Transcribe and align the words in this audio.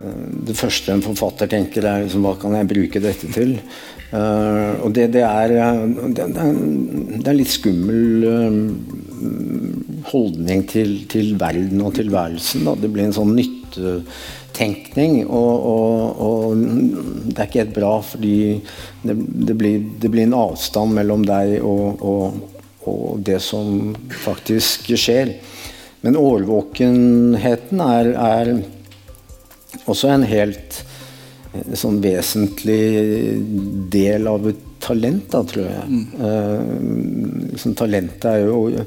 Det 0.00 0.54
første 0.56 0.94
en 0.94 1.02
forfatter 1.04 1.50
tenker, 1.52 1.84
er 1.84 2.06
liksom, 2.06 2.22
hva 2.24 2.32
kan 2.40 2.54
jeg 2.56 2.68
bruke 2.70 3.02
dette 3.04 3.28
til? 3.34 3.58
Uh, 4.10 4.80
og 4.86 4.94
det, 4.96 5.10
det, 5.12 5.20
er, 5.26 5.52
det, 5.52 6.24
det, 6.32 6.40
er, 6.40 6.54
en 7.20 7.36
litt 7.36 7.52
skummel 7.52 8.24
uh, 8.24 8.56
holdning 10.08 10.64
til, 10.72 10.94
til, 11.12 11.34
verden 11.40 11.84
og 11.84 11.92
tilværelsen. 11.98 12.64
Da. 12.64 12.74
Det 12.80 12.90
blir 12.94 13.10
en 13.10 13.14
sånn 13.18 13.34
nyttetenkning. 13.36 15.20
Og, 15.28 15.68
og, 15.74 16.24
og, 16.24 16.64
det 17.28 17.36
er 17.36 17.44
ikke 17.44 17.62
helt 17.66 17.76
bra, 17.76 17.92
fordi 18.00 18.34
det, 19.04 19.52
blir, 19.52 19.84
blir, 20.00 20.24
en 20.24 20.40
avstand 20.40 20.96
mellom 20.96 21.28
deg 21.28 21.58
og, 21.60 22.00
og 22.88 23.20
det 23.28 23.42
som 23.44 23.92
faktisk 24.24 24.94
skjer. 24.96 25.36
Men 26.00 26.16
årvåkenheten 26.16 27.84
er, 27.84 28.14
er 28.16 28.54
også 29.86 30.10
en 30.14 30.26
helt 30.28 30.80
eh, 31.54 31.72
sånn 31.78 32.00
vesentlig 32.02 32.82
del 33.92 34.28
av 34.30 34.48
et 34.50 34.66
talent, 34.80 35.26
da, 35.32 35.42
tror 35.44 35.66
jeg. 35.66 35.88
Mm. 35.90 36.06
Uh, 36.16 37.58
sånn, 37.60 37.76
talentet 37.76 38.24
er 38.30 38.46
jo 38.46 38.86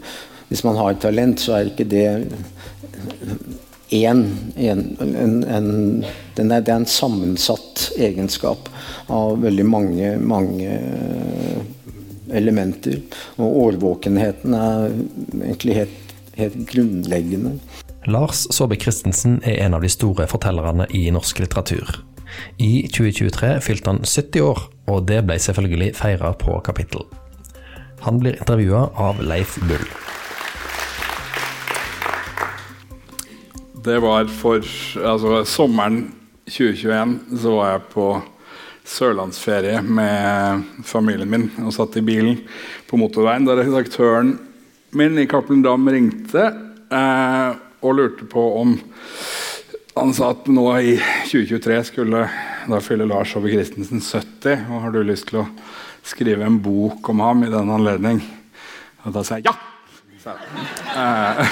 Hvis 0.49 0.63
man 0.65 0.77
har 0.77 0.93
et 0.93 1.03
talent, 1.03 1.41
så 1.41 1.53
er 1.57 1.69
ikke 1.69 1.85
det 1.89 2.07
én 3.93 4.23
en, 4.55 4.81
en, 4.99 5.35
en, 5.43 5.69
Det 6.35 6.45
er 6.49 6.73
en 6.75 6.89
sammensatt 6.89 7.91
egenskap 8.01 8.69
av 9.13 9.41
veldig 9.43 9.65
mange, 9.69 10.15
mange 10.17 10.77
elementer. 12.33 13.01
Og 13.37 13.59
årvåkenheten 13.67 14.55
er 14.57 14.87
egentlig 15.43 15.77
helt, 15.81 16.13
helt 16.39 16.59
grunnleggende. 16.71 17.57
Lars 18.05 18.47
Saabye 18.51 18.81
Christensen 18.81 19.37
er 19.47 19.61
en 19.63 19.77
av 19.77 19.83
de 19.83 19.89
store 19.91 20.25
fortellerne 20.27 20.89
i 20.91 21.05
norsk 21.13 21.39
litteratur. 21.39 21.87
I 22.59 22.87
2023 22.91 23.51
fylte 23.63 23.93
han 23.93 24.01
70 24.03 24.43
år, 24.43 24.59
og 24.91 25.05
det 25.07 25.21
ble 25.23 25.37
selvfølgelig 25.39 25.93
feira 25.95 26.33
på 26.35 26.57
Kapittel. 26.65 27.05
Han 28.03 28.19
blir 28.19 28.35
intervjua 28.35 28.89
av 28.99 29.21
Leif 29.23 29.55
Bull. 29.69 29.85
Det 33.83 33.97
var 34.03 34.27
for 34.31 34.59
altså, 34.99 35.43
sommeren 35.47 36.05
2021 36.51 37.17
så 37.39 37.55
var 37.55 37.71
jeg 37.71 37.85
på 37.93 38.07
sørlandsferie 38.83 39.79
med 39.83 40.63
familien 40.83 41.31
min 41.31 41.45
og 41.63 41.71
satt 41.71 41.95
i 41.99 42.03
bilen 42.03 42.41
på 42.89 42.99
motorveien 42.99 43.47
da 43.47 43.55
redaktøren 43.55 44.35
min 44.91 45.15
i 45.19 45.27
Cappelen 45.27 45.63
Dam 45.63 45.87
ringte. 45.89 46.49
Eh, 46.91 47.62
og 47.83 47.97
lurte 47.99 48.27
på 48.29 48.43
om 48.61 48.77
Han 49.93 50.13
sa 50.15 50.31
at 50.33 50.47
nå 50.49 50.65
i 50.81 50.95
2023 51.29 51.75
skulle 51.91 52.23
da 52.65 52.79
fylle 52.81 53.05
Lars 53.05 53.35
Ove 53.37 53.51
Christensen 53.51 54.01
70. 54.01 54.63
Og 54.71 54.79
har 54.81 54.93
du 54.93 55.03
lyst 55.05 55.27
til 55.29 55.43
å 55.43 55.49
skrive 56.01 56.47
en 56.47 56.57
bok 56.63 57.11
om 57.13 57.21
ham 57.21 57.43
i 57.45 57.51
den 57.53 57.69
anledning? 57.69 58.23
Og 59.03 59.13
da 59.13 59.21
sa 59.21 59.37
jeg 59.37 59.51
ja! 59.51 59.53
Eh, 60.23 61.43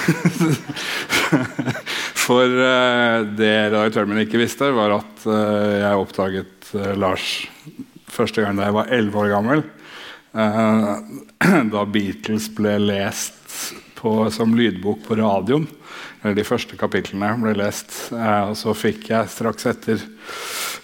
for 2.25 2.47
uh, 2.47 3.19
det 3.35 3.67
redaktøren 3.67 4.09
min 4.09 4.23
ikke 4.23 4.41
visste, 4.41 4.71
var 4.73 4.95
at 4.95 5.27
uh, 5.27 5.75
jeg 5.83 6.01
oppdaget 6.01 6.71
Lars 6.97 7.27
første 8.11 8.41
gang 8.41 8.57
da 8.57 8.69
jeg 8.69 8.77
var 8.79 8.89
11 8.95 9.21
år 9.21 9.29
gammel. 9.35 9.63
da 11.75 11.81
Beatles 11.91 12.47
ble 12.55 12.77
lest 12.79 13.35
på, 13.99 14.31
som 14.31 14.55
lydbok 14.55 15.03
på 15.03 15.19
radioen 15.19 15.67
de 16.21 16.43
første 16.45 16.77
kapitlene 16.77 17.33
ble 17.41 17.55
lest. 17.57 17.93
Eh, 18.13 18.43
og 18.51 18.57
så 18.59 18.75
fikk 18.77 19.09
jeg 19.11 19.31
straks 19.33 19.67
etter 19.71 20.01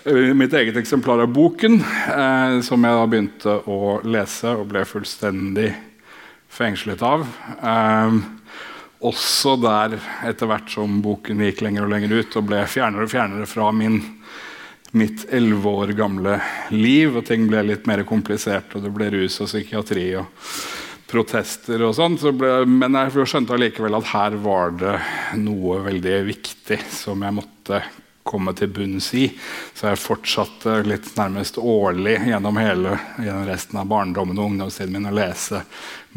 eh, 0.07 0.33
mitt 0.37 0.55
eget 0.57 0.77
eksemplar 0.79 1.21
av 1.23 1.33
boken, 1.33 1.77
eh, 1.81 2.57
som 2.65 2.87
jeg 2.87 2.97
da 2.99 3.05
begynte 3.11 3.59
å 3.69 3.99
lese 4.07 4.55
og 4.55 4.67
ble 4.71 4.85
fullstendig 4.87 5.71
fengslet 6.57 7.03
av. 7.05 7.27
også 8.97 9.55
der, 9.61 9.97
etter 10.25 10.49
hvert 10.49 10.71
som 10.73 11.01
boken 11.03 11.43
gikk 11.45 11.61
lenger 11.61 11.85
og 11.85 11.91
lenger 11.91 12.15
ut 12.17 12.37
og 12.39 12.47
ble 12.49 12.63
fjernere 12.65 13.05
og 13.05 13.11
fjernere 13.11 13.45
fra 13.45 13.67
min, 13.75 13.99
mitt 14.97 15.27
elleve 15.29 15.69
år 15.83 15.93
gamle 15.93 16.39
liv, 16.73 17.13
og 17.13 17.27
ting 17.27 17.45
ble 17.51 17.61
litt 17.67 17.85
mer 17.85 18.01
komplisert, 18.09 18.73
og 18.73 18.87
det 18.87 18.93
ble 18.95 19.11
rus 19.13 19.37
og 19.43 19.51
psykiatri. 19.51 20.07
og 20.17 20.31
protester 21.07 21.83
og 21.87 21.95
sånn. 21.97 22.17
Så 22.19 22.33
men 22.67 22.97
jeg 22.99 23.27
skjønte 23.27 23.55
allikevel 23.55 23.97
at 23.99 24.11
her 24.13 24.35
var 24.43 24.75
det 24.79 24.97
noe 25.39 25.81
veldig 25.87 26.19
viktig 26.27 26.81
som 26.91 27.23
jeg 27.25 27.37
måtte 27.39 27.81
komme 28.27 28.53
til 28.53 28.71
bunns 28.75 29.13
i. 29.15 29.27
Så 29.73 29.87
jeg 29.87 30.01
fortsatte 30.01 30.81
litt 30.87 31.13
nærmest 31.15 31.59
årlig 31.61 32.17
gjennom 32.27 32.59
hele 32.59 32.97
gjennom 33.23 33.47
resten 33.47 33.79
av 33.79 33.87
barndommen 33.91 34.39
og 34.39 34.51
ungdomstiden 34.51 34.97
min 34.97 35.09
å 35.11 35.15
lese 35.15 35.63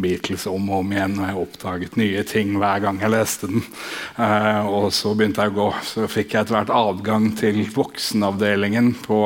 Beatles 0.00 0.46
om 0.50 0.70
og 0.70 0.82
om 0.82 0.94
igjen. 0.94 1.18
Og 1.20 1.28
jeg 1.28 1.44
oppdaget 1.44 1.98
nye 2.00 2.24
ting 2.26 2.56
hver 2.58 2.82
gang 2.86 2.98
jeg 3.02 3.14
leste 3.14 3.50
den. 3.52 3.62
Eh, 4.16 4.66
og 4.66 4.90
så 4.96 5.14
begynte 5.14 5.46
jeg 5.46 5.54
å 5.54 5.58
gå, 5.60 5.68
så 5.86 6.10
fikk 6.10 6.34
jeg 6.34 6.44
etter 6.46 6.58
hvert 6.58 6.74
adgang 6.74 7.30
til 7.38 7.62
voksenavdelingen 7.76 8.94
på 9.06 9.22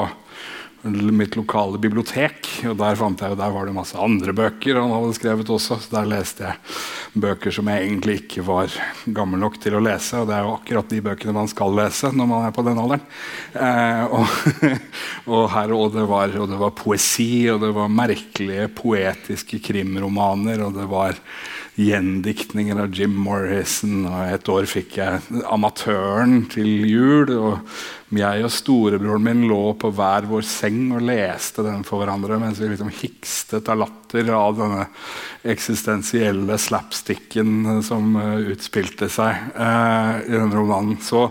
mitt 0.85 1.37
lokale 1.37 1.79
bibliotek. 1.79 2.49
og 2.69 2.77
Der 2.77 2.97
fant 2.97 3.21
jeg, 3.21 3.37
der 3.39 3.55
var 3.55 3.67
det 3.67 3.75
masse 3.75 3.97
andre 3.99 4.35
bøker 4.37 4.81
han 4.81 4.93
hadde 4.93 5.17
skrevet 5.17 5.51
også. 5.51 5.79
så 5.81 5.91
Der 5.91 6.11
leste 6.11 6.45
jeg 6.45 7.21
bøker 7.25 7.55
som 7.55 7.69
jeg 7.69 7.87
egentlig 7.87 8.17
ikke 8.23 8.45
var 8.45 8.73
gammel 9.07 9.41
nok 9.41 9.59
til 9.63 9.77
å 9.79 9.83
lese. 9.83 10.21
Og 10.21 10.29
det 10.29 10.37
er 10.37 10.45
jo 10.45 10.55
akkurat 10.59 10.93
de 10.93 11.01
bøkene 11.05 11.37
man 11.37 11.51
skal 11.51 11.75
lese 11.75 12.13
når 12.13 12.31
man 12.31 12.47
er 12.47 12.55
på 12.55 12.67
den 12.67 12.81
alderen. 12.81 13.05
Eh, 13.55 14.05
og, 14.13 14.27
og, 15.33 15.43
her, 15.55 15.75
og, 15.75 15.91
det 15.97 16.07
var, 16.11 16.39
og 16.39 16.49
det 16.53 16.61
var 16.61 16.77
poesi, 16.79 17.49
og 17.53 17.61
det 17.65 17.75
var 17.75 17.93
merkelige 17.93 18.71
poetiske 18.77 19.63
krimromaner. 19.65 20.65
og 20.67 20.75
det 20.79 20.89
var 20.91 21.21
gjendiktninger 21.81 22.79
av 22.79 22.95
Jim 22.95 23.15
Morrison. 23.25 24.05
Og 24.07 24.35
et 24.35 24.51
år 24.53 24.69
fikk 24.71 24.99
jeg 25.01 25.45
Amatøren 25.51 26.45
til 26.53 26.87
jul. 26.89 27.33
Og 27.35 27.77
jeg 28.19 28.45
og 28.47 28.53
storebroren 28.53 29.25
min 29.25 29.45
lå 29.51 29.75
på 29.81 29.91
hver 29.95 30.29
vår 30.31 30.45
seng 30.47 30.93
og 30.97 31.05
leste 31.07 31.65
den 31.67 31.85
for 31.87 32.03
hverandre 32.03 32.39
mens 32.43 32.61
vi 32.63 32.71
liksom 32.71 32.93
hikstet 32.95 33.71
av 33.73 33.81
latter 33.83 34.31
av 34.35 34.59
denne 34.59 34.87
eksistensielle 35.55 36.59
slapsticken 36.61 37.83
som 37.87 38.15
uh, 38.17 38.39
utspilte 38.55 39.11
seg 39.13 39.57
eh, 39.57 40.13
i 40.29 40.37
denne 40.37 40.55
romanen. 40.55 41.01
Så 41.03 41.29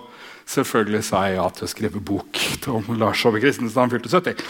Selvfølgelig 0.53 1.05
sa 1.07 1.21
jeg 1.23 1.38
ja 1.38 1.45
til 1.55 1.63
å 1.66 1.71
skrive 1.71 1.99
bok 2.03 2.38
om 2.67 2.89
Lars 3.00 3.21
Ove 3.25 3.39
Christensen 3.39 3.77
da 3.77 3.85
han 3.85 3.94
fylte 3.94 4.11
70. 4.11 4.41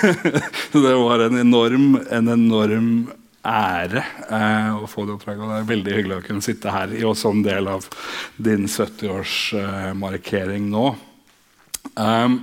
det 0.86 0.92
var 1.02 1.24
en 1.24 1.40
enorm, 1.40 1.96
en 2.14 2.30
enorm 2.30 2.90
ære 3.46 4.02
eh, 4.30 4.70
å 4.76 4.86
få 4.90 5.06
det 5.06 5.14
oppdraget. 5.16 5.48
Det 5.50 5.58
er 5.58 5.68
veldig 5.72 5.96
hyggelig 5.98 6.16
å 6.18 6.26
kunne 6.26 6.44
sitte 6.44 6.74
her 6.74 6.94
i 6.94 7.04
også 7.06 7.28
en 7.34 7.44
del 7.46 7.68
av 7.70 7.86
din 8.36 8.66
70-årsmarkering 8.70 10.64
eh, 10.66 10.72
nå. 10.72 10.86
Um, 11.94 12.40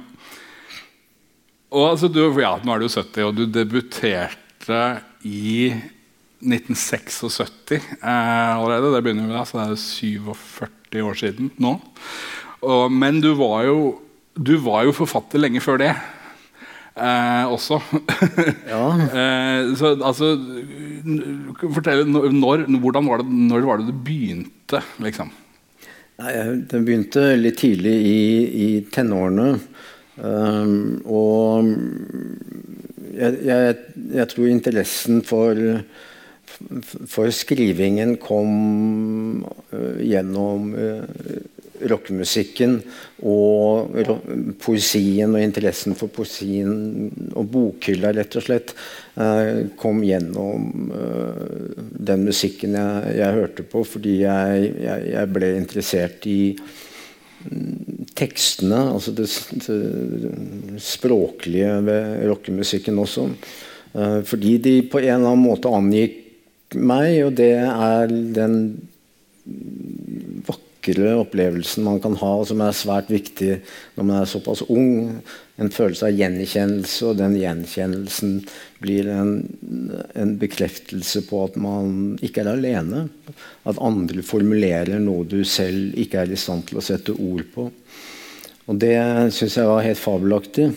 og 1.74 1.90
altså, 1.90 2.09
du, 2.12 2.22
ja, 2.38 2.54
Nå 2.62 2.76
er 2.76 2.84
du 2.84 2.88
70, 2.88 3.26
og 3.26 3.36
du 3.38 3.44
debuterte 3.50 4.84
i 5.26 5.74
1976 6.44 7.72
eh, 7.80 8.03
allerede. 8.03 8.92
Det 8.94 9.03
begynner 9.06 9.30
vi 9.30 9.36
da, 9.36 9.44
så 9.48 9.59
det 9.59 9.66
er 9.72 9.82
47 9.82 11.03
år 11.03 11.20
siden 11.20 11.52
nå. 11.64 11.78
Og, 12.64 12.92
men 12.92 13.22
du 13.24 13.34
var, 13.40 13.64
jo, 13.68 13.78
du 14.36 14.56
var 14.64 14.86
jo 14.88 14.96
forfatter 14.96 15.42
lenge 15.42 15.64
før 15.64 15.82
det 15.82 15.92
eh, 15.94 17.46
også. 17.50 17.80
ja. 18.70 18.84
eh, 19.20 19.74
så 19.80 19.96
altså 19.98 20.36
Fortell, 21.64 22.06
når, 22.08 22.68
hvordan 22.80 23.09
var 23.09 23.24
det, 23.24 23.28
når 23.28 23.66
var 23.68 23.82
det 23.82 23.90
du 23.90 24.03
begynte, 24.06 24.84
liksom? 25.03 25.32
Nei, 26.22 26.34
Den 26.69 26.85
begynte 26.85 27.34
litt 27.40 27.58
tidlig 27.64 27.93
i, 28.05 28.20
i 28.66 28.67
tenårene. 28.93 29.47
Um, 30.14 31.02
og 31.09 31.72
jeg, 33.17 33.40
jeg, 33.47 33.78
jeg, 34.14 34.28
tror 34.29 34.49
interessen 34.52 35.23
for, 35.26 35.58
for 37.09 37.34
skrivingen 37.34 38.20
kom 38.22 39.41
uh, 39.73 39.97
gjennom 40.05 40.70
uh, 40.78 41.02
rockemusikken 41.90 42.78
og 43.28 43.97
poesien 44.64 45.34
og 45.34 45.44
interessen 45.44 45.97
for 45.97 46.12
poesien 46.14 47.09
og 47.34 47.50
bokhylla 47.53 48.14
rett 48.16 48.38
og 48.40 48.46
slett 48.46 48.74
eh, 48.74 49.66
kom 49.80 50.03
gjennom 50.06 50.94
eh, 50.97 51.76
den 52.09 52.26
musikken 52.28 52.78
jeg, 52.80 53.18
jeg, 53.20 53.38
hørte 53.40 53.68
på, 53.68 53.84
fordi 53.88 54.20
jeg, 54.24 54.72
jeg, 54.84 55.12
jeg 55.14 55.34
ble 55.35 55.52
interessert 55.59 56.28
i 56.30 56.40
mm, 56.53 58.09
tekstene, 58.18 58.82
altså 58.96 59.16
det, 59.18 59.29
det 59.68 60.82
språklige 60.84 61.78
ved 61.88 62.26
rockemusikken 62.32 63.00
også. 63.03 63.29
Eh, 63.94 64.20
fordi 64.28 64.58
de 64.58 64.79
på 64.90 65.03
en 65.03 65.14
eller 65.16 65.34
annen 65.34 65.47
måte 65.47 65.72
angikk 65.72 66.20
meg, 66.74 67.20
og 67.28 67.36
det 67.38 67.53
er 67.62 68.09
den 68.34 68.59
vakre 70.47 70.63
opplevelsen 70.91 71.84
man 71.84 72.00
kan 72.03 72.16
ha, 72.20 72.34
som 72.46 72.62
er 72.62 72.76
svært 72.76 73.09
viktig 73.09 73.62
når 73.96 74.03
man 74.03 74.22
er 74.22 74.30
såpass 74.30 74.64
ung. 74.68 75.22
En 75.56 75.70
følelse 75.70 76.08
av 76.09 76.18
gjenkjennelse, 76.18 77.06
og 77.08 77.18
den 77.18 77.35
gjenkjennelsen 77.38 78.40
blir 78.82 79.08
en, 79.08 79.35
en 80.16 80.38
bekreftelse 80.41 81.24
på 81.30 81.44
at 81.46 81.56
man 81.56 82.18
ikke 82.22 82.41
er 82.44 82.53
alene. 82.56 83.08
At 83.64 83.80
andre 83.80 84.26
formulerer 84.26 85.00
noe 85.00 85.24
du 85.24 85.44
selv 85.46 85.94
ikke 85.96 86.24
er 86.24 86.34
i 86.34 86.40
stand 86.40 86.68
til 86.68 86.82
å 86.82 86.86
sette 86.86 87.14
ord 87.14 87.46
på. 87.53 87.70
Og 88.68 88.79
det 88.79 88.97
syns 89.36 89.59
jeg 89.59 89.70
var 89.70 89.86
helt 89.86 90.02
fabelaktig. 90.02 90.72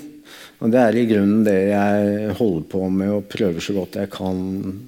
Og 0.64 0.72
det 0.72 0.80
er 0.80 0.96
i 0.96 1.06
grunnen 1.08 1.44
det 1.44 1.58
jeg 1.68 2.34
holder 2.38 2.68
på 2.72 2.86
med 2.88 3.12
og 3.12 3.26
prøver 3.28 3.60
så 3.60 3.74
godt 3.76 3.98
jeg 4.00 4.12
kan 4.14 4.38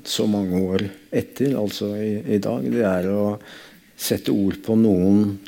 så 0.08 0.24
mange 0.30 0.62
år 0.64 0.84
etter, 1.12 1.52
altså 1.60 1.92
i, 2.00 2.14
i 2.24 2.38
dag. 2.40 2.64
Det 2.72 2.86
er 2.88 3.08
å 3.12 3.24
sette 3.98 4.32
ord 4.34 4.60
på 4.64 4.76
noen 4.78 5.38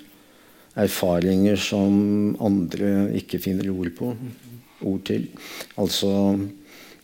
erfaringer 0.81 1.59
som 1.61 2.37
andre 2.43 3.11
ikke 3.21 3.41
finner 3.43 3.71
ord 3.73 3.93
på. 3.97 4.13
Ord 4.87 5.03
til. 5.09 5.27
Altså 5.81 6.13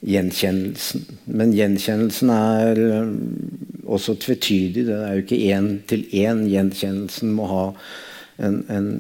gjenkjennelsen. 0.07 1.07
Men 1.39 1.55
gjenkjennelsen 1.57 2.33
er 2.35 2.83
eh, 2.85 3.11
også 3.87 4.17
tvetydig. 4.23 4.87
Det 4.89 4.97
er 4.97 5.17
jo 5.17 5.25
ikke 5.25 5.43
én 5.55 5.71
til 5.89 6.07
én. 6.13 6.47
Gjenkjennelsen 6.51 7.35
må 7.37 7.49
ha 7.51 7.67
en, 8.43 8.63
en 8.73 8.91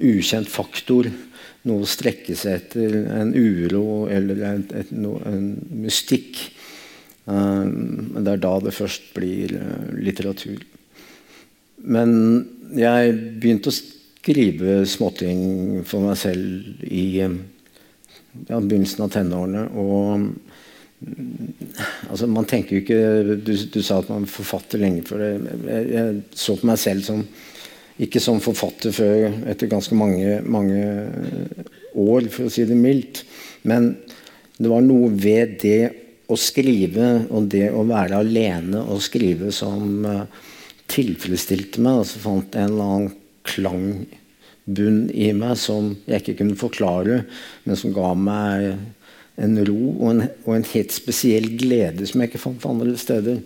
ukjent 0.00 0.50
faktor 0.50 1.10
noe 1.68 1.84
å 1.84 1.88
strekke 1.88 2.36
seg 2.38 2.56
etter, 2.56 2.94
en 3.12 3.34
uro 3.36 4.08
eller 4.12 4.40
et, 4.54 4.74
et, 4.80 4.92
no, 4.96 5.18
en 5.28 5.52
mystikk. 5.82 6.40
Um, 7.28 8.16
det 8.16 8.32
er 8.32 8.42
da 8.42 8.54
det 8.64 8.74
først 8.74 9.10
blir 9.16 9.52
uh, 9.60 9.90
litteratur. 10.00 10.62
Men 11.82 12.10
jeg 12.76 13.14
begynte 13.40 13.72
å 13.72 13.76
skrive 13.76 14.82
småting 14.88 15.80
for 15.88 16.04
meg 16.04 16.18
selv 16.20 16.82
i 16.86 17.20
ja, 17.20 17.30
begynnelsen 18.60 19.04
av 19.06 19.12
tenårene. 19.14 19.64
Og 19.80 20.26
altså, 22.10 22.28
man 22.30 22.48
tenker 22.48 22.76
jo 22.76 22.82
ikke 22.84 23.00
du, 23.40 23.54
du, 23.72 23.80
sa 23.82 24.00
at 24.00 24.10
man 24.12 24.26
er 24.26 24.34
forfatter 24.34 24.82
lenge 24.82 25.06
før 25.08 25.24
det. 25.24 25.32
Jeg, 25.70 25.88
jeg 25.94 26.20
så 26.44 26.58
på 26.60 26.70
meg 26.70 26.82
selv 26.82 27.06
som 27.06 27.24
ikke 28.00 28.20
som 28.22 28.38
forfatter 28.40 28.94
før 28.96 29.26
etter 29.50 29.68
ganske 29.68 29.96
mange, 29.98 30.38
mange 30.48 30.84
år, 32.00 32.28
for 32.32 32.48
å 32.48 32.52
si 32.52 32.64
det 32.68 32.78
mildt. 32.78 33.24
Men 33.68 33.92
det 34.60 34.70
var 34.70 34.84
noe 34.84 35.10
ved 35.12 35.58
det 35.60 35.82
å 36.30 36.36
skrive 36.38 37.26
og 37.28 37.50
det 37.52 37.68
å 37.74 37.82
være 37.88 38.20
alene 38.22 38.80
og 38.86 39.02
skrive 39.04 39.50
som 39.52 40.06
uh, 40.06 40.22
tilfredsstilte 40.90 41.82
meg. 41.82 42.02
Altså 42.02 42.22
fant 42.22 42.56
en 42.58 42.72
eller 42.72 42.94
annen 42.94 43.12
klangbunn 43.48 45.02
i 45.14 45.30
meg 45.36 45.58
som 45.60 45.94
jeg 46.06 46.22
ikke 46.22 46.38
kunne 46.42 46.60
forklare, 46.60 47.22
men 47.64 47.78
som 47.78 47.94
ga 47.96 48.12
meg 48.18 48.72
en 49.40 49.60
ro 49.64 49.78
og 49.94 50.08
en, 50.10 50.24
og 50.44 50.56
en 50.56 50.70
helt 50.74 50.92
spesiell 50.92 51.48
glede 51.60 52.08
som 52.08 52.20
jeg 52.20 52.30
ikke 52.30 52.42
fant 52.42 52.66
andre 52.68 52.96
steder. 53.00 53.40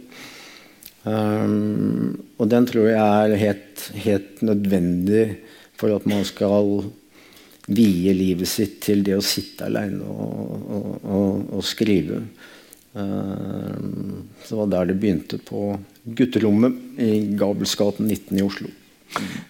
Um, 1.05 2.17
og 2.41 2.49
den 2.49 2.67
tror 2.67 2.88
jeg 2.88 2.99
er 2.99 3.37
helt, 3.37 3.82
helt, 4.06 4.40
nødvendig 4.40 5.25
for 5.76 5.93
at 5.93 6.06
man 6.08 6.25
skal 6.25 6.87
vie 7.69 8.12
livet 8.17 8.49
sitt 8.49 8.79
til 8.85 9.02
det 9.05 9.19
å 9.19 9.25
sitte 9.25 9.69
alene 9.69 10.00
og, 10.05 10.64
og, 10.64 10.88
og, 11.05 11.44
og 11.58 11.64
skrive. 11.64 12.23
Um, 12.94 14.29
så 14.44 14.55
det 14.55 14.61
var 14.61 14.70
der 14.70 14.91
det 14.93 15.00
begynte, 15.02 15.38
på 15.43 15.75
gutterommet 16.05 16.76
i 17.02 17.35
Gabelsgaten 17.35 18.06
19 18.06 18.38
i 18.38 18.44
Oslo. 18.46 18.70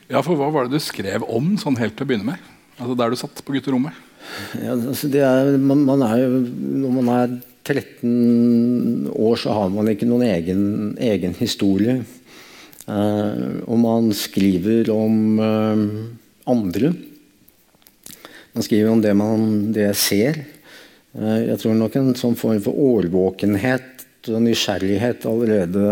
Ja, 0.09 0.23
for 0.25 0.37
Hva 0.39 0.49
var 0.53 0.67
det 0.67 0.79
du 0.79 0.85
skrev 0.85 1.25
om 1.29 1.55
sånn 1.61 1.77
helt 1.81 1.97
til 1.99 2.07
å 2.07 2.09
begynne 2.09 2.33
med? 2.33 2.51
Altså 2.79 2.97
Der 2.99 3.13
du 3.13 3.19
satt 3.21 3.43
på 3.45 3.55
gutterommet? 3.57 3.97
Ja, 4.57 4.73
altså 4.73 5.11
det 5.13 5.21
er, 5.25 5.55
man, 5.61 5.85
man 5.85 6.03
er 6.07 6.23
jo, 6.23 6.41
Når 6.85 6.95
man 6.97 7.11
er 7.13 7.35
13 7.65 9.13
år 9.13 9.39
så 9.41 9.55
har 9.57 9.73
man 9.73 9.89
ikke 9.89 10.09
noen 10.09 10.27
egen, 10.29 10.65
egen 11.01 11.37
historie. 11.39 12.03
Uh, 12.85 13.65
og 13.65 13.79
man 13.81 14.11
skriver 14.17 14.91
om 14.93 15.41
uh, 15.41 15.85
andre. 16.53 16.93
Man 18.53 18.67
skriver 18.67 18.93
om 18.93 19.01
det 19.05 19.15
man 19.17 19.47
det 19.73 19.89
ser. 19.97 20.43
Uh, 21.15 21.41
jeg 21.51 21.61
tror 21.63 21.79
nok 21.79 22.01
en 22.01 22.15
sånn 22.19 22.39
form 22.39 22.63
for 22.65 22.79
årvåkenhet 22.89 24.31
og 24.33 24.43
nysgjerrighet 24.45 25.27
allerede 25.29 25.85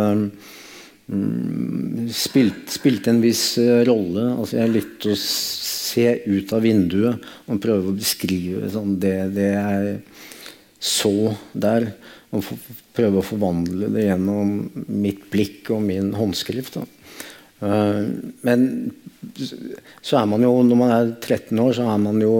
spilte 2.12 2.72
spilt, 2.72 3.08
en 3.10 3.20
viss 3.20 3.58
rolle. 3.86 4.30
Altså 4.38 4.60
jeg 4.60 4.72
likte 4.72 5.12
å 5.12 5.18
se 5.18 6.06
ut 6.24 6.52
av 6.54 6.64
vinduet 6.64 7.26
og 7.50 7.60
prøve 7.62 7.90
å 7.90 7.96
beskrive 7.96 8.70
sånn, 8.72 8.96
det, 9.02 9.16
det 9.36 9.50
jeg 9.52 9.96
så 10.82 11.34
der. 11.52 11.90
Og 12.32 12.48
prøve 12.96 13.20
å 13.20 13.26
forvandle 13.26 13.90
det 13.92 14.06
gjennom 14.06 14.56
mitt 14.88 15.26
blikk 15.32 15.68
og 15.74 15.82
min 15.84 16.14
håndskrift. 16.16 16.78
Da. 16.78 16.86
men 18.46 18.62
så 20.02 20.18
er 20.18 20.26
man 20.28 20.42
jo, 20.42 20.54
når 20.66 20.78
man 20.78 20.94
er 20.94 21.12
13 21.20 21.58
år, 21.62 21.72
så 21.76 21.86
er 21.88 22.00
man 22.02 22.18
jo 22.22 22.34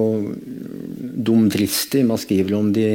dumdristig. 1.28 2.04
Man 2.06 2.20
skriver 2.20 2.56
om 2.58 2.72
de, 2.74 2.88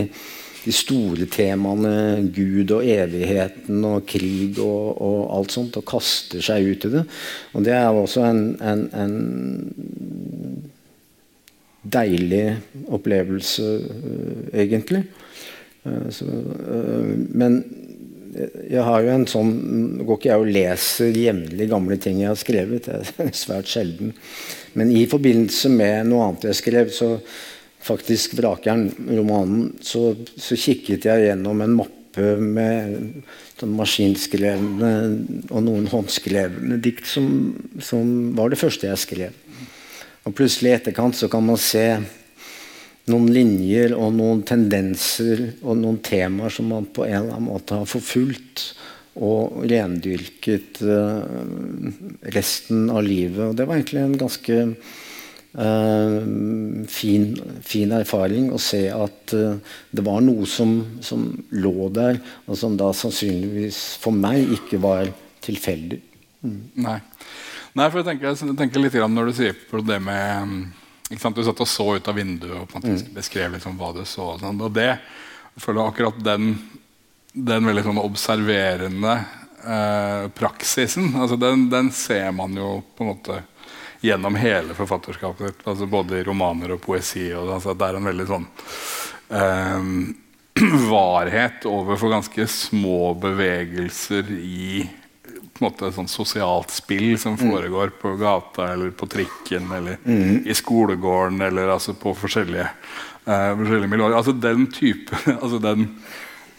de, 0.64 0.74
store 0.76 1.28
temaene 1.32 2.28
Gud 2.36 2.74
og 2.76 2.84
evigheten 2.84 3.86
og 3.88 4.06
krig 4.10 4.60
og, 4.60 5.02
og, 5.02 5.20
alt 5.38 5.56
sånt, 5.56 5.80
og 5.80 5.88
kaster 5.88 6.44
seg 6.44 6.68
ut 6.68 6.88
i 6.90 6.94
det. 6.98 7.06
Og 7.56 7.68
det 7.68 7.76
er 7.78 7.88
også 7.90 8.26
en, 8.28 8.44
en, 8.60 8.84
en 8.92 9.16
deilig 11.88 12.46
opplevelse, 12.92 13.72
uh, 13.88 14.44
egentlig. 14.52 15.06
Eh, 15.88 16.10
så, 16.10 16.26
eh, 16.28 17.14
men 17.32 17.62
jeg 18.36 18.84
har 18.84 19.04
jo 19.04 19.12
en 19.14 19.28
sånn 19.30 19.52
går 20.04 20.18
ikke 20.20 20.30
jeg 20.30 20.42
og 20.44 20.52
leser 20.56 21.20
jevnlig 21.20 21.70
gamle 21.72 21.98
ting 22.02 22.22
jeg 22.22 22.32
har 22.32 22.40
skrevet. 22.40 22.88
Det 22.88 23.28
er 23.28 23.36
svært 23.46 23.70
sjelden. 23.72 24.14
Men 24.78 24.92
i 24.94 25.06
forbindelse 25.10 25.72
med 25.74 26.10
noe 26.10 26.28
annet 26.28 26.50
jeg 26.50 26.60
skrev, 26.62 26.92
så 26.94 27.16
faktisk 27.88 28.36
Vrakeren-romanen, 28.38 29.78
så, 29.86 30.12
så, 30.36 30.58
kikket 30.60 31.08
jeg 31.08 31.28
gjennom 31.30 31.64
en 31.64 31.76
mappe 31.78 32.34
med 32.42 33.24
sånn 33.60 33.76
maskinskrevne 33.78 34.92
og 35.54 35.62
noen 35.64 35.86
håndskrevne 35.92 36.80
dikt 36.82 37.08
som, 37.08 37.28
som 37.80 38.34
var 38.38 38.52
det 38.52 38.60
første 38.60 38.90
jeg 38.90 39.04
skrev. 39.04 39.44
Og 40.28 40.36
plutselig 40.36 40.74
i 40.74 40.78
etterkant 40.80 41.16
så 41.16 41.30
kan 41.32 41.46
man 41.48 41.60
se 41.62 41.86
noen 43.08 43.30
linjer 43.32 43.96
og 43.96 44.12
noen 44.18 44.44
tendenser 44.48 45.46
og 45.62 45.80
noen 45.80 46.00
temaer 46.04 46.54
som 46.54 46.68
man 46.74 46.88
på 46.92 47.06
en 47.08 47.22
eller 47.22 47.38
annen 47.38 47.50
måte 47.50 47.80
har 47.80 47.90
forfulgt 47.90 48.72
og 49.18 49.64
rendyrket 49.66 50.82
uh, 50.86 51.24
resten 52.36 52.88
av 52.94 53.02
livet. 53.06 53.50
Og 53.50 53.58
det 53.58 53.66
var 53.66 53.80
egentlig 53.80 54.04
en 54.04 54.18
ganske 54.20 54.58
uh, 55.58 56.18
fin, 56.92 57.26
fin, 57.66 57.96
erfaring 57.98 58.52
å 58.54 58.62
se 58.62 58.84
at 58.94 59.34
uh, 59.34 59.58
det 59.90 60.06
var 60.06 60.22
noe 60.26 60.46
som, 60.50 60.78
som, 61.02 61.32
lå 61.50 61.90
der, 61.96 62.22
og 62.46 62.60
som 62.60 62.78
da 62.78 62.92
sannsynligvis 62.94 63.80
for 64.04 64.14
meg 64.14 64.54
ikke 64.60 64.82
var 64.84 65.10
tilfeldig. 65.48 66.02
Mm. 66.46 66.60
Nei. 66.86 67.00
Nei. 67.78 67.88
for 67.90 68.04
jeg 68.04 68.12
tenker, 68.12 68.36
jeg 68.36 68.60
tenker 68.60 68.84
litt 68.84 69.00
når 69.16 69.32
du 69.32 69.40
sier 69.40 69.58
på 69.72 69.82
det 69.82 69.98
med 70.04 70.68
du 71.10 71.44
satt 71.44 71.62
og 71.64 71.68
så 71.68 71.88
ut 71.96 72.08
av 72.08 72.18
vinduet 72.18 72.58
og 72.60 72.68
på 72.68 72.78
en 72.78 72.84
måte 72.84 73.06
mm. 73.08 73.14
beskrev 73.16 73.54
liksom 73.56 73.78
hva 73.80 73.94
du 73.96 74.04
så. 74.06 74.34
Og, 74.34 74.42
sånn. 74.42 74.60
og 74.62 74.74
det, 74.76 74.90
jeg 75.56 75.64
føler 75.64 75.88
akkurat 75.88 76.20
den, 76.24 76.56
den 77.32 77.70
veldig 77.70 77.86
sånn 77.86 78.02
observerende 78.02 79.14
eh, 79.64 80.28
praksisen 80.36 81.16
altså 81.16 81.40
den, 81.40 81.70
den, 81.72 81.92
ser 81.96 82.32
man 82.36 82.58
jo 82.58 82.82
på 82.98 83.06
en 83.06 83.14
måte 83.14 83.40
gjennom 84.04 84.36
hele 84.38 84.76
forfatterskapet 84.78 85.48
ditt. 85.48 85.64
Altså 85.68 85.88
både 85.90 86.20
i 86.20 86.24
romaner 86.28 86.76
og 86.76 86.84
poesi. 86.84 87.32
Og, 87.34 87.50
altså, 87.56 87.74
det 87.74 87.88
er 87.88 87.98
en 87.98 88.12
veldig 88.12 88.28
sånn 88.30 88.46
eh, 89.40 89.90
varhet 90.92 91.66
overfor 91.70 92.14
ganske 92.14 92.48
små 92.52 93.14
bevegelser 93.22 94.30
i 94.38 94.84
på 95.58 95.66
en 95.66 95.72
måte 95.72 95.90
sånn 95.96 96.10
sosialt 96.12 96.72
spill 96.74 97.18
som 97.20 97.36
mm. 97.38 97.42
foregår 97.42 97.92
på 98.02 98.14
gata 98.20 98.72
eller 98.74 98.94
på 98.98 99.10
trikken 99.10 99.70
eller 99.74 100.00
mm. 100.04 100.46
i 100.46 100.56
skolegården 100.56 101.42
eller 101.50 101.74
altså 101.74 101.96
på 101.98 102.14
forskjellige, 102.18 102.70
uh, 103.28 103.52
forskjellige 103.58 103.92
miljøer. 103.92 104.18
Altså 104.18 104.36
den 104.38 104.68
type 104.74 105.18
altså 105.42 105.60
den, 105.64 105.88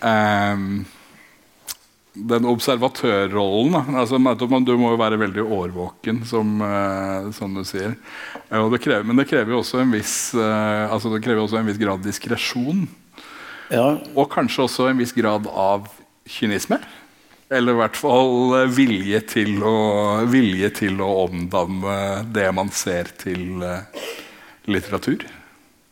um, 0.03 0.69
den 2.19 2.49
observatørrollen 2.51 3.97
altså, 3.97 4.19
Du 4.67 4.75
må 4.77 4.93
jo 4.95 5.01
være 5.01 5.21
veldig 5.23 5.45
årvåken, 5.47 6.25
som, 6.27 6.59
uh, 6.61 7.31
som 7.37 7.55
du 7.55 7.63
sier. 7.69 7.95
Uh, 8.51 8.67
det 8.73 8.83
krever, 8.83 9.07
men 9.07 9.23
det 9.23 9.29
krever 9.31 9.55
jo 9.55 9.63
også 9.63 9.85
en 9.85 9.95
viss, 9.95 10.35
altså 10.35 11.15
det 11.15 11.23
krever 11.25 11.45
også 11.45 11.63
en 11.63 11.71
viss 11.71 11.81
grad 11.81 12.03
diskresjon. 12.03 12.89
Ja. 13.71 13.99
Og 14.17 14.31
kanskje 14.33 14.65
også 14.65 14.89
en 14.91 15.01
viss 15.01 15.15
grad 15.17 15.47
av 15.53 15.87
kynisme. 16.29 16.81
Eller 17.49 17.73
i 17.73 17.81
hvert 17.81 17.97
fall 17.97 18.55
eh, 18.59 18.71
vilje 18.77 19.21
til 19.33 19.63
å, 19.65 19.77
vilje 20.29 20.69
til 20.83 21.01
å 21.01 21.09
omdanne 21.25 21.99
det 22.35 22.49
man 22.53 22.69
ser, 22.75 23.09
til 23.17 23.63
uh, 23.65 24.09
litteratur. 24.69 25.25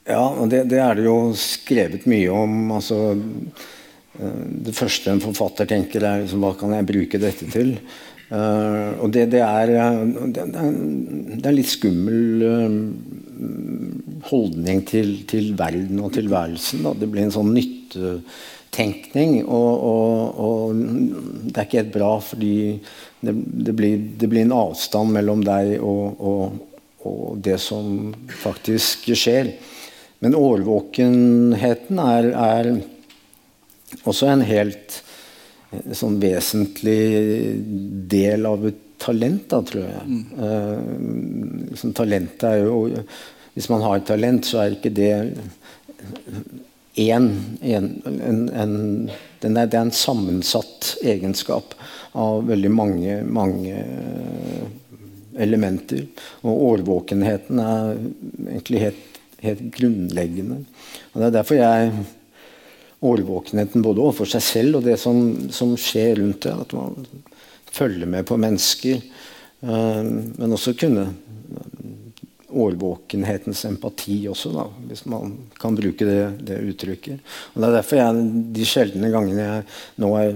Ja, 0.06 0.26
og 0.28 0.50
det, 0.52 0.66
det, 0.70 0.82
er 0.84 0.98
det 0.98 1.06
jo 1.06 1.32
skrevet 1.40 2.04
mye 2.10 2.34
om. 2.34 2.58
altså 2.76 2.98
uh, 3.16 4.42
Det 4.68 4.76
første 4.76 5.14
en 5.14 5.24
forfatter 5.24 5.70
tenker, 5.70 6.04
er 6.04 6.26
liksom, 6.26 6.44
hva 6.44 6.52
kan 6.60 6.76
jeg 6.76 6.90
bruke 6.92 7.22
dette 7.22 7.48
til? 7.54 7.78
Uh, 8.26 8.92
og 9.00 9.14
det, 9.14 9.28
det, 9.32 9.40
er, 9.40 9.72
det, 10.34 10.44
det, 10.52 11.40
er, 11.40 11.54
litt 11.56 11.70
skummel 11.72 12.44
holdning 14.26 14.82
til, 14.88 15.22
til, 15.30 15.54
verden 15.56 16.04
og 16.04 16.12
tilværelsen. 16.18 16.84
Da. 16.84 16.92
Det 17.00 17.08
blir 17.08 17.24
en 17.24 17.32
sånn 17.32 17.54
nytte 17.56 18.18
tenkning. 18.76 19.40
Og, 19.44 19.86
og, 19.90 20.40
og, 20.46 20.80
det 21.46 21.56
er 21.56 21.66
ikke 21.66 21.82
helt 21.82 21.94
bra, 21.94 22.12
fordi 22.22 22.56
det, 23.20 23.34
det, 23.34 23.74
blir, 23.76 24.02
det 24.20 24.30
blir, 24.30 24.44
en 24.44 24.56
avstand 24.56 25.14
mellom 25.16 25.44
deg 25.46 25.76
og, 25.80 26.20
og, 26.20 26.62
det 27.38 27.58
som 27.62 28.12
faktisk 28.42 29.12
skjer. 29.14 29.52
Men 30.24 30.34
årvåkenheten 30.34 32.00
er, 32.02 32.30
er 32.34 32.70
også 34.02 34.32
en 34.32 34.42
helt 34.48 34.96
sånn 35.94 36.16
vesentlig 36.18 36.98
del 38.10 38.48
av 38.48 38.66
et 38.66 38.82
talent, 38.98 39.44
da, 39.50 39.60
tror 39.62 39.84
jeg. 39.86 40.04
Mm. 40.08 40.24
Uh, 40.40 41.68
liksom, 41.70 41.92
talentet 41.94 42.46
er 42.48 42.64
jo 42.64 43.04
Hvis 43.56 43.68
man 43.72 43.84
har 43.84 44.00
et 44.00 44.08
talent, 44.08 44.44
så 44.44 44.64
er 44.64 44.74
ikke 44.76 44.92
det 44.92 45.12
en, 46.96 47.28
en, 47.60 47.88
en, 48.48 48.76
den 49.42 49.56
er, 49.56 49.68
det 49.68 49.76
er 49.76 49.84
en 49.84 49.92
sammensatt 49.92 50.94
egenskap 51.04 51.74
av 52.16 52.46
veldig 52.48 52.72
mange, 52.72 53.18
mange 53.28 53.82
elementer. 55.36 56.06
Og 56.40 56.62
årvåkenheten 56.70 57.60
er 57.60 57.90
egentlig 58.48 58.84
helt, 58.86 59.18
helt 59.44 59.64
grunnleggende. 59.76 60.62
Og 61.12 61.20
Det 61.20 61.26
er 61.28 61.36
derfor 61.36 61.60
jeg 61.60 61.92
årvåkenheten 63.06 63.84
både 63.84 64.02
overfor 64.02 64.30
seg 64.30 64.44
selv 64.44 64.80
og 64.80 64.88
det 64.88 64.96
som, 65.00 65.50
som 65.52 65.76
skjer 65.76 66.16
rundt 66.22 66.48
det. 66.48 66.54
At 66.64 66.72
man 66.76 67.06
følger 67.76 68.08
med 68.08 68.26
på 68.28 68.40
mennesker. 68.40 69.04
Uh, 69.60 70.04
men 70.36 70.52
også 70.52 70.76
kunne 70.78 71.10
årvåkenhetens 72.56 73.64
empati 73.68 74.22
også, 74.30 74.52
da, 74.54 74.66
hvis 74.88 75.04
man 75.10 75.34
kan 75.60 75.76
bruke 75.78 76.08
det, 76.08 76.22
det 76.48 76.62
uttrykket. 76.72 77.20
Og 77.54 77.60
Det 77.60 77.68
er 77.68 77.76
derfor 77.78 78.00
jeg 78.00 78.24
de 78.56 78.68
sjeldne 78.68 79.12
gangene 79.12 79.44
jeg 79.44 79.66
nå 80.02 80.12
er 80.20 80.32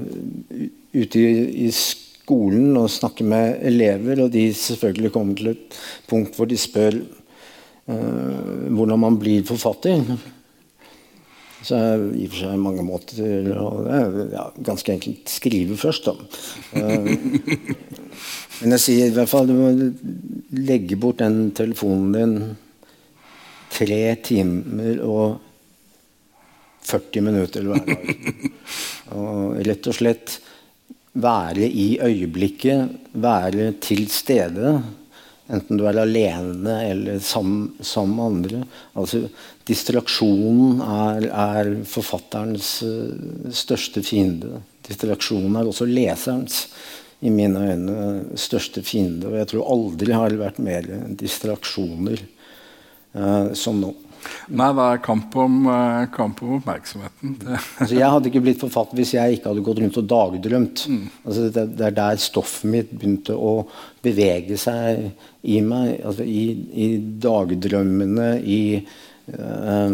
ute 0.95 1.23
i, 1.23 1.31
i 1.67 1.71
skolen 1.75 2.77
og 2.79 2.91
snakker 2.93 3.27
med 3.27 3.65
elever, 3.67 4.27
og 4.27 4.35
de 4.35 4.49
selvfølgelig 4.55 5.15
kommer 5.15 5.39
til 5.39 5.55
et 5.55 5.81
punkt 6.11 6.37
hvor 6.37 6.51
de 6.51 6.59
spør 6.61 7.01
uh, 7.01 8.69
hvordan 8.71 9.01
man 9.07 9.19
blir 9.21 9.47
forfatter. 9.49 10.05
Så 11.63 11.77
det 11.77 12.17
i 12.17 12.25
og 12.27 12.33
for 12.33 12.41
seg 12.41 12.63
mange 12.63 12.85
måter 12.87 13.21
er 13.21 14.17
ja, 14.33 14.47
ganske 14.65 14.95
enkelt 14.95 15.29
skrive 15.29 15.77
først, 15.81 16.09
da. 16.09 16.15
Uh, 16.73 17.11
men 18.61 18.75
jeg 18.77 18.85
sier 18.85 19.11
i 19.11 19.15
hvert 19.17 19.31
fall 19.31 19.49
du 19.49 19.55
må 19.57 19.71
legge 20.57 20.99
bort 21.01 21.21
den 21.21 21.51
telefonen 21.57 22.17
din 22.17 22.35
tre 23.71 24.03
timer 24.25 25.01
og 25.07 25.39
40 26.91 27.25
minutter 27.25 27.67
hver 27.69 27.85
dag. 27.87 28.25
Og 29.17 29.61
rett 29.67 29.89
og 29.91 29.97
slett 29.97 30.39
være 31.21 31.67
i 31.67 31.99
øyeblikket, 32.03 32.97
være 33.13 33.73
til 33.83 34.07
stede. 34.13 34.79
Enten 35.51 35.81
du 35.81 35.87
er 35.89 35.99
alene 35.99 36.77
eller 36.87 37.19
sammen, 37.25 37.73
med 38.15 38.25
andre. 38.25 38.63
Altså, 38.95 39.25
distraksjonen 39.67 40.83
er, 40.85 41.27
er 41.31 41.73
forfatterens 41.91 42.77
uh, 42.87 43.51
største 43.55 44.05
fiende. 44.07 44.61
Distraksjonen 44.87 45.59
er 45.59 45.71
også 45.71 45.89
leserens 45.91 46.65
i 47.21 47.31
mine 47.35 47.61
øyne 47.73 48.39
største 48.41 48.83
fiende. 48.87 49.29
Og 49.29 49.41
jeg 49.41 49.51
tror 49.51 49.73
aldri 49.75 50.15
har 50.17 50.33
det 50.33 50.41
vært 50.41 50.61
mer 50.65 50.87
distraksjoner 51.21 52.23
eh, 52.23 53.51
som 53.59 53.83
nå. 53.83 53.91
Nei, 54.51 54.69
det 54.77 54.87
er 54.87 55.03
kamp 55.05 55.37
om, 55.39 55.59
uh, 55.69 56.07
kamp 56.15 56.43
om 56.45 56.57
oppmerksomheten. 56.59 57.37
altså, 57.51 57.95
jeg 57.95 58.11
hadde 58.15 58.31
ikke 58.31 58.43
blitt 58.45 58.63
forfatter 58.63 58.99
hvis 58.99 59.15
jeg 59.17 59.37
ikke 59.37 59.53
hadde 59.53 59.65
gått 59.67 59.83
rundt 59.83 60.01
og 60.01 60.09
dagdrømt. 60.11 60.85
Mm. 60.91 61.05
Altså, 61.25 61.47
det, 61.47 61.65
det, 61.79 61.87
er 61.87 61.97
der 62.01 62.23
stoffet 62.23 62.71
mitt 62.73 62.91
begynte 62.93 63.37
å 63.37 63.55
bevege 64.05 64.59
seg 64.61 65.07
i 65.43 65.61
meg. 65.65 65.95
Altså, 66.03 66.27
i, 66.27 66.45
i 66.75 66.91
dagdrømmene, 67.23 68.31
i 68.43 68.63
uh, 68.81 69.89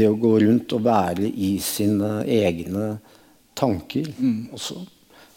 det 0.00 0.10
å 0.10 0.18
gå 0.20 0.34
rundt 0.46 0.76
og 0.76 0.84
være 0.86 1.30
i 1.30 1.56
sine 1.62 2.20
egne 2.24 2.96
tanker 3.56 4.08
mm. 4.16 4.52
også. 4.56 4.82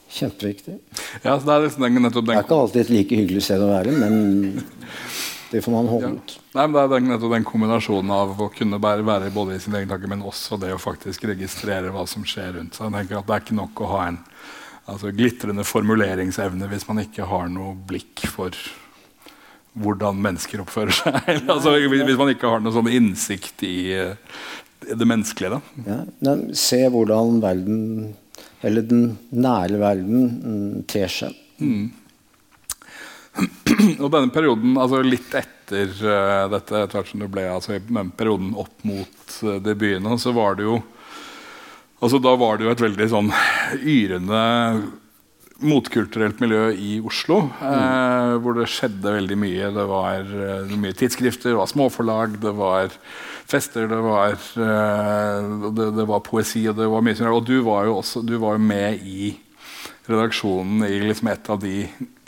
Kjempeviktig. 0.10 0.80
Ja, 1.22 1.36
det, 1.38 1.52
er 1.54 1.66
liksom 1.68 1.86
den, 1.86 2.08
det 2.10 2.34
er 2.34 2.42
ikke 2.42 2.58
alltid 2.64 2.82
et 2.82 2.94
like 2.94 3.18
hyggelig 3.20 3.44
sted 3.46 3.62
å 3.62 3.70
være, 3.70 3.94
men 3.94 4.64
det 5.52 5.62
får 5.66 5.74
man 5.74 5.90
holde 5.90 6.10
ja. 6.14 6.38
Nei, 6.54 6.66
men 6.68 6.76
Det 6.76 6.84
er 6.84 6.92
den, 6.94 7.32
den 7.32 7.48
kombinasjonen 7.48 8.14
av 8.14 8.34
å 8.42 8.50
kunne 8.54 8.80
være, 8.82 9.06
være 9.08 9.32
både 9.34 9.58
i 9.58 9.64
sin 9.64 9.76
egen 9.78 9.90
tanke, 9.90 10.10
men 10.12 10.26
også 10.26 10.60
det 10.62 10.72
å 10.76 10.82
faktisk 10.82 11.26
registrere 11.30 11.94
hva 11.94 12.06
som 12.10 12.26
skjer 12.28 12.56
rundt 12.58 12.78
seg. 12.78 12.90
Jeg 12.90 12.98
tenker 12.98 13.20
at 13.20 13.28
Det 13.30 13.36
er 13.36 13.46
ikke 13.46 13.60
nok 13.62 13.82
å 13.84 13.90
ha 13.94 14.04
en 14.12 14.22
altså, 14.86 15.14
glitrende 15.16 15.66
formuleringsevne 15.68 16.70
hvis 16.72 16.88
man 16.90 17.04
ikke 17.06 17.28
har 17.30 17.50
noe 17.54 17.76
blikk 17.90 18.26
for 18.30 18.56
hvordan 19.80 20.18
mennesker 20.22 20.64
oppfører 20.64 20.96
seg. 20.96 21.20
altså, 21.54 21.76
hvis 21.78 22.20
man 22.20 22.34
ikke 22.34 22.50
har 22.52 22.64
noe 22.64 22.76
sånn 22.76 22.90
innsikt 22.92 23.64
i, 23.68 23.78
i 23.94 24.98
det 24.98 25.08
menneskelige. 25.08 25.62
Ja, 25.86 26.02
se 26.58 26.82
hvordan 26.92 27.40
verden 27.44 27.86
eller 28.62 28.84
den 28.84 29.04
nære 29.32 29.80
verden 29.80 30.26
mm, 30.44 30.84
ter 30.90 31.12
seg. 31.12 31.36
Mm. 31.60 31.92
Og 34.04 34.08
denne 34.12 34.32
perioden, 34.34 34.78
altså 34.80 35.02
litt 35.06 35.34
etter 35.38 35.92
uh, 36.04 36.48
dette, 36.52 37.04
ble 37.30 37.46
altså, 37.50 37.78
perioden 38.18 38.56
opp 38.60 38.88
mot 38.88 39.36
uh, 39.46 39.60
debutene, 39.64 40.18
så 40.20 40.34
var 40.36 40.58
det 40.60 40.66
jo 40.68 40.80
altså 42.00 42.16
Da 42.24 42.32
var 42.40 42.58
det 42.58 42.64
jo 42.64 42.72
et 42.72 42.82
veldig 42.82 43.06
sånn 43.12 43.30
yrende 43.84 44.44
motkulturelt 45.60 46.40
miljø 46.40 46.70
i 46.72 47.00
Oslo. 47.04 47.42
Mm. 47.60 47.74
Eh, 47.74 48.36
hvor 48.44 48.56
det 48.58 48.70
skjedde 48.72 49.16
veldig 49.18 49.38
mye. 49.40 49.72
Det 49.76 49.86
var 49.90 50.32
uh, 50.32 50.78
mye 50.80 50.96
tidsskrifter, 50.96 51.52
det 51.52 51.60
var 51.60 51.72
småforlag, 51.72 52.40
det 52.42 52.54
var 52.56 52.94
fester, 53.50 53.90
det 53.90 54.00
var, 54.06 54.38
uh, 54.56 55.70
det, 55.76 55.90
det, 55.98 56.08
var 56.08 56.24
poesi 56.26 56.64
og 56.70 56.80
det 56.80 56.88
var 56.92 57.04
mye 57.06 57.20
sånn. 57.20 57.34
Og 57.34 57.46
du 57.48 57.60
var 57.68 57.90
jo 57.90 58.00
også 58.00 58.24
du 58.26 58.38
var 58.42 58.58
jo 58.58 58.66
med 58.70 59.04
i 59.04 59.34
redaksjonen 60.10 60.86
i 60.88 61.00
liksom 61.04 61.30
et 61.32 61.50
av 61.54 61.60
de 61.62 61.74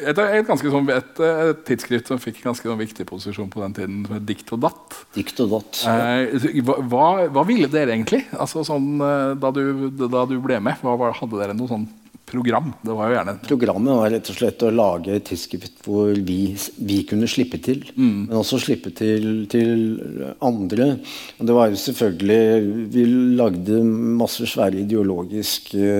et, 0.01 0.17
et, 0.17 0.51
sånn, 0.61 0.89
et, 0.93 1.21
et 1.21 1.63
tidsskrift 1.67 2.09
som 2.09 2.21
fikk 2.21 2.41
ganske 2.45 2.65
sånn 2.65 2.79
viktig 2.79 3.05
posisjon 3.09 3.49
på 3.53 3.61
den 3.63 3.75
tiden, 3.77 4.01
som 4.07 4.17
het 4.17 4.27
Dikt 4.29 4.53
og 4.55 4.63
datt. 4.63 4.99
Dikt 5.17 5.41
og 5.43 5.55
datt 5.55 5.81
eh, 5.89 6.61
hva, 6.65 7.27
hva, 7.29 7.45
ville 7.47 7.69
dere 7.71 7.93
egentlig? 7.95 8.23
Altså, 8.33 8.65
sånn, 8.67 8.93
eh, 9.01 9.33
da, 9.41 9.53
du, 9.53 9.89
da, 10.01 10.25
du, 10.29 10.37
ble 10.41 10.61
med, 10.63 10.81
hva, 10.85 11.11
hadde 11.17 11.41
dere 11.41 11.57
noe 11.57 11.69
sånn 11.69 11.89
program. 12.31 12.71
Det 12.81 12.95
var 12.95 13.09
jo 13.09 13.17
gjerne 13.17 13.35
Programmet 13.45 13.99
var 13.99 14.13
rett 14.13 14.29
og 14.31 14.37
slett 14.37 14.63
å 14.65 14.71
lage 14.73 15.15
et 15.15 15.25
tidsskrift 15.27 15.83
hvor 15.85 16.15
vi, 16.15 16.39
vi, 16.79 17.01
kunne 17.09 17.29
slippe 17.29 17.59
til. 17.63 17.83
Mm. 17.95 18.29
Men 18.29 18.39
også 18.39 18.61
slippe 18.63 18.93
til, 18.97 19.45
til, 19.51 19.99
andre. 20.41 20.93
Og 21.37 21.49
det 21.49 21.57
var 21.57 21.71
jo 21.71 21.81
selvfølgelig 21.81 22.87
Vi 22.93 23.05
lagde 23.39 23.81
masse 24.21 24.47
svære 24.49 24.81
ideologiske 24.85 25.91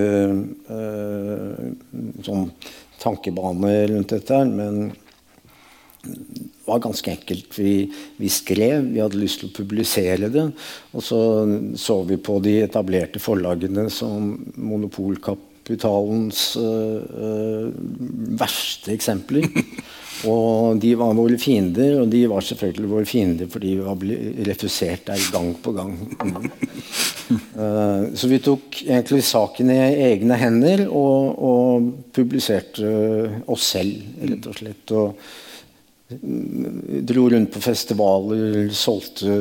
øh, 0.78 1.62
sånn 2.26 2.50
tankebaner 3.02 3.88
rundt 3.90 4.14
dette 4.14 4.36
her, 4.38 4.46
men 4.46 4.92
det 6.02 6.66
var 6.66 6.82
ganske 6.82 7.12
enkelt. 7.14 7.54
Vi, 7.58 7.74
vi, 8.18 8.30
skrev, 8.30 8.88
vi 8.94 9.02
hadde 9.02 9.20
lyst 9.22 9.42
til 9.42 9.52
å 9.52 9.56
publisere 9.58 10.30
det. 10.34 10.48
Og 10.96 11.06
så 11.06 11.22
så 11.78 12.02
vi 12.08 12.18
på 12.22 12.40
de 12.42 12.60
etablerte 12.64 13.22
forlagene 13.22 13.88
som 13.94 14.34
Monopolkapp 14.58 15.51
kapitalens 15.62 16.56
uh, 16.58 17.72
verste 18.40 18.94
eksempler. 18.96 19.48
Og 20.30 20.78
de 20.78 20.92
var 21.00 21.16
våre 21.18 21.34
fiender, 21.42 21.96
og 22.04 22.12
de 22.12 22.20
var 22.30 22.44
selvfølgelig 22.46 22.90
våre 22.92 23.08
fiender 23.10 23.48
fordi 23.50 23.72
vi 23.74 23.86
var 23.88 24.04
refusert 24.52 25.08
der 25.08 25.24
gang 25.34 25.48
på 25.64 25.72
gang. 25.74 25.96
Uh, 27.58 28.12
så 28.20 28.30
vi 28.30 28.38
tok 28.46 28.84
egentlig 28.84 29.24
saken 29.26 29.72
i 29.74 29.80
egne 30.12 30.38
hender 30.38 30.84
og, 30.86 31.42
og 31.42 31.90
publiserte 32.14 32.86
oss 33.50 33.72
selv, 33.74 33.98
rett 34.22 34.46
og 34.52 34.60
slett. 34.60 34.94
Og 34.94 35.26
dro 36.20 37.28
rundt 37.30 37.52
på 37.54 37.62
festivaler, 37.64 38.70
solgte 38.76 39.36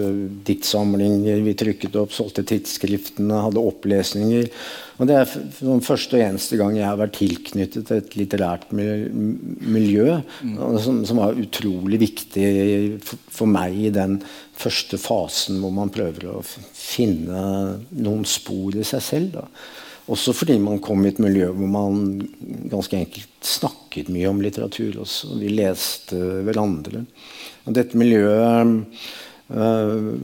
diktsamlinger, 0.47 1.43
vi 1.45 1.55
trykket 1.59 1.99
opp, 2.01 2.15
solgte 2.15 2.45
tidsskriftene, 2.47 3.43
hadde 3.47 3.65
opplesninger. 3.73 4.49
Og 5.01 5.09
Det 5.09 5.17
er 5.17 5.35
den 5.65 5.81
første 5.85 6.19
og 6.19 6.25
eneste 6.27 6.59
gang 6.61 6.77
jeg 6.77 6.87
har 6.87 6.99
vært 7.01 7.17
tilknyttet 7.17 7.93
et 7.97 8.17
litterært 8.21 8.67
miljø 8.77 10.19
som, 10.85 11.03
som, 11.09 11.21
var 11.23 11.41
utrolig 11.41 12.03
viktig 12.03 12.49
for, 13.09 13.49
meg 13.49 13.79
i 13.89 13.93
den 13.95 14.19
første 14.61 15.01
fasen 15.01 15.63
hvor 15.63 15.73
man 15.73 15.93
prøver 15.95 16.29
å 16.35 16.43
finne 16.45 17.45
noen 17.97 18.27
spor 18.29 18.77
i 18.77 18.85
seg 18.85 19.07
selv. 19.07 19.39
Da. 19.39 19.47
Også 20.11 20.35
fordi 20.35 20.59
man 20.59 20.81
kom 20.83 21.05
i 21.05 21.13
et 21.13 21.21
miljø 21.23 21.53
hvor 21.55 21.71
man 21.71 22.05
ganske 22.71 22.99
enkelt 22.99 23.47
snakket 23.47 24.11
mye 24.11 24.29
om 24.31 24.41
litteratur 24.43 25.01
også. 25.05 25.37
Vi 25.39 25.53
leste 25.55 26.19
hverandre. 26.47 27.05
Og 27.67 27.77
dette 27.77 27.99
miljøet 28.01 28.81
Uh, 29.51 30.15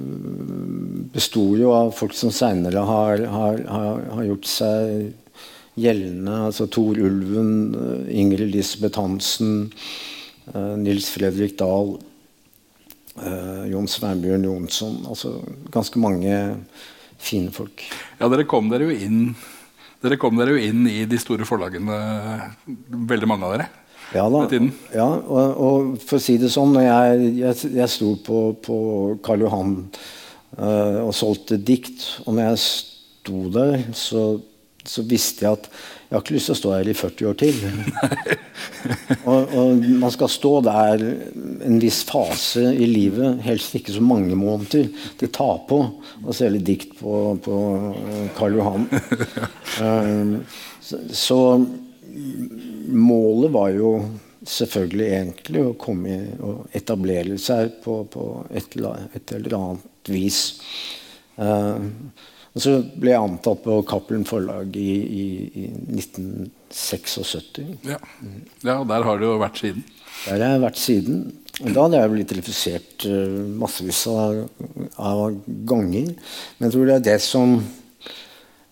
besto 1.11 1.41
jo 1.59 1.73
av 1.75 1.89
folk 1.99 2.13
som 2.15 2.31
seinere 2.31 2.79
har, 2.87 3.25
har, 3.27 3.57
har, 3.67 4.21
gjort 4.23 4.47
seg 4.47 5.41
gjeldende. 5.75 6.37
altså 6.47 6.69
Tor 6.71 6.95
Ulven, 6.95 7.51
uh, 7.75 8.05
Ingrid 8.07 8.45
Elisabeth 8.47 9.03
Hansen, 9.03 9.73
uh, 10.53 10.77
Nils 10.79 11.11
Fredrik 11.15 11.59
Dahl, 11.59 11.97
Jon 13.17 13.87
Sveinbjørn 13.89 14.43
Jonsson. 14.45 14.99
Altså 15.09 15.39
ganske 15.73 15.99
mange 15.99 16.35
fine 17.17 17.49
folk. 17.49 17.81
Ja, 18.21 18.29
dere 18.29 18.45
kom 18.45 18.69
dere 18.69 18.91
jo 18.91 18.93
inn 18.93 19.31
dere 20.05 20.19
kom 20.21 20.37
dere 20.39 20.55
jo 20.55 20.69
inn 20.69 20.87
i 20.91 21.05
de 21.09 21.19
store 21.21 21.47
forlagene, 21.49 21.97
veldig 23.09 23.29
mange 23.31 23.49
av 23.49 23.57
dere. 23.57 23.69
Ja. 24.15 24.27
Ja, 24.95 25.07
og, 25.27 25.57
og, 25.59 25.97
for 26.07 26.19
å 26.19 26.23
si 26.23 26.37
det 26.39 26.53
sånn, 26.55 26.77
når 26.77 26.85
jeg, 26.87 27.31
jeg, 27.41 27.71
jeg 27.81 27.91
sto 27.91 28.13
på, 28.23 28.43
på 28.63 28.77
Karl 29.27 29.43
Johan 29.43 29.73
uh, 30.61 31.03
og 31.03 31.15
solgte 31.17 31.59
dikt, 31.59 32.05
og 32.25 32.37
når 32.37 32.53
jeg 32.53 32.61
sto 32.63 33.43
der, 33.55 33.83
så, 33.99 34.27
så, 34.87 35.03
visste 35.11 35.49
jeg 35.49 35.59
at 35.59 35.67
jeg 36.07 36.15
har 36.15 36.23
ikke 36.23 36.37
lyst 36.37 36.47
til 36.47 36.55
å 36.55 36.59
stå 36.61 36.73
her 36.77 36.89
i 36.89 36.93
40 36.95 37.27
år 37.27 37.39
til. 37.41 37.57
og, 39.31 39.55
og, 39.59 39.87
man 39.99 40.13
skal 40.15 40.31
stå 40.31 40.53
der 40.63 41.03
en 41.67 41.81
viss 41.83 42.05
fase 42.07 42.63
i 42.71 42.87
livet, 42.87 43.41
helst 43.43 43.75
ikke 43.75 43.95
så 43.97 44.05
mange 44.07 44.37
måneder. 44.39 44.87
Det 45.19 45.33
tar 45.35 45.65
på 45.67 45.81
å 46.23 46.37
selge 46.37 46.63
dikt 46.69 46.95
på, 47.01 47.17
på 47.43 47.57
Karl 48.39 48.61
Johan. 48.61 48.87
Uh, 49.81 50.39
så, 50.87 51.03
så 51.11 51.41
målet 52.87 53.51
var 53.59 53.75
jo 53.75 53.91
selvfølgelig 54.47 55.11
egentlig 55.11 55.65
å 55.67 55.75
komme 55.81 56.21
og 56.39 56.71
etablere 56.77 57.35
seg 57.43 57.81
på, 57.83 57.99
på 58.07 58.29
et, 58.55 58.79
et, 58.79 59.35
eller 59.41 59.59
annet 59.59 60.15
vis. 60.15 60.41
Uh, 61.35 61.83
og 62.57 62.63
så 62.65 62.79
ble 62.97 63.13
jeg 63.13 63.21
antatt 63.21 63.61
på 63.67 63.75
Cappelen 63.85 64.25
Forlag 64.25 64.77
i, 64.81 64.93
i, 65.05 65.25
i 65.61 65.65
1976. 65.93 67.59
Ja. 67.85 67.99
ja, 68.65 68.79
og 68.79 68.87
der 68.89 69.05
har 69.05 69.21
du 69.21 69.27
jo 69.27 69.35
vært 69.43 69.61
siden. 69.61 69.85
Der 70.25 70.41
har 70.41 70.55
jeg 70.55 70.63
vært 70.63 70.81
siden. 70.81 71.19
Og 71.61 71.69
da 71.69 71.85
hadde 71.85 72.01
jeg 72.01 72.13
blitt 72.15 72.33
refusert 72.39 73.05
uh, 73.09 73.43
massevis 73.61 74.01
av, 74.09 74.41
av 74.97 75.37
ganger. 75.69 76.15
Men 76.57 76.69
jeg 76.69 76.75
tror 76.79 76.89
det 76.89 76.97
er 77.01 77.11
det 77.13 77.19
som 77.25 77.59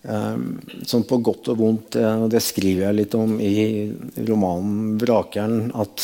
Um, 0.05 0.59
sånn 0.85 1.01
på 1.09 1.17
godt 1.25 1.47
og 1.49 1.57
vondt, 1.57 1.95
og 1.97 2.27
det 2.29 2.37
skriver 2.45 2.83
jeg 2.83 2.97
litt 2.99 3.15
om 3.17 3.39
i 3.41 3.89
romanen 4.27 4.99
'Vrakeren', 5.01 5.71
at 5.73 6.03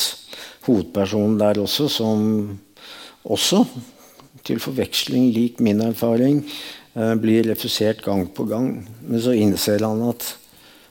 hovedpersonen 0.65 1.35
der 1.37 1.59
også, 1.61 1.85
som 1.85 2.23
også, 3.21 3.61
til 4.41 4.57
forveksling 4.57 5.29
lik 5.35 5.61
min 5.61 5.85
erfaring, 5.85 6.41
blir 6.93 7.45
refusert 7.47 8.01
gang 8.03 8.25
på 8.35 8.43
gang. 8.49 8.73
Men 9.07 9.21
så 9.23 9.35
innser 9.37 9.83
han 9.85 10.01
at 10.09 10.25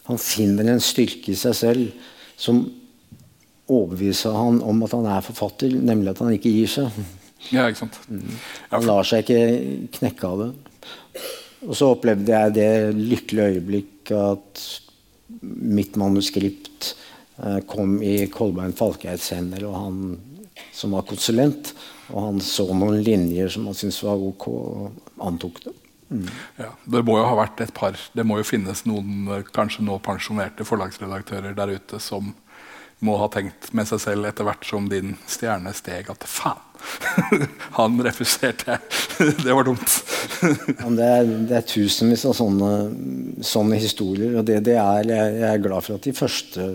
han 0.08 0.18
finner 0.18 0.72
en 0.72 0.82
styrke 0.82 1.34
i 1.34 1.38
seg 1.38 1.56
selv 1.58 2.06
som 2.40 2.62
overbeviser 3.70 4.34
han 4.34 4.58
om 4.66 4.82
at 4.86 4.94
han 4.96 5.06
er 5.06 5.24
forfatter, 5.24 5.74
nemlig 5.76 6.14
at 6.14 6.22
han 6.24 6.34
ikke 6.34 6.52
gir 6.52 6.70
seg. 6.70 7.02
Ja, 7.48 7.68
ikke 7.68 7.86
sant? 7.86 7.96
Mm. 8.10 8.34
Han 8.74 8.86
lar 8.88 9.06
seg 9.08 9.22
ikke 9.24 9.90
knekke 9.96 10.28
av 10.28 10.42
det. 10.42 10.50
Og 11.64 11.76
så 11.76 11.90
opplevde 11.94 12.32
jeg 12.34 12.56
det 12.56 12.72
lykkelige 12.96 13.54
øyeblikk 13.54 14.12
at 14.16 14.64
mitt 15.40 15.96
manuskript 16.00 16.90
eh, 17.40 17.60
kom 17.68 17.98
i 18.04 18.26
Kolbein 18.32 18.74
Falkeids 18.76 19.30
hender, 19.36 19.64
og 19.68 19.76
han 19.78 20.00
som 20.76 20.96
var 20.96 21.06
konsulent, 21.08 21.72
og 22.10 22.26
han 22.26 22.40
så 22.44 22.66
noen 22.72 23.00
linjer 23.06 23.52
som 23.52 23.68
han 23.70 23.76
syntes 23.78 24.02
var 24.04 24.20
ok, 24.20 24.48
og 24.50 25.24
antok 25.30 25.62
det. 25.64 25.74
Ja, 26.58 26.72
det 26.90 27.04
må 27.06 27.20
jo 27.20 27.26
ha 27.28 27.36
vært 27.38 27.60
et 27.62 27.70
par 27.74 27.94
Det 28.16 28.24
må 28.26 28.40
jo 28.40 28.46
finnes 28.48 28.82
noen 28.82 29.28
eh, 29.30 29.44
kanskje 29.54 29.84
nå 29.86 30.00
pensjonerte 30.02 30.66
forlagsredaktører 30.66 31.54
der 31.54 31.76
ute 31.78 32.00
som 32.02 32.32
må 33.04 33.16
ha 33.16 33.30
tenkt 33.32 33.70
med 33.76 33.88
seg 33.88 34.02
selv 34.02 34.28
etter 34.28 34.44
hvert 34.44 34.66
som 34.66 34.88
din 34.90 35.14
stjerne 35.28 35.72
steg, 35.76 36.10
at 36.12 36.24
faen, 36.28 36.66
han 37.78 37.96
refuserte 38.04 38.74
jeg. 38.74 39.32
det 39.44 39.54
var 39.56 39.64
dumt. 39.64 39.94
ja, 40.42 40.90
det, 40.96 41.06
er, 41.06 41.30
det, 41.48 41.56
er, 41.56 41.64
tusenvis 41.68 42.26
av 42.28 42.36
sånne, 42.36 42.70
sånne 43.44 43.80
historier. 43.80 44.36
Og 44.40 44.44
det, 44.48 44.58
det 44.68 44.76
er, 44.80 45.08
jeg, 45.08 45.34
jeg, 45.38 45.46
er 45.48 45.64
glad 45.64 45.86
for 45.86 45.96
at 45.96 46.08
de 46.08 46.14
første 46.16 46.66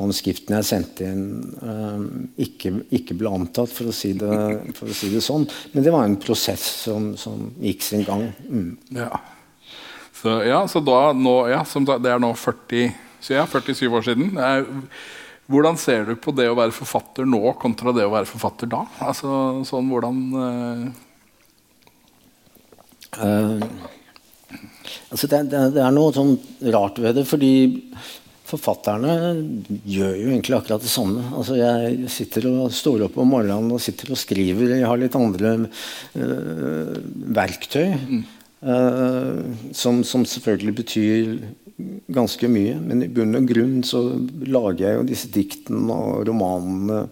manuskriptene 0.00 0.60
jeg 0.60 0.68
sendte 0.68 1.08
inn, 1.08 1.24
uh, 1.64 2.04
ikke, 2.44 2.74
ikke, 3.00 3.16
ble 3.20 3.32
antatt, 3.32 3.72
for 3.72 3.88
å, 3.88 3.96
si 3.96 4.12
det, 4.20 4.32
for 4.76 4.92
å, 4.92 4.96
si 4.96 5.12
det, 5.12 5.24
sånn. 5.24 5.48
Men 5.72 5.88
det 5.88 5.94
var 5.96 6.08
en 6.08 6.20
prosess 6.20 6.66
som, 6.84 7.12
som 7.20 7.48
gikk 7.64 7.84
sin 7.86 8.04
gang. 8.08 8.28
Mm. 8.48 8.76
Ja. 9.00 9.08
Så, 10.20 10.36
ja, 10.46 10.60
så 10.68 10.84
da, 10.84 11.00
nå, 11.16 11.34
ja, 11.50 11.64
da, 11.88 11.98
det 11.98 12.12
er 12.12 12.20
nå 12.22 12.34
40, 12.38 12.92
ja, 13.32 13.48
47 13.48 13.88
år 13.88 14.04
siden. 14.06 14.36
Det 14.36 14.52
er, 14.52 14.68
hvordan 15.52 15.78
ser 15.80 16.06
du 16.08 16.14
på 16.20 16.34
det 16.36 16.48
å 16.50 16.56
være 16.58 16.74
forfatter 16.74 17.28
nå 17.28 17.54
kontra 17.60 17.94
det 17.94 18.06
å 18.08 18.14
være 18.14 18.28
forfatter 18.30 18.70
da? 18.72 18.84
Altså, 19.04 19.28
sånn, 19.68 19.90
hvordan 19.92 20.22
uh... 20.36 20.86
Uh, 23.12 23.60
altså 25.12 25.28
det, 25.28 25.42
det, 25.52 25.60
det, 25.76 25.82
er 25.84 25.92
noe 25.92 26.14
sånn 26.16 26.32
rart 26.72 26.96
ved 27.02 27.18
det, 27.20 27.26
fordi 27.28 27.52
forfatterne 28.48 29.12
gjør 29.88 30.14
jo 30.16 30.30
egentlig 30.30 30.56
akkurat 30.56 30.84
det 30.84 30.92
samme. 30.92 31.24
Altså 31.36 31.56
jeg 31.60 32.10
sitter 32.12 32.48
og 32.50 32.72
står 32.74 33.06
opp 33.06 33.18
om 33.20 33.30
morgenen 33.32 33.72
og 33.72 33.80
sitter 33.84 34.12
og 34.12 34.20
skriver. 34.20 34.76
Jeg 34.78 34.88
har 34.88 35.00
litt 35.00 35.16
andre 35.18 35.54
uh, 35.66 36.96
verktøy. 37.36 37.92
Mm. 37.92 38.22
Som, 38.62 39.96
som 40.06 40.22
selvfølgelig 40.22 40.74
betyr 40.78 41.32
ganske 42.06 42.48
mye. 42.48 42.76
Men 42.80 43.02
i 43.02 43.10
bunn 43.12 43.38
og 43.38 43.48
grunn 43.50 43.80
så 43.86 44.02
lager 44.46 44.84
jeg 44.86 44.98
jo 44.98 45.06
disse 45.08 45.30
diktene 45.34 45.96
og 45.96 46.26
romanene 46.28 47.06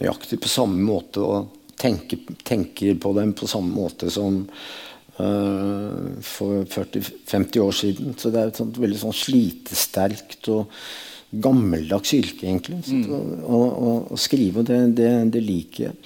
nøyaktig 0.00 0.40
på 0.42 0.50
samme 0.50 0.80
måte 0.82 1.22
og 1.22 1.52
tenker, 1.80 2.20
tenker 2.46 2.98
på 3.02 3.12
dem 3.18 3.34
på 3.36 3.48
samme 3.50 3.74
måte 3.74 4.10
som 4.12 4.42
uh, 4.48 6.10
for 6.24 6.66
40-50 6.72 7.64
år 7.64 7.80
siden. 7.82 8.12
Så 8.18 8.32
det 8.32 8.42
er 8.42 8.52
et 8.52 8.60
sånt 8.62 8.78
veldig 8.82 9.00
sånn 9.04 9.16
slitesterkt 9.16 10.52
og 10.52 10.84
gammeldags 11.32 12.12
yrke, 12.12 12.44
egentlig. 12.44 12.82
Mm. 12.92 13.40
Å, 13.48 14.18
skrive, 14.20 14.64
det, 14.68 14.82
det, 14.98 15.10
det 15.32 15.40
liker 15.44 15.86
jeg. 15.86 15.96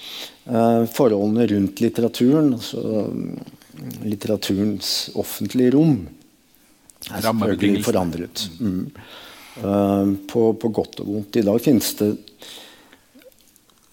Uh, 0.47 0.85
forholdene 0.87 1.49
rundt 1.51 1.81
litteraturen, 1.83 2.53
altså 2.55 3.03
litteraturens 4.03 5.09
offentlige 5.15 5.73
rom, 5.75 5.99
er 7.11 7.23
selvfølgelig 7.23 7.83
forandret. 7.85 8.47
Mm. 8.59 8.85
Uh, 9.57 10.13
på, 10.29 10.51
på, 10.61 10.69
godt 10.69 11.01
og 11.01 11.09
vondt. 11.09 11.39
I 11.39 11.45
dag 11.45 11.57
finnes 11.63 11.89
det 11.97 12.11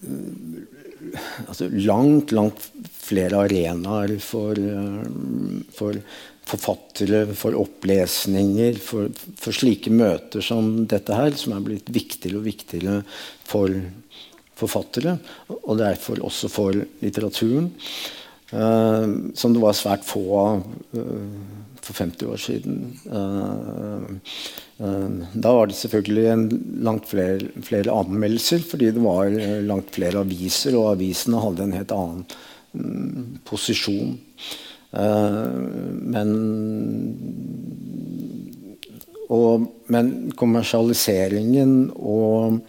uh, 0.04 1.14
altså 1.46 1.70
langt, 1.72 2.34
langt 2.36 2.66
flere 3.04 3.46
arenaer 3.46 4.12
for, 4.20 4.60
uh, 4.60 5.62
for 5.72 6.00
forfattere, 6.44 7.22
for 7.38 7.56
opplesninger, 7.56 8.76
for, 8.84 9.08
for, 9.40 9.56
slike 9.56 9.92
møter 9.92 10.44
som 10.44 10.84
dette 10.90 11.16
her, 11.16 11.32
som 11.40 11.56
er 11.56 11.64
blitt 11.64 11.88
viktigere 11.92 12.42
og 12.42 12.48
viktigere 12.48 12.98
for 13.48 13.72
forfattere, 14.54 15.16
og 15.54 15.80
derfor 15.80 16.20
også 16.28 16.50
for 16.52 16.76
litteraturen. 17.00 17.72
Uh, 18.52 19.32
som 19.34 19.54
det 19.54 19.62
var 19.62 19.72
svært 19.76 20.04
få 20.04 20.22
av 20.36 20.64
uh, 20.98 21.28
for 21.84 21.96
50 21.96 22.28
år 22.28 22.40
siden. 22.40 22.76
Uh, 23.08 24.04
da 25.32 25.52
var 25.54 25.68
det 25.70 25.76
selvfølgelig 25.78 26.26
langt 26.84 27.08
flere, 27.08 27.48
flere, 27.64 27.92
anmeldelser, 27.92 28.60
fordi 28.66 28.90
det 28.96 29.02
var 29.04 29.30
langt 29.64 29.92
flere 29.94 30.20
aviser, 30.24 30.76
og 30.76 30.94
avisene 30.96 31.40
hadde 31.44 31.64
en 31.64 31.76
helt 31.76 31.94
annen 31.94 32.24
um, 32.74 33.38
posisjon. 33.48 34.16
Men 34.94 36.28
og, 39.34 39.64
men 39.90 40.10
kommersialiseringen 40.38 41.90
og 41.96 42.60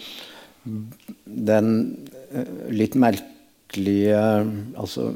den 1.25 1.67
litt 2.73 2.95
merkelige 2.97 4.21
Altså 4.79 5.11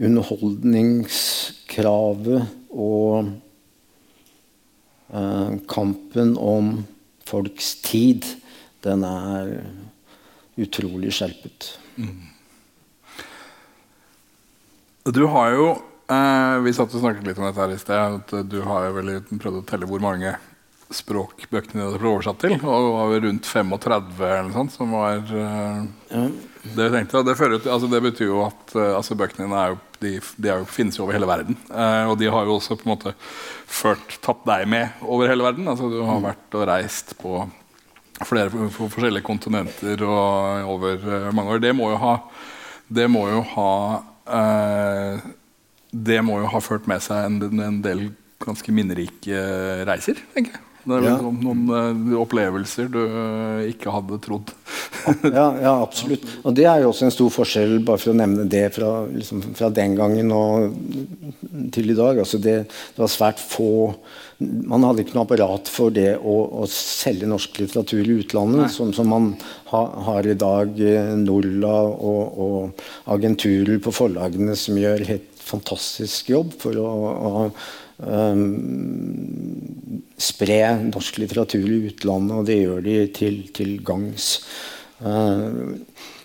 underholdningskravet 0.00 2.42
og 2.70 3.26
uh, 5.12 5.52
kampen 5.68 6.38
om 6.40 6.84
folks 7.28 7.74
tid, 7.84 8.24
den 8.84 9.04
er 9.06 9.64
utrolig 10.60 11.12
skjerpet. 11.14 11.78
Mm. 12.00 12.26
Du 15.10 15.24
har 15.32 15.48
jo 15.56 15.66
eh, 16.12 16.56
Vi 16.64 16.72
satt 16.76 16.94
og 16.94 17.02
snakket 17.02 17.26
litt 17.26 17.38
om 17.40 17.46
dette 17.46 17.62
her 17.62 17.72
i 17.72 17.78
sted. 17.80 18.00
at 18.20 18.28
Du 18.50 18.58
har 18.66 18.80
jo 18.86 18.96
vel 18.98 19.08
prøvd 19.30 19.56
å 19.62 19.68
telle 19.68 19.88
hvor 19.88 20.02
mange 20.04 20.30
språkbøkene 20.90 21.86
dine 21.86 22.00
ble 22.00 22.10
oversatt 22.10 22.40
til. 22.42 22.56
Og 22.58 22.86
det 22.86 22.92
var 22.96 23.24
rundt 23.26 23.48
35 23.48 24.10
eller 24.20 24.48
noe 24.48 24.56
sånt 24.58 24.74
som 24.74 24.96
var 24.96 25.20
eh, 25.24 25.78
ja. 26.12 26.24
Det 26.62 26.86
jeg 26.86 26.92
tenkte. 26.92 27.22
Det, 27.24 27.36
fører, 27.38 27.56
altså 27.72 27.88
det, 27.90 28.02
betyr 28.04 28.28
jo 28.28 28.42
at 28.44 28.74
uh, 28.76 28.96
altså 28.98 29.16
bøkene 29.18 29.46
dine 29.46 29.62
jo, 29.72 29.78
de, 30.02 30.12
de 30.36 30.52
jo, 30.52 30.66
finnes 30.68 30.98
jo 30.98 31.06
over 31.06 31.16
hele 31.16 31.28
verden. 31.28 31.56
Eh, 31.68 32.04
og 32.08 32.14
de 32.20 32.28
har 32.32 32.48
jo 32.48 32.56
også 32.56 32.76
på 32.80 32.86
en 32.86 32.92
måte 32.94 33.14
ført, 33.68 34.14
tatt 34.24 34.44
deg 34.48 34.68
med 34.72 35.02
over 35.04 35.28
hele 35.28 35.44
verden. 35.44 35.68
Altså 35.68 35.90
Du 35.92 35.98
har 36.08 36.22
vært 36.24 36.56
og 36.56 36.64
reist 36.70 37.12
på 37.20 37.42
flere 38.28 38.52
på 38.52 38.88
forskjellige 38.92 39.24
kontinenter 39.24 40.00
og 40.04 40.72
over 40.76 41.30
mange 41.36 41.56
år. 41.56 41.62
Det 41.64 41.74
må 41.76 41.90
jo 41.92 42.00
ha, 42.00 42.14
det 42.88 43.06
må 43.12 43.26
jo 43.28 43.44
ha 43.54 43.70
det 45.90 46.20
må 46.22 46.38
jo 46.42 46.50
ha 46.52 46.60
ført 46.62 46.88
med 46.88 47.02
seg 47.02 47.26
en, 47.26 47.60
en 47.60 47.80
del 47.84 48.10
ganske 48.40 48.72
minnerike 48.72 49.40
reiser, 49.88 50.20
tenker 50.34 50.56
jeg. 50.56 50.69
Det 50.90 50.98
er 50.98 51.06
ja. 51.06 51.16
noen, 51.22 51.40
noen 51.44 52.08
uh, 52.10 52.16
opplevelser 52.24 52.90
du 52.90 53.00
uh, 53.00 53.60
ikke 53.70 53.92
hadde 53.94 54.18
trodd. 54.24 54.50
ja, 55.24 55.46
ja, 55.62 55.74
absolutt. 55.80 56.24
Og 56.44 56.54
det 56.56 56.66
er 56.68 56.82
jo 56.82 56.90
også 56.90 57.06
en 57.06 57.14
stor 57.14 57.30
forskjell, 57.34 57.78
bare 57.86 58.00
for 58.02 58.12
å 58.12 58.18
nevne 58.18 58.46
det 58.50 58.66
fra, 58.74 58.90
liksom, 59.10 59.42
fra 59.56 59.70
den 59.74 59.96
gangen 59.98 60.32
og 60.34 60.74
til 61.74 61.92
i 61.92 61.96
dag. 61.96 62.20
Altså 62.20 62.40
det, 62.42 62.56
det, 62.68 63.00
var 63.00 63.12
svært 63.12 63.40
få 63.42 63.70
Man 64.40 64.86
hadde 64.86 65.04
ikke 65.04 65.16
noe 65.18 65.26
apparat 65.26 65.68
for 65.68 65.92
det 65.92 66.14
å, 66.16 66.36
å 66.62 66.68
selge 66.72 67.28
norsk 67.28 67.60
litteratur 67.60 68.06
i 68.06 68.20
utlandet, 68.22 68.72
som, 68.72 68.92
som, 68.96 69.10
man 69.10 69.34
ha, 69.72 69.82
har 70.08 70.28
i 70.28 70.36
dag. 70.38 70.72
Eh, 70.80 71.12
Norla 71.20 71.74
og, 71.90 72.40
og, 72.40 72.86
agenturer 73.12 73.80
på 73.84 73.92
forlagene 73.94 74.56
som 74.56 74.80
gjør 74.80 75.04
helt 75.10 75.28
fantastisk 75.50 76.30
jobb 76.32 76.54
for 76.60 76.78
å, 76.78 76.88
å 76.88 77.30
um, 78.02 79.60
spre 80.20 80.60
norsk 80.88 81.20
litteratur 81.22 81.66
i 81.66 81.80
utlandet, 81.90 82.36
og 82.36 82.48
det 82.48 82.60
gjør 82.60 82.84
de 82.84 82.96
til, 83.16 83.40
til 83.56 83.76
gangs. 83.86 84.32
Uh, 85.00 85.76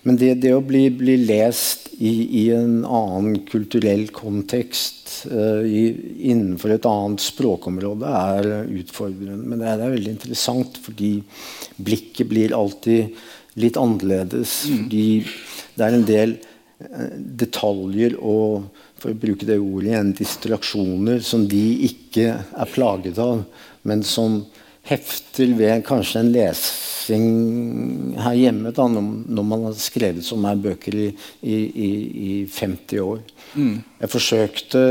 men 0.06 0.20
det, 0.22 0.36
det 0.44 0.52
å 0.54 0.62
bli, 0.62 0.88
bli 0.94 1.16
lest 1.26 1.90
i, 1.96 2.12
i, 2.44 2.44
en 2.54 2.84
annen 2.84 3.40
kulturell 3.50 4.06
kontekst 4.14 5.26
uh, 5.32 5.64
i, 5.66 5.88
innenfor 6.30 6.76
et 6.76 6.88
annet 6.90 7.24
språkområde 7.24 8.12
er 8.20 8.50
utfordrende. 8.82 9.42
Men 9.42 9.64
det 9.64 9.72
er, 9.72 9.80
det 9.80 9.88
er, 9.88 9.96
veldig 9.96 10.14
interessant, 10.18 10.78
fordi 10.86 11.14
blikket 11.82 12.30
blir 12.30 12.54
alltid 12.58 13.16
litt 13.64 13.80
annerledes. 13.80 14.60
Mm. 14.68 14.84
Fordi 14.84 15.08
det 15.76 15.88
er 15.88 15.98
en 15.98 16.08
del 16.12 16.38
uh, 16.38 17.16
detaljer 17.46 18.20
og 18.20 18.75
for 19.06 19.13
å 19.13 19.22
bruke 19.22 19.46
det 19.46 19.60
ordet 19.62 19.91
igjen, 19.91 20.13
distraksjoner 20.18 21.20
som 21.22 21.46
de 21.50 21.63
ikke 21.86 22.32
er 22.41 22.70
plaget 22.74 23.20
av, 23.22 23.44
men 23.86 24.02
som 24.06 24.39
hefter 24.86 25.54
ved 25.58 25.84
kanskje 25.86 26.24
en 26.24 26.32
lesing 26.34 27.28
her 28.22 28.38
hjemme 28.38 28.74
da, 28.74 28.88
når, 28.89 29.46
man 29.46 29.68
har 29.68 29.78
skrevet 29.78 30.26
så 30.26 30.38
mange 30.41 30.65
bøker 30.65 30.98
i, 30.98 31.08
i, 31.46 31.56
i, 31.86 31.91
i 32.30 32.34
50 32.50 33.04
år. 33.04 33.22
Mm. 33.54 33.76
Jeg 34.02 34.13
forsøkte 34.13 34.84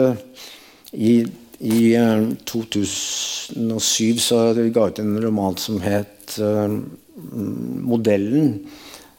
i, 0.95 1.15
i 1.59 1.83
uh, 1.99 2.23
eh, 2.23 2.31
2007 2.47 4.23
så 4.23 4.45
ga 4.55 4.63
jeg 4.63 4.75
ut 4.79 5.03
en 5.03 5.15
roman 5.27 5.59
som 5.59 5.83
het 5.83 6.39
uh, 6.39 6.71
'Modellen'. 7.19 8.61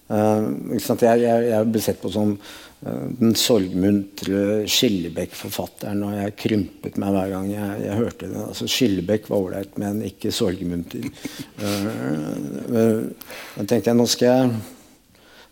Uh, 0.06 0.76
jeg, 0.76 1.20
jeg, 1.20 1.48
jeg 1.50 1.68
ble 1.72 1.82
sett 1.84 2.00
på 2.00 2.12
som 2.14 2.36
Eh, 2.38 2.65
den 2.86 3.34
sorgmuntre 3.40 4.66
Skillebekk-forfatteren. 4.70 6.04
Og 6.06 6.14
jeg 6.20 6.36
krympet 6.38 7.00
meg 7.02 7.16
hver 7.16 7.34
gang 7.34 7.50
jeg, 7.50 7.82
jeg 7.88 8.00
hørte 8.02 8.30
det. 8.30 8.44
Altså, 8.46 8.70
Skillebekk 8.70 9.30
var 9.32 9.42
ålreit, 9.42 9.76
men 9.82 10.04
ikke 10.06 10.34
sorgmunter. 10.36 11.08
Uh, 11.58 11.90
uh, 12.70 13.62
tenkte 13.64 13.90
jeg 13.90 13.98
nå 13.98 14.08
skal 14.12 14.30
jeg 14.30 14.56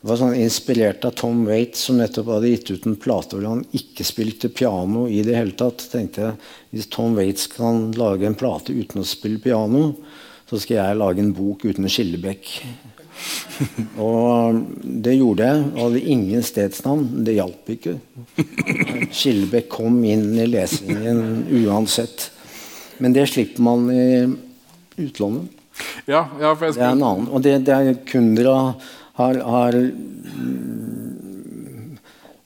var 0.03 0.19
sånn 0.19 0.35
inspirert 0.35 1.05
av 1.07 1.13
Tom 1.15 1.45
Waits, 1.47 1.85
som 1.87 1.95
nettopp 1.95 2.33
hadde 2.33 2.49
gitt 2.51 2.71
ut 2.73 2.87
en 2.89 2.97
plate 2.99 3.37
hvor 3.37 3.45
han 3.47 3.61
ikke 3.77 4.03
spilte 4.03 4.49
piano 4.51 5.05
i 5.07 5.21
det 5.23 5.37
hele 5.37 5.55
tatt. 5.55 5.85
tenkte 5.93 6.25
jeg, 6.25 6.39
Hvis 6.73 6.89
Tom 6.91 7.15
Waits 7.15 7.47
kan 7.53 7.85
lage 7.95 8.27
en 8.27 8.35
plate 8.35 8.75
uten 8.75 8.99
å 8.99 9.07
spille 9.07 9.39
piano, 9.39 9.93
så 10.49 10.59
skal 10.59 10.81
jeg 10.81 10.99
lage 10.99 11.23
en 11.23 11.31
bok 11.33 11.63
uten 11.63 11.87
Skillebekk. 11.87 12.51
Og 14.07 14.61
det 14.83 15.15
gjorde 15.17 15.47
jeg. 15.47 15.65
Jeg 15.65 15.83
hadde 15.83 16.03
ingen 16.15 16.45
stedsnavn. 16.45 17.07
Det 17.25 17.37
hjalp 17.37 17.73
ikke. 17.75 17.97
Skillebekk 19.13 19.69
kom 19.71 19.99
inn 20.07 20.31
i 20.37 20.47
lesingen 20.49 21.43
uansett. 21.63 22.29
Men 23.03 23.15
det 23.15 23.27
slipper 23.31 23.65
man 23.65 23.87
i 23.93 24.07
utlandet. 25.03 25.59
Ja, 26.05 26.27
ja, 26.37 26.51
det 26.53 26.75
er 26.77 26.91
en 26.91 27.01
annen. 27.01 27.29
Og 27.33 27.41
det, 27.41 27.63
det 27.65 27.73
er 27.73 27.95
Kundra 28.05 28.75
har, 29.17 29.39
har 29.41 29.77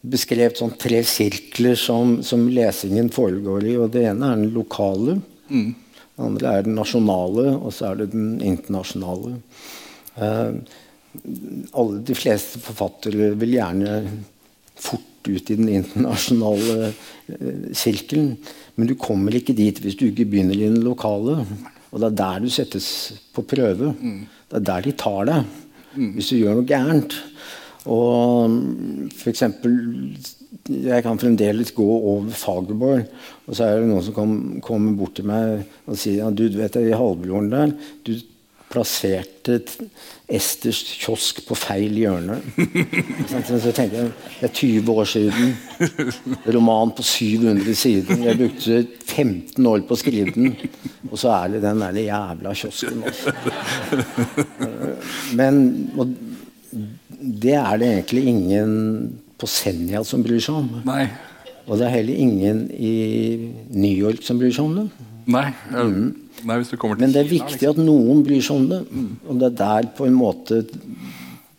beskrevet 0.07 0.59
sånn 0.59 0.75
tre 0.79 1.01
sirkler 1.07 1.75
som, 1.79 2.19
som, 2.23 2.47
lesingen 2.51 3.09
foregår 3.13 3.67
i. 3.67 3.75
og 3.79 3.91
Det 3.95 4.05
ene 4.09 4.31
er 4.31 4.39
den 4.41 4.53
lokale. 4.55 5.17
Mm. 5.49 5.73
Det 6.17 6.27
andre 6.29 6.53
er 6.53 6.65
den 6.65 6.77
nasjonale, 6.79 7.49
og 7.57 7.73
så 7.75 7.91
er 7.91 8.01
det 8.01 8.11
den 8.13 8.37
internasjonale. 8.41 9.37
Uh, 10.17 10.57
alle, 11.77 12.01
de 12.05 12.15
fleste 12.17 12.61
forfattere 12.61 13.31
vil 13.39 13.55
gjerne 13.57 13.99
fort 14.77 15.27
ut 15.27 15.51
i 15.51 15.57
den 15.59 15.69
internasjonale 15.79 16.91
uh, 16.91 17.67
sirkelen. 17.75 18.35
Men 18.75 18.89
du 18.89 18.97
kommer 18.99 19.35
ikke 19.37 19.57
dit 19.57 19.81
hvis 19.83 19.97
du 19.99 20.07
ikke 20.09 20.27
begynner 20.29 20.57
i 20.57 20.69
den 20.69 20.83
lokale. 20.85 21.41
Og 21.91 22.01
det 22.01 22.11
er 22.11 22.19
der 22.21 22.43
du 22.43 22.51
settes 22.53 22.89
på 23.33 23.45
prøve. 23.47 23.93
Mm. 23.97 24.25
Det 24.49 24.59
er 24.59 24.67
der 24.71 24.87
de 24.87 24.97
tar 24.99 25.29
deg. 25.29 25.53
Mm. 25.97 26.11
Hvis 26.17 26.31
du 26.31 26.39
gjør 26.39 26.59
noe 26.59 26.69
gærent. 26.69 27.15
Og 27.87 28.57
for 29.15 29.31
eksempel 29.31 29.77
jeg 30.67 31.03
kan 31.03 31.19
fremdeles 31.19 31.71
gå 31.75 31.85
over 31.85 32.31
Fagerborg, 32.35 33.05
og 33.47 33.55
så 33.55 33.67
er 33.67 33.81
det 33.81 33.89
noen 33.89 34.03
som 34.03 34.15
kommer 34.15 34.63
kom 34.63 34.89
bort 34.99 35.15
til 35.19 35.27
meg 35.27 35.63
og 35.87 35.99
sier 35.99 36.21
ja, 36.21 36.31
du 36.31 36.43
vet 36.55 36.75
det, 36.75 36.87
i 36.89 36.97
halvbroren 36.97 37.51
der 37.51 37.73
du 38.07 38.11
plasserte 38.67 39.61
Esters 40.27 40.81
kiosk 40.99 41.39
på 41.47 41.55
feil 41.55 41.95
hjørne. 42.01 42.39
Så 43.47 43.71
tenker 43.71 44.01
jeg, 44.01 44.11
Det 44.41 44.49
er 44.49 44.53
20 44.53 44.91
år 44.91 45.07
siden. 45.07 45.53
Roman 46.55 46.91
på 46.97 47.05
700 47.05 47.75
sider. 47.79 48.23
Jeg 48.25 48.39
brukte 48.41 48.81
15 49.05 49.69
år 49.71 49.85
på 49.87 49.95
å 49.95 50.01
skrive 50.01 50.33
den. 50.35 50.57
Og 51.07 51.15
så 51.21 51.31
er 51.37 51.55
det 51.55 51.63
den 51.63 51.79
der 51.85 52.01
jævla 52.01 52.53
kiosken. 52.59 53.05
Men 55.39 55.63
det 57.17 57.55
er 57.55 57.79
det 57.79 57.93
egentlig 57.93 58.27
ingen 58.33 58.75
på 59.39 59.47
Senja 59.49 60.03
som 60.05 60.23
bryr 60.25 60.43
seg 60.43 60.59
om. 60.59 60.69
Nei. 60.87 61.05
Og 61.67 61.79
det 61.79 61.87
er 61.87 61.97
heller 61.97 62.19
ingen 62.27 62.65
i 62.71 62.93
New 63.75 63.91
York 63.95 64.23
som 64.23 64.39
bryr 64.39 64.53
seg 64.55 64.67
om 64.67 64.75
det. 64.81 64.87
Nei. 65.27 65.47
Mm. 65.71 66.26
Nei, 66.45 66.59
Men 66.99 67.13
det 67.13 67.21
er 67.23 67.29
viktig 67.29 67.57
liksom. 67.57 67.71
at 67.73 67.79
noen 67.81 68.21
bryr 68.25 68.43
seg 68.43 68.59
om 68.59 68.67
det. 68.69 68.81
Og 69.27 69.39
det 69.41 69.49
er 69.49 69.57
der 69.61 69.89
på 69.97 70.05
en 70.07 70.17
måte 70.17 70.61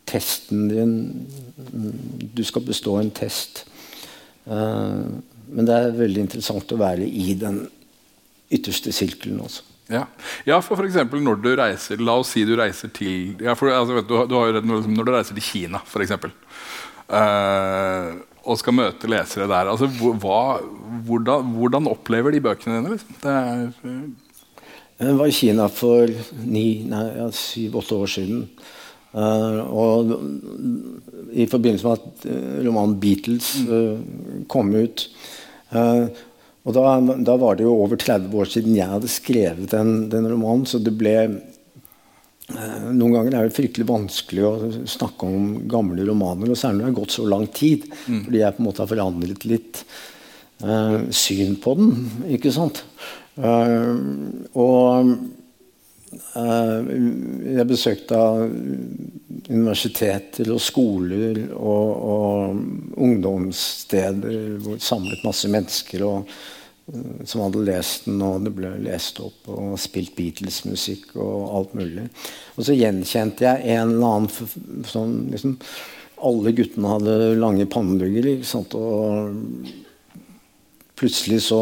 testen 0.08 0.68
din 0.70 0.94
Du 2.34 2.44
skal 2.46 2.64
bestå 2.64 2.98
en 3.00 3.10
test. 3.10 3.64
Uh, 4.48 5.18
men 5.52 5.66
det 5.68 5.74
er 5.74 5.96
veldig 5.96 6.22
interessant 6.26 6.72
å 6.72 6.80
være 6.80 7.04
i 7.04 7.34
den 7.38 7.64
ytterste 8.52 8.92
sirkelen 8.94 9.40
også. 9.44 9.64
Ja, 9.92 10.04
ja 10.48 10.58
for 10.64 10.76
f.eks. 10.76 10.98
når 11.16 11.38
du 11.40 11.50
reiser 11.56 12.00
La 12.04 12.18
oss 12.20 12.34
si 12.34 12.42
du 12.44 12.54
reiser 12.60 12.90
til 12.92 13.38
ja, 13.40 13.54
for, 13.56 13.72
altså, 13.72 14.02
du, 14.04 14.14
du 14.28 14.34
har, 14.36 14.58
Når 14.60 15.06
du 15.08 15.12
reiser 15.14 15.38
til 15.38 15.46
Kina, 15.46 15.80
f.eks. 15.84 16.12
Uh, 17.08 17.16
eh, 17.18 18.10
og 18.48 18.56
skal 18.60 18.76
møte 18.76 19.08
lesere 19.10 19.48
der. 19.48 19.68
Altså, 19.68 19.88
hva, 19.88 20.60
hvordan, 21.08 21.52
hvordan, 21.56 21.88
opplever 21.90 22.32
de 22.32 22.40
bøkene 22.44 22.78
dine? 22.78 22.96
Liksom? 22.96 23.18
Det 23.24 23.34
er 23.34 24.27
jeg 24.98 25.14
var 25.18 25.30
i 25.30 25.34
Kina 25.34 25.68
for 25.70 26.11
ja, 26.11 27.28
syv-åtte 27.34 27.98
år 28.02 28.11
siden. 28.11 28.44
Uh, 29.08 29.61
og 29.72 30.11
i 31.32 31.46
forbindelse 31.48 31.87
med 31.87 31.94
at 31.96 32.24
uh, 32.28 32.56
romanen 32.66 32.98
'Beatles' 33.00 33.54
uh, 33.64 33.96
kom 34.52 34.74
ut 34.76 35.06
Og 36.68 36.74
da, 36.76 36.82
da, 37.24 37.37
var 37.40 37.56
det 37.56 37.64
jo 37.64 37.72
over 37.72 37.96
30 37.96 38.34
år 38.37 38.50
siden 38.52 38.76
jeg 38.76 38.90
hadde 38.90 39.08
skrevet 39.08 39.70
den, 39.72 40.11
den 40.12 40.28
romanen, 40.28 40.66
så 40.68 40.76
det 40.80 40.92
ble 41.00 41.14
eh, 41.24 42.88
noen 42.92 43.14
ganger 43.14 43.37
er 43.38 43.48
det 43.48 43.56
fryktelig 43.56 43.87
vanskelig 43.88 44.44
å 44.44 44.52
snakke 44.84 45.24
om 45.24 45.46
gamle 45.70 46.04
romaner, 46.04 46.50
og 46.52 46.61
særlig 46.61 46.82
når 46.82 46.84
det 46.84 46.90
har 46.90 46.98
gått 46.98 47.16
så 47.16 47.24
lang 47.24 47.46
tid. 47.56 47.87
Mm. 48.04 48.20
Fordi 48.26 48.42
jeg 48.42 48.56
på 48.56 48.61
en 48.61 48.68
måte 48.68 48.84
har 48.84 48.90
forandret 48.92 49.48
litt 49.48 49.80
uh, 50.64 50.98
syn 51.08 51.56
på 51.64 51.76
den. 51.80 51.94
ikke 52.37 52.52
sant? 52.52 52.82
Uh, 53.38 53.94
og 54.59 55.12
uh, 56.35 56.92
jeg 57.55 57.68
besøkte 57.70 58.20
universiteter 59.48 60.51
og 60.51 60.61
skoler 60.61 61.44
og, 61.55 61.90
og 62.12 62.98
ungdomssteder 62.98 64.57
hvor 64.64 64.81
samlet 64.83 65.27
masse 65.27 65.51
mennesker. 65.53 66.07
og 66.09 66.38
som 67.29 67.42
hadde 67.44 67.66
lest 67.66 68.07
den, 68.09 68.22
og 68.24 68.46
det 68.46 68.55
ble 68.57 68.70
lest 68.81 69.18
opp 69.20 69.48
og 69.53 69.74
spilt 69.81 70.14
Beatles-musikk 70.16 71.16
og 71.20 71.51
alt 71.59 71.74
mulig. 71.77 72.07
Og 72.57 72.64
så 72.64 72.77
gjenkjente 72.77 73.44
jeg 73.44 73.74
en 73.74 73.92
eller 73.92 74.14
annen 74.16 74.85
sånn 74.88 75.16
liksom, 75.35 75.59
Alle 76.18 76.51
guttene 76.51 76.90
hadde 76.90 77.12
lange 77.38 77.66
pannelugger, 77.70 78.24
og 78.74 79.37
plutselig 80.98 81.44
så, 81.46 81.61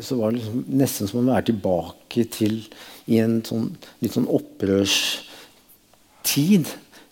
så 0.00 0.16
var 0.18 0.30
det 0.30 0.38
liksom 0.40 0.64
nesten 0.80 1.08
som 1.10 1.20
å 1.20 1.30
være 1.30 1.48
tilbake 1.50 2.24
til 2.32 2.54
i 3.06 3.18
en 3.22 3.44
sånn, 3.46 3.68
litt 4.02 4.14
sånn 4.16 4.32
opprørstid. 4.32 5.24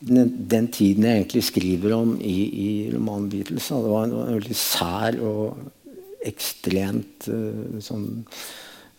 Den, 0.05 0.29
den, 0.51 0.67
tiden 0.75 1.05
jeg 1.09 1.17
egentlig 1.23 1.45
skriver 1.47 1.91
om 1.97 2.11
i, 2.21 2.39
i 2.61 2.91
romanen 2.93 3.31
Beatles. 3.33 3.69
Det 3.71 3.93
var 3.93 4.05
en, 4.05 4.15
en 4.21 4.37
veldig 4.37 4.59
sær 4.59 5.13
og 5.25 5.45
ekstremt 6.25 7.29
uh, 7.31 7.81
sånn, 7.85 8.25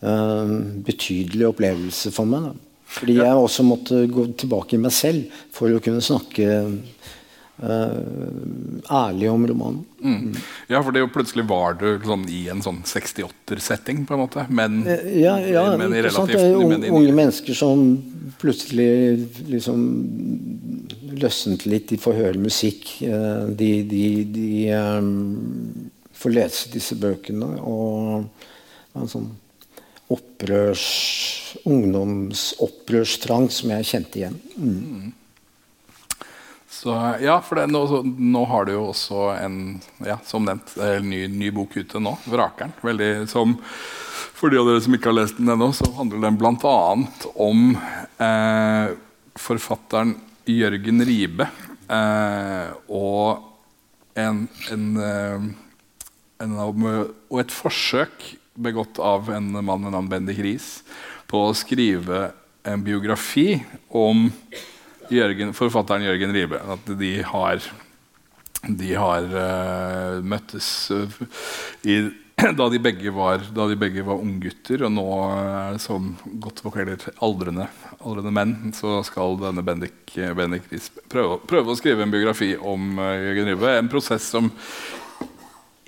uh, 0.02 0.46
betydelig 0.86 1.46
opplevelse 1.50 2.10
for 2.14 2.24
meg. 2.30 2.42
Da. 2.48 2.52
Fordi 2.96 3.14
jeg 3.18 3.34
også 3.34 3.62
måtte 3.66 4.06
gå 4.10 4.22
tilbake 4.38 4.76
i 4.76 4.82
meg 4.82 4.92
selv 4.94 5.20
for 5.54 5.66
å 5.74 5.82
kunne 5.82 6.02
snakke 6.04 6.44
ærlig 7.56 9.30
om 9.32 9.46
romanen. 9.48 9.84
Mm. 10.02 10.34
Ja, 10.68 10.82
for 10.82 10.92
det 10.92 11.00
jo 11.00 11.08
plutselig 11.12 11.46
var 11.48 11.78
du 11.80 11.86
sånn, 12.04 12.26
i 12.28 12.42
en 12.52 12.60
sånn 12.64 12.82
68-setting, 12.84 14.04
på 14.06 14.16
en 14.16 14.20
måte. 14.20 14.44
Men, 14.52 14.82
ja, 15.16 15.38
ja, 15.40 15.64
men 15.80 15.94
i 15.94 16.02
relativt 16.04 16.36
Det 16.36 16.42
er 16.42 16.52
jo 16.52 16.96
Unge 16.98 17.14
mennesker 17.16 17.56
som 17.56 17.86
plutselig 18.40 18.90
liksom 19.48 19.86
løsnet 21.16 21.66
litt. 21.66 21.88
De 21.90 22.00
får 22.00 22.20
høre 22.20 22.44
musikk. 22.44 22.90
Uh, 23.00 23.48
de, 23.56 23.70
de, 23.88 24.04
de 24.36 24.50
um, 24.76 25.90
får 26.16 26.36
lese 26.36 26.72
disse 26.74 26.98
bøkene. 27.00 27.54
Og 27.64 28.26
en 28.96 29.12
sånn 29.12 29.30
opprørs, 30.12 30.86
ungdomsopprørstrang 31.66 33.48
som 33.50 33.72
jeg 33.74 33.88
kjente 33.88 34.20
igjen. 34.20 34.36
Mm. 34.54 35.14
Så, 36.86 36.94
ja, 37.18 37.40
for 37.42 37.58
det, 37.58 37.66
nå, 37.66 37.80
nå, 38.06 38.44
har 38.46 38.68
du 38.68 38.76
jo 38.76 38.84
også 38.92 39.24
en 39.34 39.56
ja, 40.06 40.20
som 40.22 40.44
nevnt, 40.46 40.76
en 40.78 41.08
ny, 41.10 41.24
ny 41.26 41.48
bok 41.50 41.74
ute 41.74 41.98
nå, 41.98 42.12
'Vrakeren'. 42.30 42.76
Veldig, 42.86 43.10
som, 43.26 43.56
for 44.36 44.54
de 44.54 44.60
av 44.60 44.70
dere 44.70 44.84
som 44.84 44.94
ikke 44.94 45.10
har 45.10 45.16
lest 45.18 45.40
den 45.40 45.50
ennå, 45.50 45.72
så 45.74 45.88
handler 45.96 46.22
den 46.22 46.38
bl.a. 46.38 46.76
om 47.42 47.64
eh, 48.22 48.94
forfatteren 49.34 50.14
Jørgen 50.46 51.02
Ribe 51.08 51.48
eh, 51.90 52.70
og 52.86 53.42
en, 54.14 54.44
en 54.70 54.86
eh, 55.02 55.50
en, 56.42 56.56
og 56.60 57.38
et 57.40 57.52
forsøk 57.52 58.30
begått 58.56 59.00
av 59.02 59.30
en 59.32 59.50
mann 59.58 59.84
ved 59.84 59.92
navn 59.92 60.08
Bendik 60.10 60.40
Riis 60.44 60.70
på 61.26 61.48
å 61.48 61.56
skrive 61.56 62.30
en 62.66 62.82
biografi 62.84 63.58
om 63.88 64.28
Jørgen, 65.12 65.54
forfatteren 65.56 66.06
Jørgen 66.06 66.34
Ribe. 66.34 66.60
At 66.74 66.92
de 66.98 67.10
har, 67.26 67.64
de 68.66 68.92
har 68.98 69.26
uh, 69.32 70.22
møttes 70.26 70.68
uh, 70.90 71.18
i, 71.86 72.00
da, 72.58 72.68
de 72.72 72.80
begge 72.82 73.12
var, 73.14 73.44
da 73.54 73.68
de 73.70 74.02
var 74.02 74.20
unggutter. 74.20 74.86
Og 74.88 74.94
nå, 74.96 75.06
uh, 75.30 75.78
som 75.82 76.12
godt 76.42 76.64
vokaler 76.66 77.08
aldrende, 77.24 77.68
aldrende 78.00 78.34
menn, 78.34 78.56
så 78.76 79.00
skal 79.06 79.38
denne 79.42 79.64
Bendik, 79.66 80.16
Bendik 80.36 80.70
Riis 80.72 80.90
prøve, 81.10 81.40
prøve, 81.46 81.72
å 81.72 81.78
skrive 81.78 82.06
en 82.06 82.14
biografi 82.14 82.54
om 82.56 82.96
Jørgen 82.98 83.52
Ribe. 83.52 83.74
En 83.76 83.92
prosess 83.92 84.30
som 84.34 84.50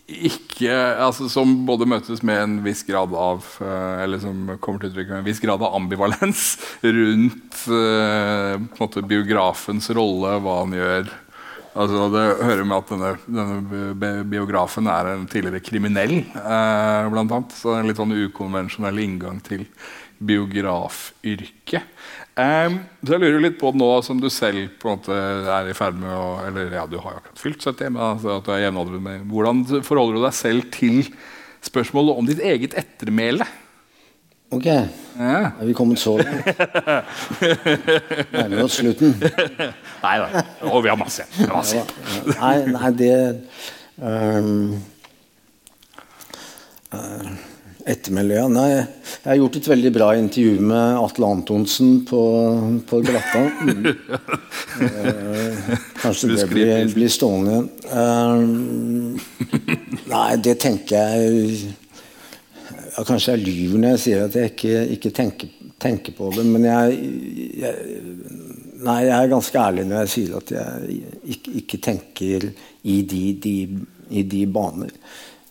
ikke, 0.09 0.73
altså, 1.05 1.27
som 1.29 1.51
både 1.69 1.87
møtes 1.89 2.23
med 2.25 2.41
en 2.41 2.53
viss 2.65 2.81
grad 2.89 3.13
av 3.13 3.45
uh, 3.61 4.01
Eller 4.01 4.23
som 4.23 4.55
kommer 4.57 4.81
til 4.81 4.95
uttrykk 4.95 5.11
med 5.11 5.19
en 5.21 5.27
viss 5.27 5.43
grad 5.43 5.61
av 5.61 5.77
ambivalens 5.77 6.45
rundt 6.99 7.59
uh, 7.69 8.57
måte, 8.81 9.05
biografens 9.05 9.91
rolle, 9.93 10.39
hva 10.41 10.63
han 10.63 10.73
gjør. 10.79 11.13
Altså, 11.79 12.09
det 12.15 12.25
hører 12.41 12.65
med 12.65 12.79
at 12.79 12.95
denne, 12.95 13.13
denne 13.29 14.25
biografen 14.33 14.89
er 14.91 15.13
en 15.13 15.29
tidligere 15.31 15.63
kriminell, 15.63 16.23
uh, 16.41 17.05
blant. 17.13 17.53
Så 17.55 17.77
en 17.77 17.91
litt 17.91 18.01
sånn 18.01 18.17
ukonvensjonell 18.17 19.05
inngang 19.05 19.45
til 19.45 19.69
biografyrket. 20.19 21.85
Um, 22.39 22.77
så 23.03 23.17
jeg 23.17 23.23
lurer 23.25 23.41
litt 23.43 23.57
på 23.59 23.73
nå 23.75 23.87
som 24.07 24.21
du 24.23 24.29
selv 24.31 24.69
på 24.79 24.87
en 24.87 25.01
måte 25.01 25.15
er 25.51 25.67
i 25.67 25.75
ferd 25.75 25.97
med 25.99 26.13
å 26.15 26.27
Eller 26.47 26.71
ja, 26.77 26.85
du 26.87 26.95
har 27.03 27.17
jo 27.17 27.19
akkurat 27.19 27.41
fylt 27.43 27.65
70, 27.67 27.89
men 27.97 28.03
altså 28.13 28.37
at 28.37 28.47
du 28.47 28.53
er 28.55 28.61
jevnaldrende 28.63 29.03
med 29.03 29.25
Hvordan 29.33 29.65
forholder 29.83 30.21
du 30.21 30.23
deg 30.23 30.37
selv 30.39 30.69
til 30.71 31.01
spørsmålet 31.67 32.21
om 32.21 32.29
ditt 32.29 32.45
eget 32.47 32.77
ettermæle? 32.79 33.49
Ok. 34.55 34.69
Ja. 34.71 35.51
Er 35.51 35.67
vi 35.67 35.75
kommet 35.77 35.99
så 35.99 36.15
langt? 36.21 36.47
Nærmer 38.33 38.63
oss 38.65 38.79
slutten. 38.79 39.19
Nei 40.05 40.15
da. 40.23 40.45
Og 40.71 40.87
vi 40.87 40.93
har 40.93 40.97
masse. 40.97 41.27
masse. 41.51 41.83
Nei, 42.39 42.55
nei, 42.71 42.93
det 42.97 43.19
um, 43.99 44.79
uh, 46.95 47.35
Ettermæle, 47.89 48.35
ja. 48.37 48.45
Nei, 48.53 48.67
jeg 48.75 49.25
har 49.25 49.39
gjort 49.39 49.57
et 49.57 49.69
veldig 49.71 49.91
bra 49.95 50.09
intervju 50.19 50.65
med 50.69 50.99
Atle 51.01 51.31
Antonsen 51.39 51.95
på, 52.09 52.23
på 52.89 53.03
Glatta. 53.07 53.47
Mm. 54.79 54.85
eh, 54.87 55.79
kanskje 55.99 56.29
det 56.37 56.45
blir, 56.51 56.71
blir 56.93 57.11
stående. 57.11 57.57
Uh, 57.91 59.17
nei, 60.13 60.37
det 60.45 60.55
tenker 60.63 60.95
jeg 60.95 61.73
ja, 62.99 63.05
Kanskje 63.07 63.35
jeg 63.35 63.45
lyver 63.45 63.83
når 63.83 63.95
jeg 63.95 64.03
sier 64.05 64.25
at 64.27 64.37
jeg 64.39 64.53
ikke, 64.53 64.75
ikke 64.97 65.13
tenker, 65.15 65.53
tenker, 65.83 66.17
på 66.19 66.31
det. 66.37 66.45
Men 66.47 66.67
jeg, 66.69 66.99
jeg, 67.63 68.05
nei, 68.87 68.99
jeg 69.09 69.15
er 69.17 69.33
ganske 69.35 69.63
ærlig 69.63 69.87
når 69.89 70.05
jeg 70.05 70.15
sier 70.15 70.39
at 70.39 70.55
jeg 70.55 71.01
ikke, 71.37 71.57
ikke 71.63 71.83
tenker 71.89 72.49
i 72.83 73.01
de, 73.15 73.25
de, 73.47 73.57
i 74.11 74.27
de 74.35 74.45
baner. 74.59 74.95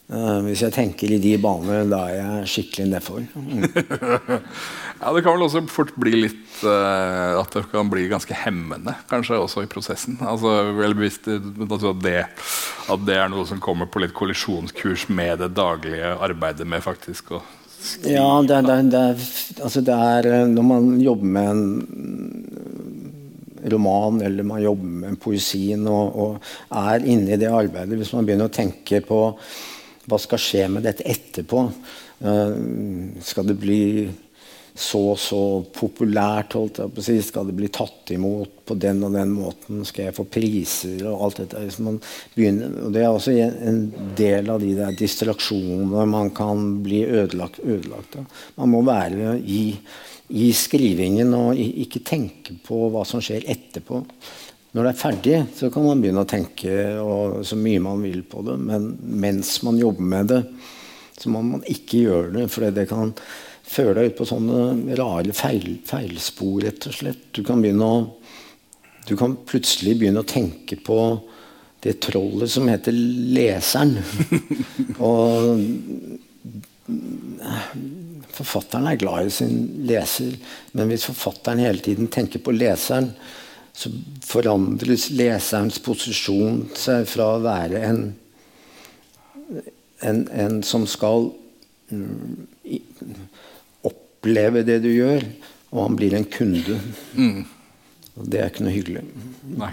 Uh, 0.07 0.39
hvis 0.45 0.61
jeg 0.63 0.71
tenker 0.71 1.11
i 1.11 1.17
de 1.19 1.33
baner, 1.43 1.81
da 1.91 2.05
er 2.07 2.13
jeg 2.15 2.51
skikkelig 2.53 2.85
nedfor. 2.93 3.25
Mm. 3.35 3.65
ja, 5.01 5.11
det 5.11 5.23
kan 5.25 5.35
vel 5.35 5.43
også 5.49 5.65
fort 5.67 5.91
bli 5.99 6.13
litt 6.15 6.61
uh, 6.63 7.35
At 7.41 7.51
det 7.51 7.65
kan 7.73 7.91
bli 7.91 8.05
ganske 8.07 8.37
hemmende, 8.45 8.95
kanskje, 9.11 9.35
også 9.43 9.65
i 9.65 9.69
prosessen. 9.71 10.15
Altså, 10.23 10.71
vel 10.79 10.95
bevisst 10.95 11.27
altså 11.27 11.91
at, 11.91 12.01
det, 12.05 12.23
at 12.87 13.05
det 13.09 13.19
er 13.19 13.27
noe 13.35 13.43
som 13.51 13.59
kommer 13.59 13.91
på 13.91 13.99
litt 13.99 14.15
kollisjonskurs 14.15 15.09
med 15.11 15.43
det 15.43 15.51
daglige 15.59 16.15
arbeidet 16.15 16.63
med 16.63 16.87
faktisk 16.87 17.35
å 17.35 17.43
skrive. 17.75 18.15
Ja, 18.15 18.31
det, 18.47 18.63
det, 18.63 18.81
det, 18.95 19.05
altså 19.59 19.83
det 19.85 20.01
er 20.07 20.31
eh, 20.31 20.47
Når 20.49 20.65
man 20.71 20.89
jobber 21.03 21.35
med 21.35 21.51
en 21.51 21.63
roman 23.67 24.21
eller 24.23 24.47
man 24.47 24.63
jobber 24.63 24.99
med 25.03 25.19
poesien 25.19 25.83
og, 25.91 26.15
og 26.15 26.53
er 26.71 27.03
inne 27.03 27.35
i 27.35 27.39
det 27.41 27.51
arbeidet, 27.51 27.97
hvis 27.99 28.13
man 28.15 28.23
begynner 28.23 28.47
å 28.47 28.55
tenke 28.55 29.01
på 29.03 29.35
hva 30.07 30.19
skal 30.21 30.41
skje 30.41 30.67
med 30.71 30.87
dette 30.87 31.05
etterpå? 31.07 31.65
Uh, 32.23 32.55
skal 33.23 33.49
det 33.49 33.59
bli 33.61 33.81
så 34.77 35.01
og 35.11 35.19
så 35.19 35.41
populært? 35.73 36.55
holdt 36.57 36.81
jeg 36.83 36.93
på 36.93 37.01
å 37.01 37.05
si? 37.05 37.17
Skal 37.25 37.49
det 37.49 37.55
bli 37.57 37.69
tatt 37.73 38.11
imot 38.13 38.61
på 38.67 38.77
den 38.77 39.01
og 39.07 39.15
den 39.17 39.33
måten? 39.33 39.81
Skal 39.87 40.07
jeg 40.07 40.17
få 40.17 40.27
priser? 40.29 41.01
og 41.09 41.27
alt 41.27 41.41
dette? 41.41 41.63
Begynner, 42.35 42.75
og 42.85 42.93
Det 42.93 43.03
er 43.03 43.09
også 43.09 43.33
en 43.37 43.81
del 44.17 44.51
av 44.53 44.61
de 44.61 44.75
der 44.77 44.97
distraksjonene 44.97 46.05
man 46.09 46.29
kan 46.37 46.77
bli 46.85 47.03
ødelagt, 47.05 47.59
ødelagt 47.65 48.19
av. 48.21 48.27
Man 48.61 48.75
må 48.75 48.83
være 48.85 49.37
i, 49.41 49.63
i 50.29 50.51
skrivingen 50.53 51.33
og 51.37 51.57
ikke 51.57 52.05
tenke 52.05 52.59
på 52.67 52.87
hva 52.93 53.05
som 53.07 53.23
skjer 53.23 53.49
etterpå. 53.49 54.03
Når 54.77 54.85
det 54.85 54.89
er 54.91 54.99
ferdig, 54.99 55.37
så 55.57 55.71
kan 55.73 55.87
man 55.87 56.01
begynne 56.03 56.21
å 56.21 56.29
tenke 56.29 56.73
så 57.49 57.57
mye 57.57 57.81
man 57.81 58.03
vil 58.05 58.19
på 58.29 58.43
det. 58.45 58.59
Men 58.61 58.91
mens 59.01 59.55
man 59.65 59.79
jobber 59.81 60.05
med 60.11 60.27
det, 60.29 60.41
så 61.17 61.31
må 61.33 61.41
man 61.41 61.63
ikke 61.65 62.03
gjøre 62.03 62.33
det. 62.35 62.43
For 62.53 62.67
det 62.75 62.83
kan 62.91 63.15
føre 63.65 63.95
deg 63.97 64.11
ut 64.11 64.19
på 64.19 64.27
sånne 64.29 64.97
rare 64.99 65.33
feil, 65.33 65.79
feilspor, 65.87 66.59
rett 66.67 66.85
og 66.91 66.93
slett. 66.93 67.23
Du 67.33 67.41
kan, 67.47 67.65
å, 67.65 67.89
du 69.09 69.15
kan 69.17 69.33
plutselig 69.49 69.95
begynne 69.97 70.21
å 70.21 70.29
tenke 70.29 70.77
på 70.77 70.99
det 71.81 71.95
trollet 72.05 72.53
som 72.53 72.69
heter 72.69 72.93
leseren. 72.93 73.97
og 75.09 75.57
forfatteren 78.37 78.93
er 78.93 79.01
glad 79.01 79.25
i 79.25 79.33
sin 79.33 79.57
leser, 79.89 80.37
men 80.77 80.93
hvis 80.93 81.09
forfatteren 81.09 81.65
hele 81.65 81.81
tiden 81.81 82.13
tenker 82.13 82.45
på 82.45 82.53
leseren, 82.53 83.09
så 83.77 83.91
forandres 84.25 85.11
leserens 85.13 85.77
posisjon 85.85 86.63
seg 86.77 87.05
fra 87.09 87.35
å 87.35 87.43
være 87.43 87.81
en, 87.85 88.01
en, 90.01 90.23
en 90.33 90.57
som 90.65 90.87
skal 90.89 91.29
um, 91.93 92.47
oppleve 93.85 94.65
det 94.65 94.79
du 94.85 94.89
gjør, 94.89 95.27
og 95.69 95.83
han 95.83 95.99
blir 95.99 96.17
en 96.17 96.25
kunde. 96.25 96.79
Mm. 97.13 97.45
Og 98.17 98.33
det 98.33 98.41
er 98.41 98.49
ikke 98.49 98.65
noe 98.65 98.73
hyggelig. 98.73 99.05
Nei. 99.61 99.71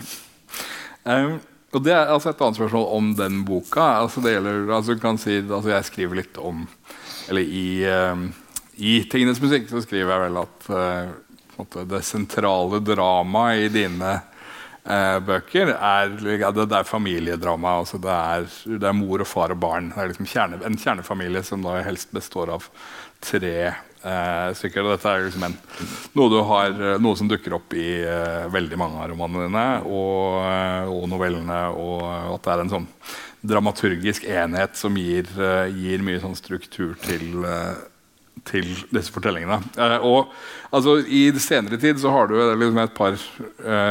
Um, 1.09 1.41
og 1.75 1.83
det 1.85 1.97
er 1.97 2.13
altså 2.13 2.31
et 2.31 2.45
annet 2.45 2.61
spørsmål 2.61 2.87
om 2.99 3.11
den 3.19 3.41
boka. 3.49 3.89
Altså 4.05 4.21
det 4.25 4.37
gjelder, 4.37 4.69
altså 4.77 5.01
kan 5.01 5.19
si, 5.19 5.41
altså 5.43 5.73
Jeg 5.73 5.89
skriver 5.89 6.21
litt 6.21 6.39
om 6.39 6.63
Eller 7.33 7.43
i, 7.43 7.67
um, 7.89 8.29
i 8.77 8.99
Tingenes 9.11 9.41
musikk 9.43 9.67
så 9.71 9.83
skriver 9.83 10.13
jeg 10.13 10.23
vel 10.27 10.39
at 10.45 10.69
uh, 10.71 11.15
det 11.91 12.03
sentrale 12.07 12.81
dramaet 12.85 13.67
i 13.67 13.73
dine 13.73 14.13
eh, 14.85 15.19
bøker 15.25 15.73
er, 15.75 16.13
det, 16.19 16.53
det, 16.55 16.79
er 16.79 16.89
familiedrama. 16.89 17.79
Altså 17.83 18.01
det, 18.03 18.13
er, 18.13 18.47
det, 18.67 18.85
er, 18.89 18.97
mor 18.97 19.25
og 19.25 19.31
far 19.31 19.55
og 19.55 19.61
barn. 19.63 19.91
Det 19.95 20.03
er 20.03 20.13
liksom 20.13 20.31
kjerne, 20.31 20.61
en 20.67 20.79
kjernefamilie 20.81 21.45
som 21.47 21.65
da 21.65 21.81
helst 21.87 22.15
består 22.15 22.53
av 22.55 22.69
tre 23.25 23.57
eh, 24.05 24.49
stykker. 24.59 24.91
Dette 24.95 25.11
er 25.11 25.27
liksom 25.27 25.47
en, 25.49 25.57
noe, 26.19 26.43
har, 26.51 26.75
eh, 26.75 26.97
noe, 27.03 27.19
som 27.19 27.31
dukker 27.31 27.57
opp 27.59 27.77
i 27.79 27.89
eh, 28.03 28.49
veldig 28.53 28.81
mange 28.81 29.01
av 29.03 29.13
romanene 29.13 29.49
dine 29.49 29.67
og, 29.89 30.41
eh, 30.45 30.91
og, 30.93 31.07
novellene. 31.13 31.63
Og 31.79 32.05
at 32.37 32.45
det 32.45 32.55
er 32.55 32.65
en 32.65 32.75
sånn 32.79 32.91
dramaturgisk 33.45 34.25
enhet 34.29 34.79
som 34.81 34.97
gir, 34.97 35.29
eh, 35.41 35.67
gir 35.73 36.05
mye 36.05 36.23
sånn 36.23 36.37
struktur 36.39 36.95
til, 37.05 37.45
eh, 37.45 37.75
til 38.45 38.67
disse 38.93 39.13
fortellingene. 39.15 39.61
og 40.03 40.33
altså, 40.71 40.99
I 41.07 41.31
senere 41.39 41.81
tid 41.81 42.01
så 42.03 42.13
har 42.13 42.29
du 42.29 42.37
liksom 42.37 42.79
et 42.83 42.95
par 42.97 43.19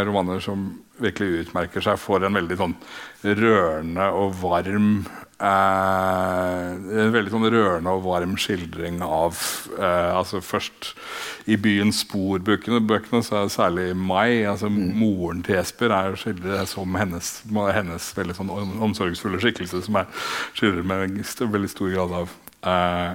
romaner 0.06 0.44
som 0.44 0.72
virkelig 1.02 1.48
utmerker 1.48 1.82
seg 1.82 1.98
for 1.98 2.24
en 2.24 2.36
veldig 2.38 2.60
sånn 2.60 2.76
rørende 3.24 4.06
og 4.14 4.36
varm 4.44 5.06
Eh, 5.44 6.68
en 7.04 7.10
veldig 7.12 7.32
sånn 7.34 7.48
rørende 7.52 7.92
og 7.92 8.06
varm 8.06 8.36
skildring 8.40 9.02
av 9.04 9.36
eh, 9.76 10.12
altså 10.14 10.40
Først 10.46 10.94
i 11.52 11.58
byens 11.60 12.04
sporbøkene, 12.06 12.80
bøkene, 12.88 13.20
så 13.26 13.42
er 13.42 13.50
det 13.50 13.56
særlig 13.56 13.88
Mai. 13.98 14.46
altså 14.48 14.70
mm. 14.72 14.94
Moren 14.96 15.42
til 15.44 15.58
Jesper 15.58 15.92
er 15.92 16.16
skildret 16.20 16.72
som 16.72 16.96
hennes, 16.96 17.34
hennes 17.76 18.08
veldig 18.16 18.38
sånn 18.38 18.54
omsorgsfulle 18.88 19.42
skikkelse, 19.44 19.84
som 19.84 20.00
er 20.00 20.08
skildret 20.56 20.88
med 20.88 21.20
en 21.20 21.54
veldig 21.58 21.72
stor 21.74 21.92
grad 21.92 22.16
av 22.22 22.38
eh, 22.72 23.12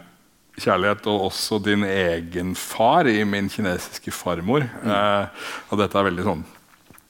kjærlighet. 0.63 1.09
Og 1.11 1.29
også 1.31 1.61
din 1.65 1.87
egen 1.89 2.55
far 2.59 3.09
i 3.11 3.23
min 3.29 3.51
kinesiske 3.53 4.15
farmor. 4.15 4.67
Mm. 4.83 4.95
Eh, 4.95 5.51
og 5.71 5.83
dette 5.83 6.01
er 6.01 6.09
veldig 6.11 6.31
sånn 6.31 6.47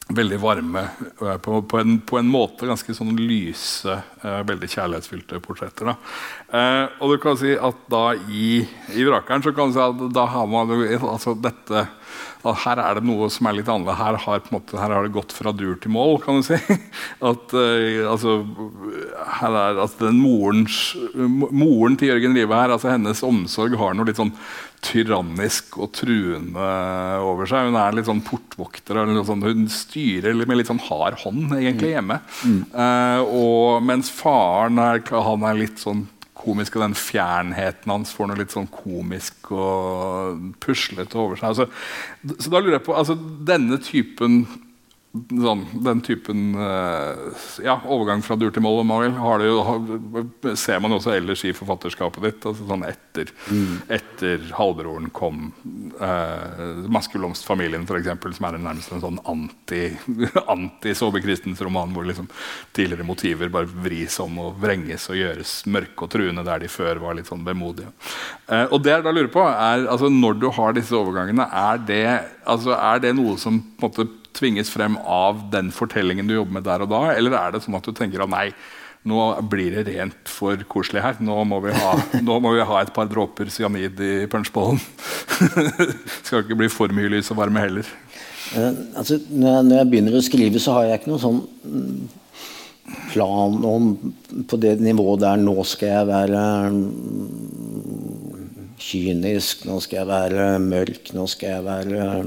veldig 0.08 0.38
varme. 0.40 0.84
Eh, 1.20 1.37
på, 1.37 1.62
på, 1.62 1.78
en, 1.78 1.98
på, 2.00 2.18
en, 2.18 2.30
måte 2.30 2.68
ganske 2.68 2.94
sånn 2.96 3.16
lyse, 3.20 3.98
eh, 4.22 4.40
veldig 4.48 4.70
kjærlighetsfylte 4.72 5.40
portretter. 5.44 5.92
Eh, 5.92 6.84
og 7.02 7.12
du 7.12 7.18
kan 7.22 7.38
si 7.40 7.54
at 7.54 7.84
da 7.92 8.04
i, 8.16 8.62
i 8.96 9.06
Vrakeren 9.08 9.44
så 9.44 9.52
kan 9.56 9.72
du 9.72 9.76
si 9.76 9.84
at 9.84 10.04
da 10.16 10.26
har 10.32 10.48
man 10.50 10.72
altså 10.98 11.37
dette 11.37 11.87
at 12.46 12.61
her 12.62 12.81
er 12.83 12.98
det 12.98 13.07
noe 13.09 13.27
som 13.33 13.48
er 13.48 13.57
litt 13.59 13.70
annerledes. 13.70 13.98
Her 13.98 14.18
har, 14.22 14.44
måte, 14.55 14.79
her 14.79 14.94
har 14.94 15.07
det 15.07 15.14
gått 15.16 15.35
fra 15.35 15.53
dur 15.57 15.74
til 15.83 15.92
mål, 15.94 16.18
kan 16.22 16.38
du 16.38 16.46
si. 16.46 16.59
At, 17.31 17.55
uh, 17.55 18.07
altså, 18.12 18.38
her 19.40 19.59
er, 19.64 19.83
altså 19.83 20.07
den 20.07 20.20
morens, 20.22 20.79
Moren 21.14 21.98
til 21.98 22.12
Jørgen 22.12 22.37
Rive 22.38 22.62
her, 22.62 22.74
altså 22.77 22.92
hennes 22.92 23.24
omsorg 23.27 23.74
har 23.81 23.96
noe 23.96 24.09
litt 24.09 24.20
sånn 24.20 24.35
tyrannisk 24.85 25.81
og 25.83 25.90
truende 25.98 26.68
over 27.27 27.48
seg. 27.51 27.66
Hun 27.68 27.81
er 27.81 27.96
litt 27.96 28.07
sånn 28.07 28.22
portvokter. 28.27 29.01
Sånn, 29.27 29.42
hun 29.42 29.66
styrer 29.72 30.38
med 30.38 30.61
litt 30.61 30.70
sånn 30.70 30.83
hard 30.87 31.18
hånd 31.24 31.57
egentlig 31.57 31.96
hjemme. 31.96 32.20
Mm. 32.46 32.61
Uh, 32.70 33.20
og 33.27 33.88
mens 33.88 34.12
faren 34.14 34.79
er, 34.83 35.03
han 35.03 35.48
er 35.51 35.59
litt 35.59 35.83
sånn 35.83 36.07
komisk, 36.38 36.77
og 36.79 36.87
den 36.87 36.96
fjernheten 36.98 37.92
hans 37.92 38.14
får 38.14 38.31
noe 38.31 38.40
litt 38.40 38.55
sånn 38.55 38.70
komisk 38.72 39.51
og 39.55 40.55
puslete 40.62 41.18
over 41.18 41.40
seg. 41.40 41.51
Altså, 41.51 41.68
så 42.38 42.55
da 42.55 42.62
lurer 42.62 42.79
jeg 42.79 42.87
på 42.87 42.96
altså, 42.96 43.18
Denne 43.48 43.81
typen 43.83 44.42
sånn, 45.12 45.62
den 45.85 46.01
typen 46.05 46.53
uh, 46.59 47.33
ja, 47.64 47.79
overgang 47.88 48.21
fra 48.25 48.37
dur 48.38 48.53
til 48.53 48.62
moll 48.64 48.83
har 49.16 49.40
det 49.40 49.49
jo, 49.49 49.61
har, 49.64 49.87
ser 50.59 50.83
man 50.85 50.92
jo 50.92 50.99
også 51.01 51.14
ellers 51.16 51.44
i 51.49 51.55
forfatterskapet 51.57 52.27
ditt. 52.27 52.49
Altså 52.49 52.66
sånn 52.68 52.85
etter, 52.87 53.33
mm. 53.49 53.73
etter 53.97 54.44
halvbroren 54.59 55.09
kom 55.16 55.49
uh, 56.01 56.85
'Maskeblomstfamilien', 56.92 57.88
f.eks., 57.88 58.37
som 58.37 58.49
er 58.51 58.61
nærmest 58.61 58.92
en 58.92 59.05
sånn 59.07 59.21
anti-Saabye 59.25 61.23
Christens-roman, 61.27 61.97
hvor 61.97 62.07
liksom 62.09 62.29
tidligere 62.77 63.09
motiver 63.09 63.53
bare 63.53 63.73
vris 63.88 64.21
om 64.23 64.38
og 64.44 64.61
vrenges 64.61 65.09
og 65.09 65.18
gjøres 65.18 65.57
mørke 65.73 66.05
og 66.05 66.12
truende 66.12 66.44
der 66.47 66.62
de 66.62 66.73
før 66.73 67.01
var 67.03 67.16
litt 67.18 67.33
sånn 67.33 67.47
vemodige. 67.49 67.90
Uh, 68.44 68.66
og 68.68 68.85
det 68.85 68.99
jeg 68.99 69.09
da 69.09 69.16
lurer 69.16 69.33
på, 69.33 69.49
er 69.49 69.88
altså 69.88 70.12
når 70.12 70.40
du 70.44 70.49
har 70.53 70.77
disse 70.77 70.97
overgangene, 70.97 71.49
er 71.49 71.85
det, 71.88 72.07
altså, 72.44 72.77
er 72.77 73.03
det 73.03 73.16
noe 73.16 73.40
som 73.40 73.62
på 73.79 73.88
en 73.88 73.88
måte 73.88 74.11
tvinges 74.38 74.70
frem 74.72 74.96
av 75.03 75.48
den 75.53 75.72
fortellingen 75.74 76.29
du 76.29 76.38
jobber 76.38 76.59
med 76.59 76.68
der 76.68 76.85
og 76.85 76.92
da? 76.92 77.03
Eller 77.14 77.37
er 77.38 77.55
det 77.55 77.64
sånn 77.64 77.79
at 77.79 77.87
du 77.87 77.94
tenker 77.96 78.24
at 78.24 78.33
nei, 78.33 78.46
nå 79.09 79.24
blir 79.51 79.77
det 79.77 79.87
rent 79.88 80.31
for 80.31 80.61
koselig 80.70 81.03
her. 81.05 81.18
Nå 81.24 81.40
må 81.48 81.61
vi 81.64 81.74
ha, 81.77 81.94
må 82.27 82.38
vi 82.42 82.66
ha 82.70 82.83
et 82.83 82.92
par 82.94 83.11
dråper 83.11 83.51
cyanid 83.55 84.01
i 84.03 84.14
punchbollen. 84.31 84.81
Skal 86.24 86.44
ikke 86.44 86.59
bli 86.59 86.70
for 86.72 86.94
mye 86.94 87.12
lys 87.12 87.31
og 87.35 87.40
varme 87.42 87.62
heller. 87.62 87.88
Uh, 88.55 88.72
altså, 88.96 89.18
når, 89.29 89.48
jeg, 89.48 89.66
når, 89.68 89.77
jeg, 89.77 89.90
begynner 89.92 90.16
å 90.16 90.24
skrive, 90.24 90.62
så 90.62 90.79
har 90.79 90.88
jeg 90.88 91.03
ikke 91.03 91.12
noen 91.12 91.24
sånn 91.24 91.42
mm, 91.68 91.98
plan 93.12 93.59
om 93.68 93.90
på 94.48 94.59
det 94.61 94.79
nivået 94.81 95.20
der 95.20 95.40
nå 95.42 95.57
skal 95.68 95.92
jeg 95.92 96.09
være 96.09 96.44
mm, 96.72 98.47
kynisk, 98.79 99.67
nå 99.69 99.79
skal 99.85 100.03
jeg 100.03 100.11
være 100.11 100.49
mørk, 100.62 101.12
nå 101.17 101.27
skal 101.31 101.57
jeg 101.57 101.67
være 101.67 102.25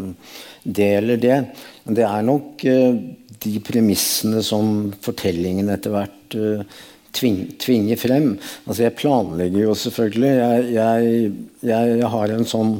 det 0.63 0.89
eller 0.99 1.21
det. 1.21 1.37
Men 1.85 1.97
det 1.97 2.07
er 2.07 2.25
nok 2.27 2.65
uh, 2.69 3.01
de 3.41 3.53
premissene 3.65 4.43
som 4.45 4.91
fortellingen 5.01 5.71
etter 5.73 5.95
hvert 5.95 6.37
uh, 6.37 6.81
tvinger 7.11 7.99
frem. 7.99 8.33
Altså 8.65 8.83
Jeg 8.85 8.97
planlegger 8.99 9.65
jo 9.65 9.75
selvfølgelig. 9.75 10.33
Jeg, 10.37 10.67
jeg, 10.77 11.31
jeg, 11.71 12.11
har 12.15 12.35
en 12.35 12.47
sånn 12.47 12.75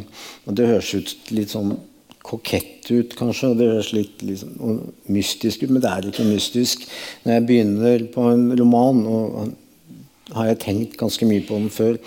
og 0.45 0.57
Det 0.57 0.69
høres 0.69 0.93
ut 0.95 1.31
litt 1.35 1.53
sånn 1.53 1.75
kokett 2.21 2.85
ut, 2.91 3.15
kanskje, 3.17 3.49
og 3.51 3.59
det 3.59 3.67
høres 3.71 3.91
litt, 3.95 4.21
litt 4.25 4.43
sånn 4.43 4.81
mystisk 5.11 5.63
ut, 5.65 5.71
men 5.73 5.81
det 5.83 5.89
er 5.89 6.07
ikke 6.09 6.27
mystisk. 6.27 6.85
Når 7.23 7.33
jeg 7.33 7.45
begynner 7.49 8.03
på 8.13 8.27
en 8.29 8.45
roman, 8.59 9.01
og 9.09 10.35
har 10.37 10.51
jeg 10.51 10.61
tenkt 10.63 10.99
ganske 11.01 11.27
mye 11.27 11.43
på 11.47 11.57
den 11.57 11.71
før, 11.73 11.97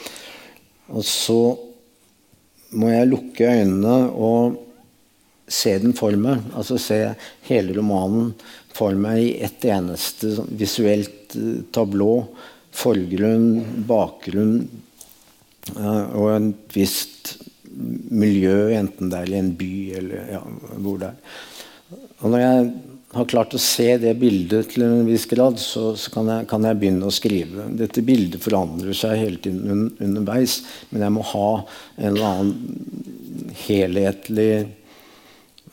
og 0.93 1.05
så 1.09 1.41
må 2.75 2.91
jeg 2.91 3.11
lukke 3.11 3.49
øynene 3.49 3.97
og 4.11 4.59
se 5.49 5.77
den 5.81 5.95
for 5.97 6.17
meg. 6.19 6.43
Altså 6.57 6.79
se 6.81 6.99
hele 7.49 7.77
romanen 7.77 8.33
for 8.75 8.97
meg 8.99 9.21
i 9.23 9.35
ett 9.47 9.65
eneste 9.71 10.33
sånn, 10.35 10.51
visuelt 10.59 11.37
uh, 11.39 11.63
tablå. 11.75 12.11
Forgrunn, 12.75 13.85
bakgrunn 13.87 14.57
og 15.79 16.25
et 16.33 16.75
visst 16.75 17.37
miljø, 17.75 18.73
enten 18.77 19.13
det 19.13 19.21
er 19.21 19.31
i 19.31 19.39
en 19.39 19.53
by 19.59 19.75
eller 20.01 20.33
ja, 20.35 20.41
hvor 20.83 20.99
det 21.01 21.13
er. 21.13 21.39
Og 22.21 22.33
når 22.33 22.43
jeg 22.43 22.67
har 23.15 23.27
klart 23.31 23.55
å 23.57 23.61
se 23.63 23.87
det 24.01 24.15
bildet 24.21 24.73
til 24.75 24.85
en 24.87 25.09
viss 25.09 25.27
grad, 25.31 25.59
så, 25.63 25.93
så 25.99 26.13
kan, 26.15 26.31
jeg, 26.31 26.47
kan, 26.51 26.65
jeg, 26.67 26.79
begynne 26.81 27.09
å 27.09 27.15
skrive. 27.15 27.67
Dette 27.79 28.05
bildet 28.07 28.43
forandrer 28.43 28.97
seg 28.97 29.21
hele 29.21 29.43
tiden 29.43 29.69
un, 29.71 29.85
underveis, 30.03 30.61
men 30.91 31.05
jeg 31.07 31.15
må 31.15 31.27
ha 31.33 31.51
en 31.99 32.09
eller 32.11 32.27
annen 32.31 33.53
helhetlig 33.65 34.49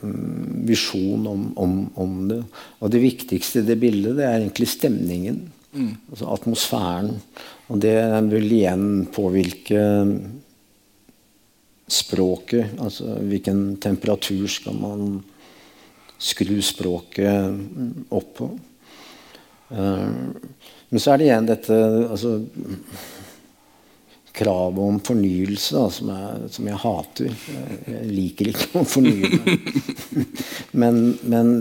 um, 0.01 0.67
visjon 0.67 1.25
om, 1.31 1.47
om, 1.61 1.79
om, 2.01 2.19
det. 2.29 2.41
Og 2.81 2.93
det 2.93 3.03
viktigste 3.03 3.63
i 3.63 3.69
det 3.69 3.79
bildet 3.81 4.19
det 4.19 4.27
er 4.27 4.39
egentlig 4.39 4.69
stemningen. 4.73 5.41
Mm. 5.71 5.95
Altså 6.11 6.29
atmosfæren. 6.35 7.15
Og 7.71 7.81
det 7.81 7.95
vil 8.31 8.55
igjen 8.59 8.87
påvirke 9.13 9.83
språket. 11.91 12.77
Altså 12.81 13.17
hvilken 13.27 13.77
temperatur 13.83 14.47
skal 14.51 14.77
man 14.79 15.21
skru 16.21 16.59
språket 16.65 18.11
opp 18.13 18.35
på. 18.37 18.51
Uh, 19.71 20.29
men 20.91 20.99
så 20.99 21.13
er 21.13 21.21
det 21.21 21.27
igjen 21.29 21.47
dette 21.47 21.75
altså, 22.11 22.35
kravet 24.35 24.81
om 24.83 24.99
fornyelse 25.03 25.75
da, 25.75 25.85
som, 25.93 26.11
jeg, 26.11 26.49
som, 26.55 26.67
jeg, 26.67 26.79
hater. 26.83 27.35
Jeg 27.87 28.09
liker 28.11 28.51
ikke 28.51 28.81
å 28.81 28.87
fornye 28.87 29.29
meg. 29.37 29.67
men, 30.81 31.01
men 31.31 31.53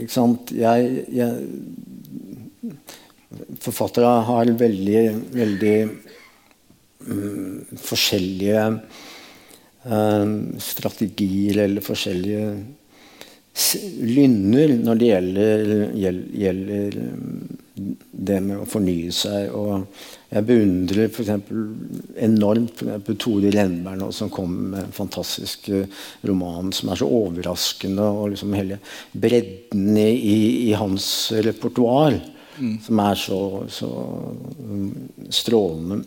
ikke 0.00 0.12
sant 0.14 0.52
jeg, 0.56 1.06
jeg, 1.14 1.46
Forfattere 3.62 4.08
har 4.26 4.48
veldig, 4.58 5.02
veldig 5.32 5.74
um, 7.06 7.60
forskjellige 7.78 8.64
um, 9.86 10.32
strategier 10.60 11.60
eller 11.62 11.84
forskjellige 11.84 12.48
lynner 14.00 14.76
når 14.78 15.00
det 15.00 15.08
gjelder, 15.10 15.72
gjelder, 16.38 16.96
det 18.10 18.38
med 18.44 18.60
å 18.60 18.68
fornye 18.68 19.12
seg. 19.14 19.50
Og 19.56 19.86
jeg 20.30 20.46
beundrer 20.46 21.08
f.eks. 21.08 21.30
enormt 22.26 22.74
for 22.76 22.90
eksempel, 22.90 23.16
Tore 23.20 23.52
Renberg 23.54 24.10
som 24.14 24.30
kom 24.32 24.52
med 24.74 24.84
en 24.84 24.94
fantastisk 24.94 25.70
roman 26.28 26.70
som 26.76 26.92
er 26.92 27.00
så 27.00 27.08
overraskende. 27.20 28.06
Og 28.20 28.34
liksom 28.34 28.54
hele 28.58 28.80
bredden 29.12 29.96
i, 29.96 30.10
i, 30.12 30.38
i 30.68 30.76
hans 30.78 31.08
repertoar, 31.48 32.20
mm. 32.58 32.76
som 32.86 33.04
er 33.06 33.20
så, 33.24 33.42
så 33.72 33.90
strålende. 35.40 36.02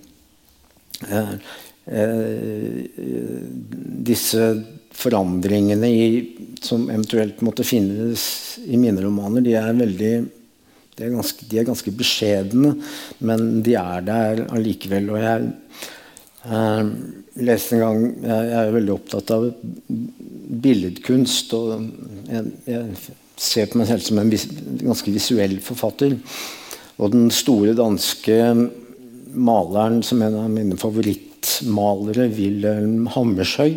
Eh, 1.10 1.34
eh, 2.00 2.84
disse 4.04 4.48
forandringene 4.94 5.90
i, 5.90 6.06
som 6.62 6.86
eventuelt 6.90 7.42
måtte 7.46 7.66
finnes 7.68 8.24
i 8.66 8.80
mine 8.80 9.02
romaner, 9.04 9.44
de 9.46 9.58
er 9.60 9.76
veldig 9.78 10.14
de 10.94 11.08
er, 11.08 11.14
ganske, 11.16 11.46
de 11.50 11.58
er 11.58 11.66
ganske 11.66 11.92
beskjedne, 11.98 12.76
men 13.26 13.48
de 13.66 13.74
er 13.80 14.04
der 14.06 14.44
allikevel. 14.54 15.10
Og 15.10 15.24
jeg 15.24 15.48
eh, 16.46 16.92
leste 17.50 17.80
en 17.80 17.82
gang 17.82 18.04
jeg, 18.06 18.52
jeg, 18.52 18.60
er 18.60 18.76
veldig 18.76 18.94
opptatt 18.94 19.34
av 19.34 19.48
billedkunst. 20.68 21.56
Og 21.58 21.88
jeg, 22.30 22.54
jeg 22.70 23.16
ser 23.42 23.72
på 23.72 23.82
meg 23.82 23.90
selv 23.90 24.06
som 24.06 24.22
en 24.22 24.34
vis, 24.36 24.46
ganske 24.84 25.16
visuell 25.16 25.58
forfatter. 25.66 26.14
Og 27.02 27.14
den 27.16 27.32
store 27.34 27.74
danske 27.78 28.38
maleren 29.34 30.04
som 30.06 30.22
en 30.22 30.38
av 30.44 30.52
mine 30.54 30.78
favorittmalere, 30.78 32.30
Wilhelm 32.38 33.08
Hammershøi, 33.16 33.72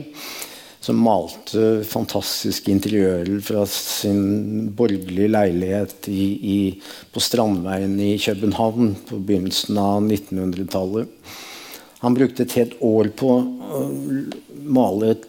som 0.87 0.99
malte 1.03 1.82
fantastiske 1.87 2.70
interiører 2.70 3.41
fra 3.43 3.64
sin 3.70 4.68
borgerlige 4.76 5.32
leilighet 5.34 6.07
i, 6.12 6.26
i, 6.39 6.59
på 7.11 7.22
Strandveien 7.22 7.97
i 7.99 8.12
København 8.22 8.93
på 9.09 9.18
begynnelsen 9.18 9.80
av 9.82 10.05
1900-tallet. 10.05 11.11
Han 12.05 12.14
brukte 12.14 12.47
et 12.47 12.55
helt 12.61 12.76
år 12.87 13.11
på 13.18 13.32
å 13.34 13.82
male 14.62 15.16
et 15.16 15.26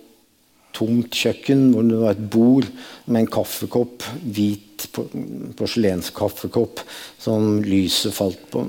tomt 0.77 1.15
kjøkken 1.15 1.71
hvor 1.73 1.87
det 1.89 2.01
var 2.03 2.13
et 2.13 2.29
bord 2.37 2.69
med 3.07 3.23
en 3.23 3.31
kaffekopp, 3.39 4.05
hvit 4.21 4.85
porselenskaffekopp, 5.57 6.83
som 7.17 7.63
lyset 7.65 8.13
falt 8.13 8.43
på. 8.53 8.67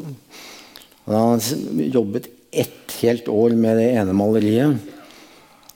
Han 1.08 1.42
jobbet 1.84 2.30
ett 2.48 2.96
helt 3.02 3.28
år 3.28 3.52
med 3.60 3.76
det 3.76 3.90
ene 3.98 4.16
maleriet. 4.16 4.94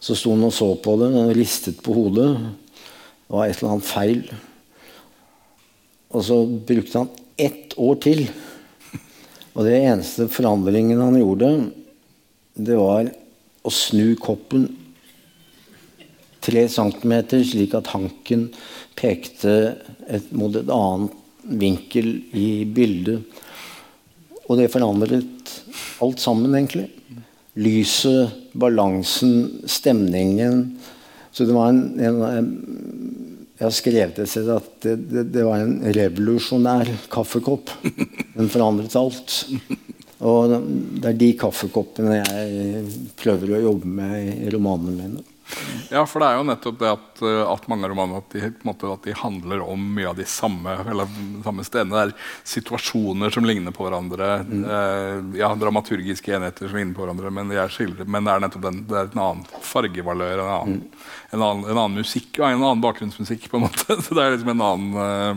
Så 0.03 0.17
sto 0.19 0.35
han 0.35 0.43
og 0.49 0.55
så 0.55 0.73
på 0.83 0.97
det 0.99 1.13
og 1.15 1.35
ristet 1.39 1.79
på 1.85 1.95
hodet. 1.95 2.31
Det 2.35 3.37
var 3.37 3.47
et 3.47 3.61
eller 3.61 3.77
annet 3.77 3.87
feil. 3.87 4.23
Og 6.13 6.25
så 6.27 6.39
brukte 6.43 7.05
han 7.05 7.13
ett 7.39 7.77
år 7.79 8.01
til. 8.03 8.25
Og 9.55 9.69
det 9.69 9.79
eneste 9.79 10.27
forandringen 10.33 11.01
han 11.01 11.21
gjorde, 11.21 11.51
det 12.59 12.77
var 12.81 13.13
å 13.63 13.73
snu 13.73 14.17
koppen 14.21 14.67
tre 16.43 16.65
centimeter, 16.67 17.45
slik 17.47 17.77
at 17.79 17.93
hanken 17.95 18.49
pekte 18.99 19.53
et, 20.11 20.33
mot 20.35 20.51
et 20.59 20.73
annet 20.75 21.15
vinkel 21.63 22.17
i 22.35 22.65
bildet. 22.67 23.23
Og 24.49 24.59
det 24.59 24.73
forandret 24.73 25.55
alt 26.03 26.19
sammen, 26.19 26.59
egentlig 26.59 26.89
lyset, 27.55 28.53
balansen, 28.53 29.63
stemningen. 29.65 30.79
Så 31.33 31.45
det 31.45 31.57
var 31.57 31.73
en, 31.73 32.01
en 32.01 32.23
Jeg 33.59 33.69
har 33.69 33.75
skrevet 33.77 34.19
et 34.19 34.31
sted 34.31 34.49
at 34.51 34.71
det, 34.83 34.97
det, 35.07 35.23
det, 35.31 35.43
var 35.47 35.61
en 35.63 35.77
revolusjonær 35.95 36.89
kaffekopp. 37.13 37.71
Den 38.35 38.51
forandret 38.51 38.97
alt. 38.99 39.37
Og 40.23 40.57
det 40.99 41.13
er 41.13 41.19
de 41.19 41.29
kaffekoppene 41.39 42.19
jeg 42.21 42.83
prøver 43.19 43.55
å 43.55 43.63
jobbe 43.69 43.93
med 44.01 44.43
i 44.47 44.51
romanene 44.55 44.97
mine. 44.97 45.23
Ja, 45.93 46.05
for 46.09 46.23
det 46.23 46.31
er 46.31 46.39
jo 46.41 46.47
nettopp 46.49 46.79
det 46.81 46.91
at, 46.93 47.23
eh, 47.27 47.43
at 47.45 47.69
mange 47.71 47.91
romaner 47.91 48.23
at 48.23 48.35
de, 48.35 48.53
måte, 48.67 48.91
at 48.91 49.07
de, 49.07 49.17
handler 49.23 49.65
om 49.65 49.85
mye 49.97 50.09
av 50.11 50.19
de 50.19 50.27
samme, 50.29 50.77
eller, 50.91 51.11
samme 51.45 51.67
stedene. 51.67 51.93
Det 51.93 52.05
er 52.05 52.33
situasjoner 52.55 53.35
som 53.35 53.47
ligner 53.47 53.75
på 53.77 53.87
hverandre. 53.87 54.31
Mm. 54.49 54.65
Eh, 54.65 55.41
ja, 55.43 55.53
Dramaturgiske 55.59 56.35
enheter 56.37 56.71
som 56.71 56.81
ligner 56.81 56.97
på 56.97 57.05
hverandre, 57.05 57.33
men, 57.35 57.53
er 57.53 57.73
skildret, 57.73 58.09
men 58.11 58.27
det 58.27 58.35
er 58.35 58.47
nettopp 58.47 58.67
den, 58.69 58.83
det 58.91 58.99
er 58.99 59.13
en 59.13 59.25
annen 59.27 59.63
fargevalør, 59.63 60.43
en 60.43 60.55
annen, 60.57 60.81
mm. 60.81 61.09
en 61.33 61.47
annen, 61.49 61.67
en 61.69 61.77
annen 61.77 62.01
musikk 62.01 62.41
og 62.41 62.49
en 62.49 62.59
annen 62.61 62.85
bakgrunnsmusikk. 62.85 63.51
på 63.53 63.61
en 63.61 63.67
måte. 63.69 63.99
Så 64.05 64.17
det 64.17 64.25
er 64.25 64.37
liksom 64.37 64.55
en 64.55 64.67
annen 64.71 65.03
Eh, 65.03 65.37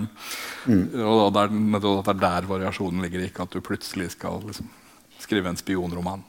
mm. 0.71 0.85
Og 1.05 1.33
det 1.33 1.43
er, 1.43 1.57
nettopp, 1.73 2.05
det 2.05 2.15
er 2.15 2.21
der 2.23 2.49
variasjonen 2.49 3.03
ligger, 3.05 3.25
ikke 3.25 3.45
at 3.45 3.55
du 3.55 3.63
plutselig 3.65 4.11
skal 4.15 4.41
liksom, 4.45 4.69
skrive 5.21 5.51
en 5.51 5.59
spionroman. 5.59 6.25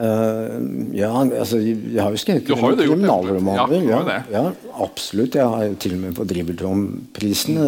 Uh, 0.00 0.56
ja, 0.96 1.10
altså, 1.12 1.58
jeg 1.60 2.00
har 2.00 2.14
jo 2.14 2.20
skrevet 2.20 2.46
kriminalromaner. 2.48 3.74
Ja, 3.84 4.00
ja, 4.00 4.22
ja, 4.32 4.44
absolutt. 4.80 5.36
Jeg 5.36 5.44
har 5.44 5.66
jo 5.68 5.76
til 5.82 5.98
og 5.98 6.00
med 6.06 6.16
fått 6.16 6.30
Dribbeltrom-prisen. 6.32 7.60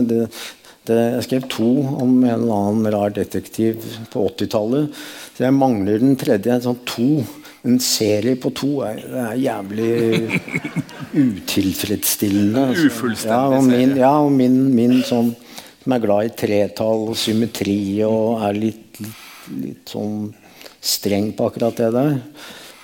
Jeg 0.88 1.26
skrev 1.26 1.44
to 1.52 1.68
om 2.00 2.16
en 2.24 2.30
eller 2.38 2.54
annen 2.56 2.88
rar 2.94 3.12
detektiv 3.14 3.84
på 4.14 4.24
80-tallet. 4.32 5.04
Så 5.36 5.44
jeg 5.44 5.58
mangler 5.58 6.00
den 6.00 6.16
tredje. 6.20 6.56
Sånn 6.64 6.80
to. 6.88 7.10
En 7.62 7.76
serie 7.78 8.34
på 8.42 8.50
to 8.58 8.80
er, 8.82 9.04
er 9.28 9.36
jævlig 9.38 10.40
utilfredsstillende. 11.26 12.64
Altså. 12.72 12.88
Ufullstendig 12.88 13.60
ja, 13.60 13.60
min, 13.68 13.96
ja, 14.00 14.14
og 14.18 14.32
min, 14.34 14.56
min 14.74 14.96
sånn 15.06 15.30
som 15.82 15.94
er 15.94 16.02
glad 16.02 16.26
i 16.26 16.32
tretall 16.38 17.08
og 17.10 17.18
symmetri 17.18 18.02
og 18.06 18.42
er 18.46 18.58
litt, 18.58 18.98
litt, 19.02 19.22
litt 19.62 19.92
sånn 19.94 20.30
streng 20.82 21.30
på 21.36 21.46
akkurat 21.46 21.76
det 21.78 21.90
der. 21.94 22.18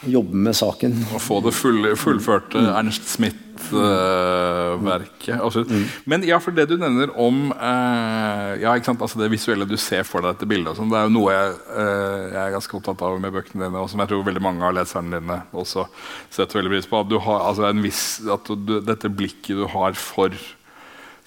Jobbe 0.07 0.39
med 0.39 0.55
saken. 0.55 0.93
Å 1.11 1.19
få 1.19 1.41
det 1.43 1.51
full, 1.59 1.83
fullførte 1.99 2.61
mm. 2.63 2.69
Ernst 2.71 3.09
Smith-verket. 3.11 5.35
Uh, 5.35 5.43
altså, 5.43 5.65
mm. 5.67 5.89
Men 6.07 6.23
ja, 6.27 6.39
for 6.43 6.51
det 6.55 6.67
du 6.71 6.77
nevner 6.79 7.11
om 7.19 7.51
uh, 7.51 8.55
ja, 8.63 8.77
altså 8.79 9.19
det 9.19 9.33
visuelle 9.33 9.67
du 9.67 9.75
ser 9.75 10.07
for 10.07 10.23
deg 10.23 10.37
dette 10.37 10.47
bildet, 10.51 10.77
sånn, 10.79 10.91
det 10.93 10.99
er 11.01 11.05
jo 11.09 11.17
noe 11.17 11.35
jeg, 11.35 11.49
jeg, 11.75 12.43
er 12.45 12.55
ganske 12.55 12.77
opptatt 12.79 13.03
av 13.09 13.19
med 13.25 13.35
bøkene 13.35 13.65
dine, 13.65 13.81
og 13.83 13.91
som 13.91 13.99
jeg 14.05 14.11
tror 14.13 14.29
veldig 14.31 14.45
mange 14.47 14.63
av 14.69 14.77
leserne 14.79 15.19
dine 15.19 15.39
også 15.51 15.83
setter 16.31 16.61
veldig 16.61 16.73
pris 16.77 16.87
på. 16.87 17.03
At, 17.03 17.11
du 17.11 17.19
har, 17.27 17.39
altså, 17.51 17.63
viss, 17.83 18.05
at 18.39 18.47
du, 18.55 18.79
dette 18.87 19.11
blikket 19.11 19.59
du 19.59 19.67
har 19.75 19.93
for 19.99 20.31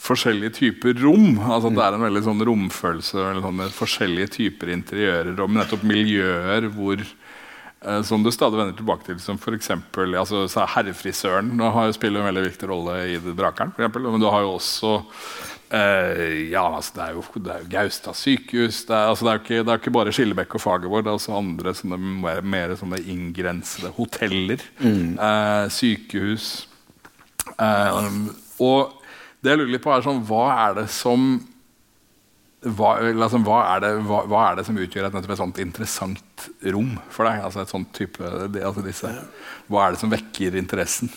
forskjellige 0.02 0.56
typer 0.58 0.98
rom. 1.04 1.40
altså 1.40 1.70
Det 1.70 1.84
er 1.84 1.98
en 1.98 2.06
veldig 2.08 2.24
sånn 2.26 2.46
romfølelse. 2.48 3.26
Sånn 3.46 3.64
forskjellige 3.76 4.34
typer 4.38 4.74
interiører 4.74 5.40
og 5.44 5.54
nettopp 5.56 5.86
miljøer 5.88 6.68
hvor 6.74 7.02
eh, 7.02 8.02
som 8.08 8.26
du 8.26 8.32
stadig 8.34 8.60
vender 8.60 8.78
tilbake 8.78 9.08
til, 9.08 9.20
som 9.22 9.38
f.eks. 9.38 9.74
Altså, 9.76 10.66
herrefrisøren 10.76 11.54
nå 11.58 11.72
har 11.76 11.90
jo 11.90 11.98
spiller 11.98 12.24
en 12.24 12.32
veldig 12.32 12.48
viktig 12.50 12.70
rolle 12.72 13.00
i 13.14 13.18
det 13.22 13.36
'Brakeren'. 13.38 13.74
For 13.76 13.84
eksempel, 13.84 14.10
men 14.10 14.24
du 14.24 14.30
har 14.34 14.46
jo 14.46 14.56
også 14.58 14.94
eh, 15.72 16.50
ja, 16.50 16.66
altså, 16.66 16.96
Det 16.96 17.04
er 17.04 17.12
jo, 17.20 17.26
det 17.36 17.54
er 17.54 17.60
jo 17.62 17.72
Gaustad 17.76 18.18
sykehus. 18.18 18.86
Det 18.86 18.96
er, 18.96 19.12
altså, 19.12 19.26
det 19.26 19.34
er, 19.34 19.44
ikke, 19.44 19.62
det 19.62 19.70
er 19.70 19.84
ikke 19.84 19.98
bare 20.00 20.16
Skillebekk 20.16 20.56
og 20.58 20.66
Fagervård. 20.66 21.06
Det 21.06 21.14
er 21.14 21.20
også 21.20 21.38
andre 21.38 21.76
sånne, 21.78 22.02
mer, 22.26 22.42
mer 22.42 22.74
sånne 22.80 23.04
inngrensede 23.06 23.94
hoteller. 24.00 24.66
Mm. 24.82 25.14
Eh, 25.14 25.70
sykehus. 25.70 26.50
Eh, 27.54 28.10
og 28.62 28.98
det 29.42 29.54
jeg 29.54 29.62
lurer 29.62 29.74
litt 29.74 29.84
på, 29.84 29.94
er 29.94 30.06
sånn 30.06 30.22
Hva 30.28 30.46
er 30.68 30.78
det 30.82 30.90
som 30.94 31.32
hva, 32.62 32.92
liksom, 33.02 33.42
hva, 33.42 33.60
er 33.74 33.80
det, 33.82 33.90
hva, 34.06 34.20
hva, 34.30 34.42
er 34.52 34.60
det, 34.60 34.68
som 34.68 34.78
utgjør 34.78 35.08
et, 35.08 35.16
et 35.18 35.40
sånt 35.40 35.60
interessant 35.64 36.44
rom 36.76 36.92
for 37.10 37.26
deg? 37.26 37.42
Altså 37.42 37.64
et 37.64 37.74
sånt 37.74 37.90
type, 37.98 38.22
altså 38.22 38.84
disse, 38.86 39.10
hva 39.66 39.88
er 39.88 39.96
det 39.96 40.02
som 40.04 40.14
vekker 40.14 40.60
interessen? 40.60 41.10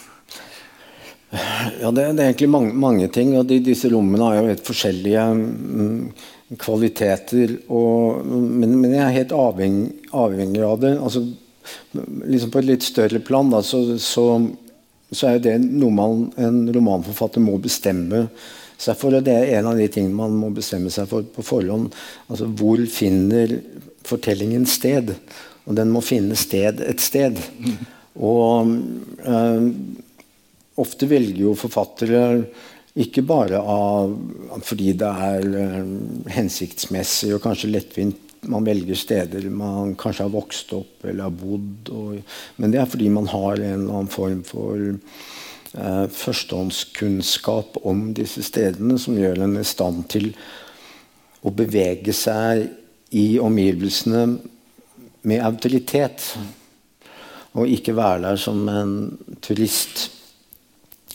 Ja, 1.83 1.91
det, 1.91 2.07
det 2.16 2.22
er 2.22 2.31
egentlig 2.31 2.49
mange, 2.49 2.72
mange 2.79 3.11
ting. 3.12 3.35
og 3.37 3.45
de, 3.51 3.59
Disse 3.64 3.91
rommene 3.93 4.25
har 4.25 4.39
jo 4.39 4.49
helt 4.49 4.64
forskjellige 4.64 5.27
mm, 5.35 6.01
kvaliteter. 6.64 7.57
Og, 7.68 8.25
men, 8.25 8.77
men, 8.79 8.93
jeg 8.95 9.05
er 9.05 9.16
helt 9.18 9.35
avhengig, 9.37 9.89
avhengig 10.16 10.64
av 10.64 10.81
det. 10.81 10.95
Altså, 10.97 11.27
liksom 11.93 12.55
på 12.55 12.62
et 12.62 12.70
litt 12.70 12.87
større 12.87 13.20
plan 13.25 13.53
da, 13.53 13.61
så, 13.66 13.83
så 14.01 14.31
så 15.16 15.34
er 15.34 15.40
det 15.42 15.56
noe 15.64 15.94
man, 15.94 16.28
en 16.40 16.64
romanforfatter 16.74 17.42
må 17.42 17.56
bestemme 17.62 18.26
seg 18.80 18.98
for. 18.98 19.14
Og 19.14 19.24
det 19.26 19.34
er 19.38 19.58
en 19.58 19.70
av 19.70 19.78
de 19.80 19.88
tingene 19.92 20.18
man 20.18 20.36
må 20.38 20.50
bestemme 20.54 20.92
seg 20.92 21.08
for 21.10 21.26
på 21.34 21.44
forhånd. 21.46 21.94
Altså 22.28 22.48
hvor 22.58 22.82
finner 22.90 23.58
fortellingen 24.04 24.66
sted? 24.68 25.14
Og 25.64 25.78
den 25.78 25.92
må 25.94 26.02
finne 26.04 26.36
sted 26.38 26.82
et 26.84 27.02
sted. 27.02 27.38
Og 28.14 28.74
øh, 29.24 29.68
ofte 30.80 31.08
velger 31.10 31.40
jo 31.46 31.56
forfattere 31.58 32.26
ikke 32.94 33.24
bare 33.26 33.58
av, 33.58 34.12
fordi 34.62 34.92
det 34.98 35.08
er 35.28 35.48
øh, 35.64 35.94
hensiktsmessig 36.30 37.32
og 37.34 37.42
kanskje 37.42 37.72
lettvint 37.72 38.34
man 38.51 38.66
velger 38.66 38.99
steder 38.99 39.49
man 39.51 39.95
kanskje 39.99 40.26
har 40.26 40.34
vokst 40.34 40.72
opp 40.76 41.05
eller 41.05 41.28
har 41.28 41.34
bodd. 41.34 41.90
Og, 41.95 42.36
men 42.57 42.74
det 42.74 42.80
er 42.82 42.90
fordi 42.90 43.11
man 43.12 43.28
har 43.32 43.59
en 43.59 43.80
eller 43.80 43.99
annen 43.99 44.12
form 44.12 44.42
for 44.47 44.80
eh, 44.90 46.07
førstehåndskunnskap 46.18 47.80
om 47.82 48.07
disse 48.16 48.45
stedene 48.47 48.99
som 49.01 49.18
gjør 49.18 49.45
en 49.45 49.59
i 49.61 49.66
stand 49.66 50.07
til 50.14 50.32
å 51.45 51.53
bevege 51.55 52.14
seg 52.16 52.68
i 53.14 53.26
omgivelsene 53.42 54.24
med 55.28 55.45
autoritet. 55.45 56.24
Og 57.55 57.70
ikke 57.70 57.95
være 57.97 58.24
der 58.24 58.40
som 58.40 58.64
en 58.68 58.97
turist, 59.45 60.09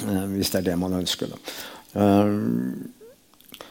eh, 0.05 0.25
hvis 0.35 0.53
det 0.53 0.61
er 0.61 0.71
det 0.71 0.79
man 0.79 1.01
ønsker. 1.01 1.33
Da. 1.33 1.59
Uh, 1.89 2.98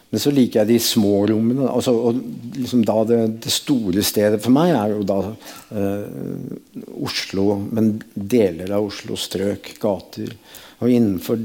men 0.09 0.21
så 0.23 0.31
liker 0.33 0.63
jeg 0.63 0.71
de 0.71 0.79
små 0.81 1.27
rommene. 1.29 1.67
Altså, 1.69 1.93
og 1.93 2.21
liksom 2.57 2.85
da 2.89 3.03
det, 3.11 3.19
det, 3.45 3.53
store 3.53 4.05
stedet 4.07 4.41
for 4.41 4.55
meg 4.55 4.73
er 4.73 4.95
jo 4.95 5.03
da 5.09 5.19
eh, 5.29 6.95
Oslo, 7.05 7.59
men 7.69 7.99
deler 8.15 8.73
av 8.73 8.89
Oslo 8.89 9.19
strøk, 9.21 9.75
gater. 9.83 10.33
Og 10.79 10.95
innenfor 10.95 11.43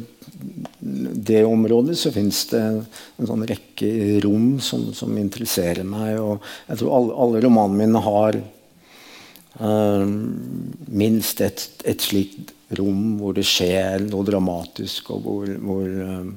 det 0.80 1.42
området 1.44 1.98
så 2.00 2.12
fins 2.14 2.46
det 2.54 2.62
en 2.64 3.28
sånn 3.28 3.46
rekke 3.50 4.22
rom 4.24 4.60
som, 4.64 4.94
som, 4.96 5.12
interesserer 5.20 5.84
meg. 5.84 6.22
Og 6.24 6.40
jeg 6.70 6.80
tror 6.80 6.96
alle, 7.00 7.20
alle 7.26 7.44
romanene 7.44 7.84
mine 7.84 8.04
har 8.08 8.40
eh, 9.60 10.08
minst 11.04 11.44
et, 11.44 11.68
et 11.84 12.08
slikt 12.08 12.56
rom 12.80 13.18
hvor 13.20 13.36
det 13.36 13.46
skjer 13.46 14.08
noe 14.08 14.24
dramatisk, 14.28 15.12
og 15.18 15.28
hvor, 15.28 15.52
hvor 15.68 15.84
eh, 16.08 16.32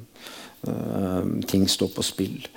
ting 1.49 1.69
står 1.71 1.93
på 1.95 2.05
spill. 2.07 2.49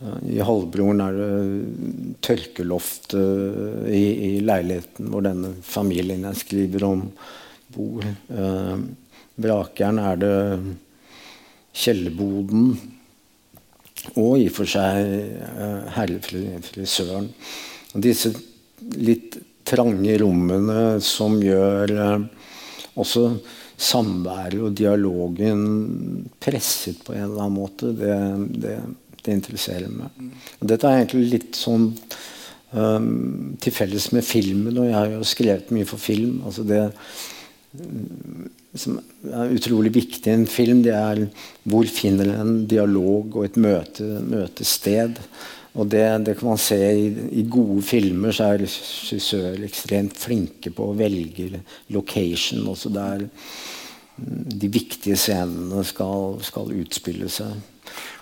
Eh, 0.00 0.38
I 0.38 0.40
Halvbroren 0.44 1.02
er 1.02 1.16
det 1.18 2.14
tørkeloft 2.24 3.16
eh, 3.18 3.88
i, 3.90 4.04
i, 4.28 4.32
leiligheten 4.44 5.10
hvor 5.12 5.24
denne 5.26 5.54
familien 5.66 6.26
jeg 6.28 6.42
skriver 6.44 6.86
om, 6.88 7.08
bor. 7.68 8.06
Brakeren 9.38 9.98
er 10.00 10.20
det 10.22 10.36
kjellerboden. 11.76 12.70
Og 14.16 14.38
i 14.40 14.46
og 14.48 14.54
for 14.56 14.70
seg 14.70 15.10
herrefrisøren. 15.92 17.28
Disse 18.00 18.32
litt 18.96 19.36
trange 19.68 20.14
rommene 20.22 20.96
som 21.04 21.36
gjør 21.44 21.92
også 22.98 23.26
samværet 23.78 24.60
og 24.60 24.74
dialogen 24.76 25.60
presset 26.42 26.98
på 27.06 27.14
en 27.14 27.28
eller 27.28 27.44
annen 27.44 27.58
måte, 27.60 27.92
det, 27.94 28.16
det, 28.64 28.74
det 29.22 29.36
interesserer 29.36 29.92
meg. 29.92 30.34
Og 30.58 30.70
dette 30.72 30.88
er 30.88 31.02
egentlig 31.02 31.30
litt 31.36 31.58
sånn 31.58 31.92
um, 32.74 33.54
til 33.62 33.74
felles 33.74 34.10
med 34.16 34.26
filmen, 34.26 34.74
og 34.74 34.88
jeg 34.90 34.98
har 34.98 35.12
jo 35.14 35.26
skrevet 35.26 35.74
mye 35.74 35.88
for 35.88 36.02
film. 36.02 36.40
altså 36.44 36.66
det 36.66 36.82
som 38.78 38.98
er 39.28 39.54
utrolig 39.54 39.92
viktig 39.94 40.30
i 40.30 40.34
en 40.34 40.48
film, 40.50 40.82
det 40.84 40.94
er 40.96 41.22
hvor 41.68 41.86
finner 41.90 42.34
en 42.34 42.64
dialog 42.70 43.36
og 43.36 43.46
et 43.46 43.58
møte, 43.60 44.04
møtested. 44.24 45.20
Og 45.78 45.86
det, 45.86 46.04
det, 46.26 46.34
kan 46.38 46.50
man 46.50 46.60
se 46.60 46.78
i, 46.78 47.08
i, 47.38 47.44
gode 47.50 47.82
filmer, 47.86 48.34
så 48.34 48.50
er 48.50 48.64
regissører 48.64 49.62
ekstremt 49.66 50.18
flinke 50.18 50.72
på 50.74 50.90
å 50.90 50.96
velge 50.98 51.62
location. 51.94 52.66
Også 52.66 52.90
der 52.90 53.28
de 54.18 54.70
viktige 54.74 55.16
scenene 55.18 55.84
skal, 55.86 56.40
skal 56.42 56.74
utspille 56.74 57.30
seg. 57.30 57.60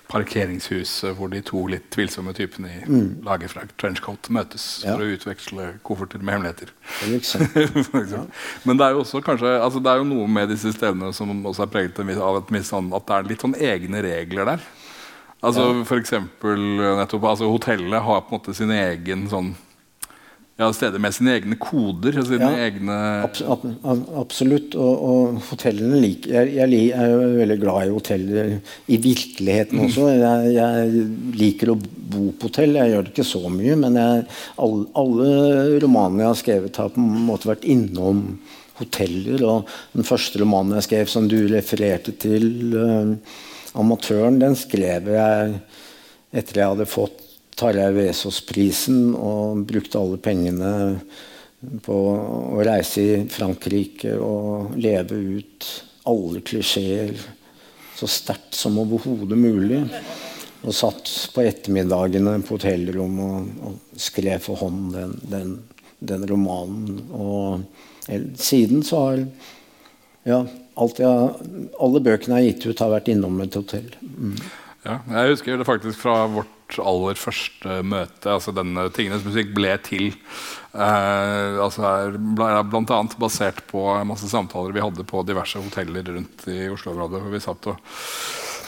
Parkeringshuset 0.06 1.16
hvor 1.18 1.32
de 1.32 1.40
to 1.42 1.64
litt 1.66 1.88
tvilsomme 1.90 2.30
typene 2.36 2.68
i 2.70 2.82
mm. 2.84 3.08
lagerfrakt 3.26 3.74
trenchcoat 3.80 4.28
møtes 4.30 4.66
ja. 4.84 4.92
for 4.92 5.02
å 5.02 5.08
utveksle 5.16 5.64
kofferter 5.86 6.22
med 6.22 6.36
hemmeligheter. 6.36 6.70
ja. 8.12 8.22
Men 8.68 8.78
det 8.78 8.86
er 8.86 8.94
jo 8.94 9.02
også 9.02 9.24
kanskje, 9.26 9.56
altså 9.58 9.82
det 9.82 9.90
er 9.90 10.04
jo 10.04 10.10
noe 10.12 10.28
med 10.30 10.52
disse 10.52 10.70
stedene 10.76 11.10
som 11.16 11.32
også 11.40 11.66
er 11.66 11.72
preget 11.72 11.98
av 12.14 12.38
et 12.38 12.68
sånn, 12.68 12.92
at 12.94 13.08
det 13.08 13.16
er 13.16 13.30
litt 13.32 13.42
sånn 13.42 13.58
egne 13.58 14.04
regler 14.06 14.52
der. 14.52 14.68
Altså 15.44 15.68
ja. 15.68 15.84
for 15.84 16.00
eksempel, 16.00 16.62
nettopp, 16.96 17.30
altså 17.32 17.50
Hotellet 17.52 18.02
har 18.02 18.24
på 18.24 18.32
en 18.32 18.38
måte 18.38 18.56
sin 18.56 18.72
egen 18.72 19.26
sånn 19.30 19.54
ja, 20.56 20.70
steder 20.72 21.00
med 21.02 21.12
sine 21.12 21.34
egne 21.36 21.58
koder? 21.60 22.16
Sine 22.24 22.46
ja, 22.48 22.68
egne 22.70 22.94
abs 23.26 23.42
absolutt. 24.16 24.72
Og, 24.80 25.02
og, 25.04 25.40
hotellene 25.50 25.98
liker 26.00 26.32
jeg, 26.32 26.54
jeg, 26.56 26.78
er 26.96 27.10
jo 27.12 27.18
veldig 27.42 27.56
glad 27.60 27.84
i 27.84 27.92
hoteller 27.92 28.54
i 28.88 28.98
virkeligheten 29.04 29.82
også. 29.84 30.06
Jeg, 30.16 30.54
jeg, 30.56 31.02
liker 31.36 31.74
å 31.74 31.76
bo 31.76 32.30
på 32.32 32.48
hotell. 32.48 32.78
Jeg 32.80 32.94
gjør 32.94 33.04
det 33.04 33.12
ikke 33.12 33.26
så 33.28 33.42
mye, 33.52 33.74
men 33.82 33.98
jeg, 34.00 34.22
alle, 34.64 34.86
alle 34.96 35.26
romanene 35.82 36.24
jeg 36.24 36.30
har 36.30 36.38
skrevet, 36.40 36.80
har 36.80 36.94
på 36.94 37.02
en 37.02 37.26
måte 37.26 37.50
vært 37.50 37.66
innom 37.68 38.22
hoteller. 38.80 39.44
Og 39.44 39.76
den 39.92 40.08
første 40.08 40.40
romanen 40.40 40.78
jeg 40.78 40.88
skrev, 40.88 41.12
som 41.12 41.28
du 41.28 41.36
refererte 41.52 42.16
til, 42.22 42.48
uh, 42.72 43.12
'Amatøren', 43.76 44.40
den 44.40 44.56
skrev 44.56 45.10
jeg 45.12 45.60
etter 46.32 46.60
jeg 46.60 46.72
hadde 46.72 46.88
fått 46.88 47.22
Tarjei 47.56 47.92
Vesaas-prisen 47.96 49.14
og 49.16 49.64
brukte 49.68 50.00
alle 50.00 50.18
pengene 50.20 50.72
på 51.84 51.96
å 51.96 52.64
reise 52.66 53.04
i 53.04 53.14
Frankrike 53.32 54.12
og 54.20 54.76
leve 54.76 55.16
ut 55.38 55.68
alle 56.06 56.42
klisjeer 56.46 57.14
så 57.96 58.08
sterkt 58.10 58.54
som 58.54 58.76
overhodet 58.82 59.38
mulig. 59.40 59.80
Og 60.66 60.74
satt 60.74 61.08
på 61.32 61.44
ettermiddagene 61.46 62.36
på 62.44 62.56
hotellrom 62.56 63.16
og, 63.22 63.48
og 63.64 64.00
skrev 64.00 64.42
for 64.44 64.60
hånd 64.60 64.92
den, 64.96 65.14
den, 65.30 65.54
den 66.12 66.26
romanen. 66.28 67.00
Og 67.14 67.64
siden 68.40 68.84
så 68.84 69.02
har 69.04 69.24
ja, 70.26 70.40
jeg, 70.76 71.66
alle 71.80 72.04
bøkene 72.04 72.36
jeg 72.36 72.36
har 72.36 72.48
gitt 72.50 72.66
ut, 72.68 72.84
har 72.84 72.92
vært 72.92 73.10
innom 73.12 73.40
et 73.44 73.56
hotell. 73.56 73.88
Mm. 74.02 74.36
Ja, 74.86 75.00
jeg 75.10 75.34
husker 75.34 75.58
det 75.58 75.66
faktisk 75.66 75.98
fra 75.98 76.20
vårt 76.30 76.78
aller 76.78 77.18
første 77.18 77.80
møte. 77.86 78.30
altså 78.30 78.52
denne 78.54 78.86
Tingenes 78.94 79.24
musikk 79.26 79.52
ble 79.54 79.72
til 79.86 80.08
eh, 80.10 81.58
altså 81.62 82.12
blant 82.38 82.92
annet 82.94 83.16
basert 83.18 83.64
på 83.70 83.82
masse 84.06 84.30
samtaler 84.30 84.74
vi 84.74 84.82
hadde 84.84 85.06
på 85.06 85.24
diverse 85.26 85.62
hoteller 85.62 86.06
rundt 86.06 86.46
i 86.50 86.68
Oslo-området. 86.70 87.22
hvor 87.22 87.34
vi 87.34 87.42
satt 87.42 87.70
og 87.72 87.96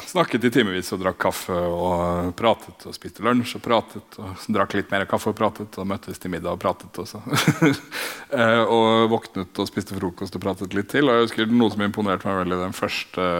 snakket 0.08 0.46
i 0.48 0.50
timevis 0.52 0.90
og 0.94 1.02
drakk 1.02 1.18
kaffe 1.20 1.54
og 1.54 2.32
pratet 2.38 2.86
og 2.88 2.96
spiste 2.96 3.24
lunsj 3.24 3.58
og 3.58 3.64
pratet. 3.64 4.18
og 4.20 4.48
Drakk 4.54 4.78
litt 4.78 4.92
mer 4.92 5.04
kaffe 5.10 5.32
og 5.32 5.38
pratet 5.38 5.78
og 5.78 5.88
møttes 5.90 6.20
til 6.20 6.32
middag 6.32 6.56
og 6.56 6.62
pratet. 6.62 6.98
Og, 6.98 7.36
eh, 8.38 8.62
og 8.64 9.08
våknet 9.12 9.60
og 9.60 9.70
spiste 9.70 9.98
frokost 9.98 10.38
og 10.38 10.44
pratet 10.44 10.76
litt 10.76 10.90
til. 10.94 11.08
og 11.08 11.18
jeg 11.18 11.28
husker 11.28 11.52
Noe 11.52 11.74
som 11.74 11.84
imponerte 11.84 12.28
meg 12.28 12.42
veldig 12.44 12.60
den 12.64 12.76
første, 12.76 13.30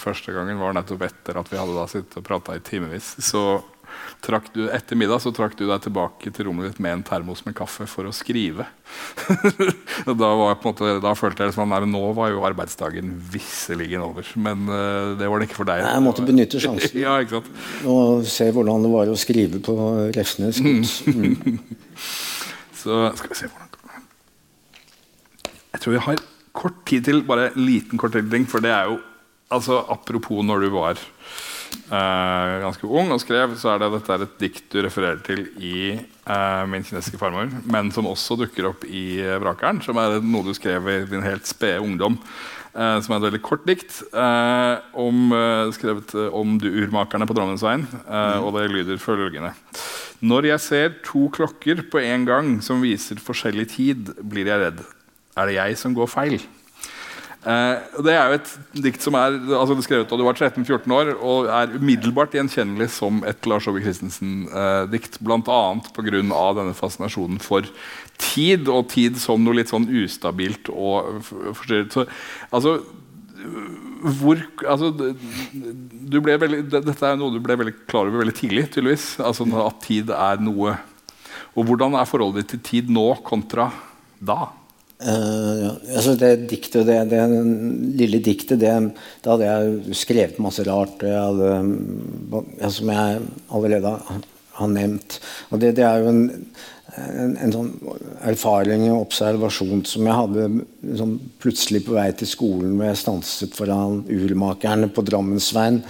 første 0.00 0.34
gangen, 0.36 0.60
var 0.62 0.76
nettopp 0.76 1.06
etter 1.08 1.40
at 1.40 1.52
vi 1.52 1.60
hadde 1.60 1.78
da 1.78 1.86
sittet 1.90 2.20
og 2.20 2.26
prata 2.26 2.56
i 2.56 2.64
timevis. 2.64 3.14
Så 3.24 3.44
du, 4.54 4.62
etter 4.72 4.96
middag 4.96 5.20
så 5.20 5.32
trakk 5.34 5.56
du 5.58 5.66
deg 5.68 5.82
tilbake 5.84 6.30
til 6.32 6.48
rommet 6.48 6.70
ditt 6.70 6.80
med 6.82 6.96
en 6.96 7.02
termos 7.04 7.42
med 7.44 7.54
kaffe 7.56 7.86
for 7.90 8.08
å 8.08 8.12
skrive. 8.14 8.66
da, 10.06 10.30
måte, 10.62 10.94
da, 11.04 11.12
følte 11.18 11.44
jeg 11.44 11.52
liksom, 11.52 11.74
Nå 11.90 12.02
var 12.16 12.32
jo 12.32 12.44
arbeidsdagen 12.48 13.12
visselig 13.32 13.90
over. 14.00 14.28
Men 14.40 14.64
uh, 14.70 15.12
det 15.20 15.28
var 15.28 15.40
det 15.40 15.50
ikke 15.50 15.60
for 15.60 15.68
deg. 15.68 15.84
Jeg 15.84 16.04
måtte 16.04 16.26
benytte 16.26 16.62
sjansen 16.62 17.00
ja, 17.04 17.18
og 17.90 18.24
se 18.28 18.48
hvordan 18.54 18.86
det 18.86 18.92
var 18.94 19.12
å 19.12 19.18
skrive 19.18 19.60
på 19.64 19.76
Refsnes. 20.16 20.62
Mm. 20.64 21.58
så 22.82 23.08
skal 23.18 23.34
vi 23.34 23.40
se 23.42 23.50
hvordan 23.50 23.70
Jeg 25.74 25.82
tror 25.82 25.92
vi 25.96 26.06
har 26.06 26.24
kort 26.54 26.84
tid 26.88 27.10
til 27.10 27.24
bare 27.26 27.50
en 27.50 27.66
liten 27.66 28.00
kort 28.00 28.16
ting. 28.16 28.48
For 28.48 28.64
det 28.64 28.72
er 28.72 28.92
jo 28.92 29.02
altså, 29.52 29.82
Apropos 29.92 30.44
når 30.46 30.64
du 30.64 30.72
var 30.74 31.00
Uh, 31.84 32.62
ganske 32.64 32.88
ung 32.88 33.12
og 33.12 33.20
skrev, 33.22 33.52
så 33.60 33.74
er 33.74 33.82
det 33.82 33.90
dette 33.92 34.14
er 34.14 34.24
et 34.24 34.36
dikt 34.40 34.66
du 34.72 34.80
refererer 34.84 35.20
til 35.26 35.44
i 35.60 35.92
eh, 35.94 36.64
'Min 36.66 36.84
kinesiske 36.84 37.20
farmor', 37.20 37.52
men 37.64 37.92
som 37.92 38.08
også 38.08 38.38
dukker 38.40 38.70
opp 38.70 38.84
i 38.84 39.20
'Vrakeren', 39.20 39.40
'Brakeren', 39.44 39.82
som 39.84 40.00
er 40.00 40.20
noe 40.20 40.48
du 40.48 40.54
skrev 40.54 40.88
i 40.88 41.04
din 41.10 41.22
helt 41.22 41.46
spede 41.46 41.82
ungdom. 41.84 42.18
Eh, 42.74 43.00
som 43.00 43.12
er 43.12 43.16
et 43.20 43.28
veldig 43.28 43.42
kort 43.42 43.66
dikt 43.66 44.02
om, 44.12 45.30
skrevet 45.76 46.14
om 46.32 46.58
du 46.58 46.66
urmakerne 46.72 47.26
på 47.26 47.36
Drammensveien. 47.36 47.86
Mm. 47.86 48.42
Og 48.42 48.58
det 48.58 48.70
lyder 48.72 48.98
følgende. 48.98 49.52
Når 50.24 50.46
jeg 50.48 50.60
ser 50.60 50.92
to 51.04 51.28
klokker 51.28 51.84
på 51.90 52.00
en 52.00 52.24
gang 52.24 52.60
som 52.62 52.82
viser 52.82 53.20
forskjellig 53.20 53.68
tid, 53.76 54.14
blir 54.24 54.48
jeg 54.48 54.60
redd. 54.62 54.84
Er 55.36 55.46
det 55.46 55.58
jeg 55.58 55.78
som 55.78 55.94
går 55.94 56.08
feil? 56.10 56.40
Eh, 57.44 57.98
det 58.06 58.12
er 58.16 58.30
jo 58.30 58.36
et 58.38 58.52
dikt 58.86 59.04
som 59.04 59.16
er 59.20 59.34
altså 59.52 59.76
skrevet 59.84 60.08
da 60.08 60.16
du 60.16 60.24
var 60.24 60.38
13-14 60.38 60.94
år, 60.96 61.10
og 61.18 61.50
er 61.52 61.74
umiddelbart 61.76 62.32
gjenkjennelig 62.38 62.88
som 62.96 63.20
et 63.28 63.44
Lars 63.50 63.68
Ove 63.68 63.82
Christensen-dikt. 63.84 65.18
Eh, 65.18 65.24
Bl.a. 65.24 65.60
pga. 65.92 66.22
denne 66.56 66.76
fascinasjonen 66.78 67.42
for 67.44 67.68
tid, 68.16 68.70
og 68.72 68.88
tid 68.94 69.20
som 69.20 69.44
noe 69.44 69.58
litt 69.60 69.72
sånn 69.72 69.90
ustabilt 69.92 70.72
og 70.72 71.20
forstyrret. 71.26 71.92
Så, 71.92 72.06
altså, 72.48 72.78
hvor, 74.22 74.40
altså, 74.64 74.88
veldig, 76.14 76.64
dette 76.72 76.96
er 77.04 77.20
noe 77.20 77.34
du 77.34 77.42
ble 77.44 77.58
veldig 77.60 77.76
klar 77.84 78.08
over 78.08 78.24
veldig 78.24 78.36
tidlig, 78.40 78.70
tydeligvis. 78.72 79.08
Altså, 79.20 79.44
at 79.66 79.80
tid 79.84 80.12
er 80.16 80.40
noe 80.40 80.78
Og 81.54 81.68
hvordan 81.68 81.94
er 81.94 82.08
forholdet 82.08 82.42
ditt 82.42 82.54
til 82.56 82.62
tid 82.66 82.88
nå 82.90 83.04
kontra 83.22 83.68
da? 84.18 84.48
Uh, 85.04 85.74
altså 85.92 86.14
det 86.16 86.46
diktet, 86.48 86.86
det, 86.88 86.96
det 87.10 87.24
lille 88.00 88.22
diktet, 88.24 88.56
det, 88.62 88.72
da 89.20 89.34
hadde 89.34 89.50
jeg 89.50 89.98
skrevet 90.00 90.40
masse 90.40 90.64
rart 90.64 91.04
hadde, 91.04 91.50
ja, 92.56 92.70
som 92.72 92.92
jeg 92.94 93.18
allerede 93.52 93.92
har 94.54 94.70
nevnt. 94.70 95.18
Og 95.50 95.60
det, 95.60 95.74
det 95.78 95.84
er 95.84 96.00
jo 96.00 96.12
en, 96.12 96.22
en, 96.94 97.34
en, 97.34 97.54
sånn 97.54 97.70
erfaring 98.30 98.86
og 98.90 99.08
observasjon 99.08 99.84
som 99.88 100.08
jeg 100.08 100.18
hadde 100.20 100.48
liksom, 100.54 101.16
plutselig 101.42 101.82
på 101.86 101.96
vei 101.98 102.08
til 102.16 102.30
skolen 102.30 102.76
hvor 102.76 102.88
jeg 102.90 103.02
stanset 103.02 103.56
foran 103.58 104.04
urmakerne 104.08 104.90
på 104.94 105.04
Drammensveien. 105.06 105.82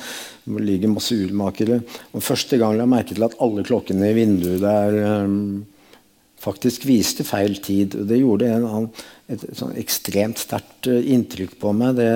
Hvor 0.44 0.60
det 0.60 0.68
ligger 0.68 0.92
masse 0.92 1.16
urmakere. 1.16 1.78
Og 2.12 2.24
første 2.24 2.58
gang 2.60 2.74
la 2.76 2.84
jeg 2.84 2.92
merke 2.92 3.14
til 3.14 3.24
at 3.24 3.38
alle 3.44 3.62
klokkene 3.64 4.10
i 4.10 4.16
vinduet 4.18 4.60
der 4.60 4.98
um, 5.24 5.62
faktisk 6.44 6.86
viste 6.88 7.26
feil 7.26 7.56
tid. 7.64 7.96
Og 8.00 8.08
det 8.10 8.20
gjorde 8.20 8.52
en, 8.52 8.88
et, 9.32 9.42
et 9.48 9.58
sånn 9.58 9.74
ekstremt 9.80 10.40
sterkt 10.42 10.90
uh, 10.90 11.00
inntrykk 11.00 11.56
på 11.62 11.72
meg. 11.76 11.98
Det, 11.98 12.10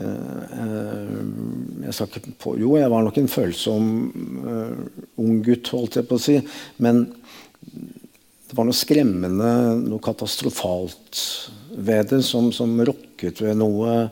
uh, 0.00 1.18
jeg 1.84 2.24
på, 2.38 2.56
jo, 2.62 2.76
jeg 2.78 2.90
var 2.94 3.06
nok 3.06 3.18
en 3.20 3.30
følsom 3.30 3.92
ung 5.18 5.40
gutt, 5.44 5.72
holdt 5.74 5.98
jeg 5.98 6.08
på 6.08 6.18
å 6.18 6.22
si. 6.22 6.38
Men 6.84 7.06
det 8.48 8.56
var 8.56 8.64
noe 8.64 8.76
skremmende, 8.76 9.52
noe 9.84 10.00
katastrofalt 10.00 11.22
ved 11.76 12.08
det, 12.14 12.22
som, 12.24 12.48
som 12.54 12.72
rokket 12.80 13.42
ved 13.44 13.58
noe, 13.60 14.08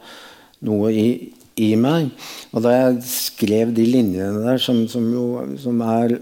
noe 0.69 0.91
i, 0.93 1.07
i, 1.57 1.71
meg. 1.81 2.11
Og 2.53 2.65
da 2.67 2.75
jeg 2.75 2.99
skrev 3.09 3.73
de 3.77 3.87
linjene 3.89 4.45
der, 4.45 4.61
som, 4.61 4.85
som 4.93 5.07
jo 5.15 5.29
som 5.63 5.81
er 5.87 6.19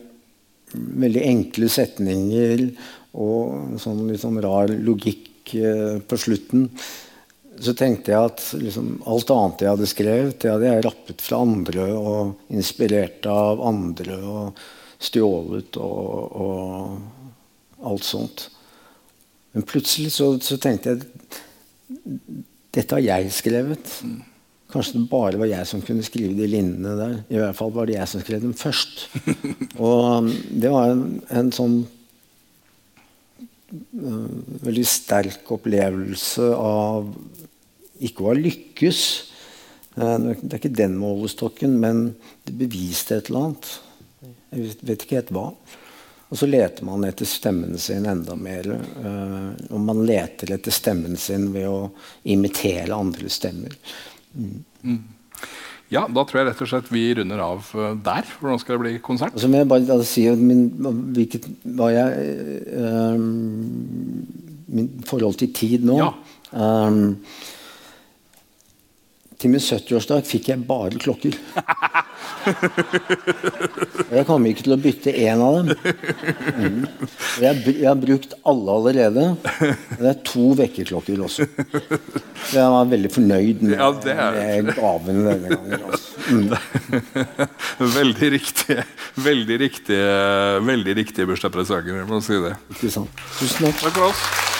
veldig 0.75 1.25
enkle 1.27 1.69
setninger 1.71 2.69
og 3.15 3.79
sånn 3.83 4.07
sånn 4.19 4.41
rar 4.43 4.73
logikk 4.75 5.55
eh, 5.59 5.99
på 6.03 6.19
slutten, 6.19 6.69
så 7.63 7.75
tenkte 7.79 8.11
jeg 8.11 8.31
at 8.31 8.43
liksom, 8.59 8.97
alt 9.07 9.31
annet 9.31 9.63
jeg 9.63 9.71
hadde 9.71 9.91
skrevet, 9.91 10.39
det 10.43 10.51
hadde 10.51 10.71
jeg 10.71 10.87
rappet 10.87 11.23
fra 11.23 11.43
andre 11.45 11.87
og 11.95 12.55
inspirert 12.55 13.29
av 13.31 13.63
andre 13.63 14.19
og 14.19 14.65
stjålet 15.05 15.79
og, 15.79 16.41
og 16.45 17.87
alt 17.87 18.07
sånt. 18.09 18.49
Men 19.55 19.67
plutselig 19.69 20.17
så, 20.17 20.33
så, 20.43 20.59
tenkte 20.59 20.95
jeg 20.95 21.05
dette 22.75 22.97
har 22.97 23.05
jeg 23.05 23.35
skrevet. 23.37 23.91
Kanskje 24.73 24.97
det 24.99 25.07
bare 25.13 25.39
var 25.39 25.47
jeg 25.47 25.69
som 25.71 25.83
kunne 25.85 26.03
skrive 26.03 26.35
de 26.35 26.49
linjene 26.51 26.95
der. 26.99 27.19
I 27.31 27.39
hvert 27.39 27.59
fall 27.59 27.71
var 27.77 27.87
det 27.87 27.95
jeg 28.01 28.11
som 28.11 28.25
skrev 28.25 28.43
dem 28.43 28.57
først. 28.59 29.05
Og 29.79 30.33
det 30.51 30.73
var 30.75 30.91
en, 30.91 31.05
en 31.31 31.53
sånn 31.55 31.85
veldig 34.65 34.85
sterk 34.87 35.51
opplevelse 35.55 36.51
av 36.57 37.09
ikke 38.05 38.25
å 38.25 38.31
ha 38.33 38.37
lykkes. 38.39 39.01
Uh, 39.95 40.35
det 40.41 40.51
er 40.51 40.61
ikke 40.61 40.75
den 40.75 40.99
målestokken, 40.99 41.79
men 41.83 42.07
det 42.47 42.57
beviste 42.59 43.19
et 43.19 43.31
eller 43.31 43.49
annet. 43.49 43.73
Jeg 44.55 44.75
vet, 44.83 45.03
ikke 45.05 45.21
helt 45.21 45.35
hva. 45.35 45.49
Og 46.33 46.39
så 46.41 46.49
leter 46.49 46.87
man 46.87 47.05
etter 47.07 47.29
stemmen 47.29 47.79
sin 47.79 48.07
enda 48.11 48.37
mer. 48.39 48.71
Uh, 48.99 49.53
og 49.71 49.83
man 49.85 50.03
leter 50.07 50.55
etter 50.57 50.75
stemmen 50.75 51.19
sin 51.21 51.51
ved 51.55 51.69
å 51.71 51.91
imitere 52.35 52.95
andre 52.97 53.31
stemmer. 53.31 53.77
Mm. 54.35 55.05
Ja, 55.93 56.07
da 56.09 56.25
tror 56.25 56.41
jeg 56.41 56.49
rett 56.49 56.63
og 56.65 56.71
slett 56.71 56.93
vi 56.93 57.03
runder 57.19 57.43
av 57.45 57.67
eh, 57.77 57.97
der. 58.07 58.29
For 58.29 58.51
nå 58.51 58.59
skal 58.63 58.79
det 58.79 58.85
bli 58.85 58.95
konsert. 59.05 59.35
Og 59.37 59.43
så 59.43 59.51
må 59.51 59.61
jeg 59.61 59.71
bare 59.71 59.99
si 60.09 60.25
min, 60.41 60.69
hvilket, 61.15 61.49
hva 61.77 61.91
jeg 61.93 62.39
øh, 62.73 63.19
Min 64.75 64.89
forhold 65.07 65.37
til 65.39 65.53
tid 65.55 65.85
nå. 65.87 66.01
Ja. 66.01 66.09
Um, 66.55 67.19
til 69.39 69.53
min 69.53 69.61
70-årsdag 69.61 70.25
fikk 70.27 70.49
jeg 70.51 70.65
bare 70.67 70.99
klokker. 70.99 71.37
jeg 74.15 74.27
kommer 74.29 74.51
ikke 74.51 74.67
til 74.67 74.77
å 74.77 74.81
bytte 74.81 75.15
én 75.25 75.43
av 75.45 75.59
dem. 75.59 75.69
Jeg, 77.43 77.63
jeg, 77.67 77.87
har 77.89 77.99
brukt 77.99 78.37
alle 78.47 78.79
allerede. 78.79 79.27
Det 79.99 80.11
er 80.13 80.21
to 80.27 80.51
vekkerklokker 80.59 81.25
også. 81.27 81.49
Så 82.45 82.59
jeg 82.61 82.75
var 82.77 82.91
veldig 82.93 83.13
fornøyd 83.15 83.65
med, 83.65 83.77
ja, 83.79 83.91
med 84.35 84.75
gaven 84.77 85.25
denne 85.31 85.57
gangen. 85.57 85.81
Mm. 86.25 86.49
veldig 87.77 88.29
riktige 88.33 88.85
veldig 89.15 89.61
riktige, 89.61 90.61
veldig 90.67 90.97
riktige 90.97 91.27
bursdagspresanger, 91.27 92.01
jeg 92.03 92.09
må 92.11 92.21
si 92.25 92.41
det. 92.43 92.57
Tusen 92.81 93.09
takk. 93.11 93.81
Takk 93.85 93.95
for 93.95 94.11
oss. 94.11 94.54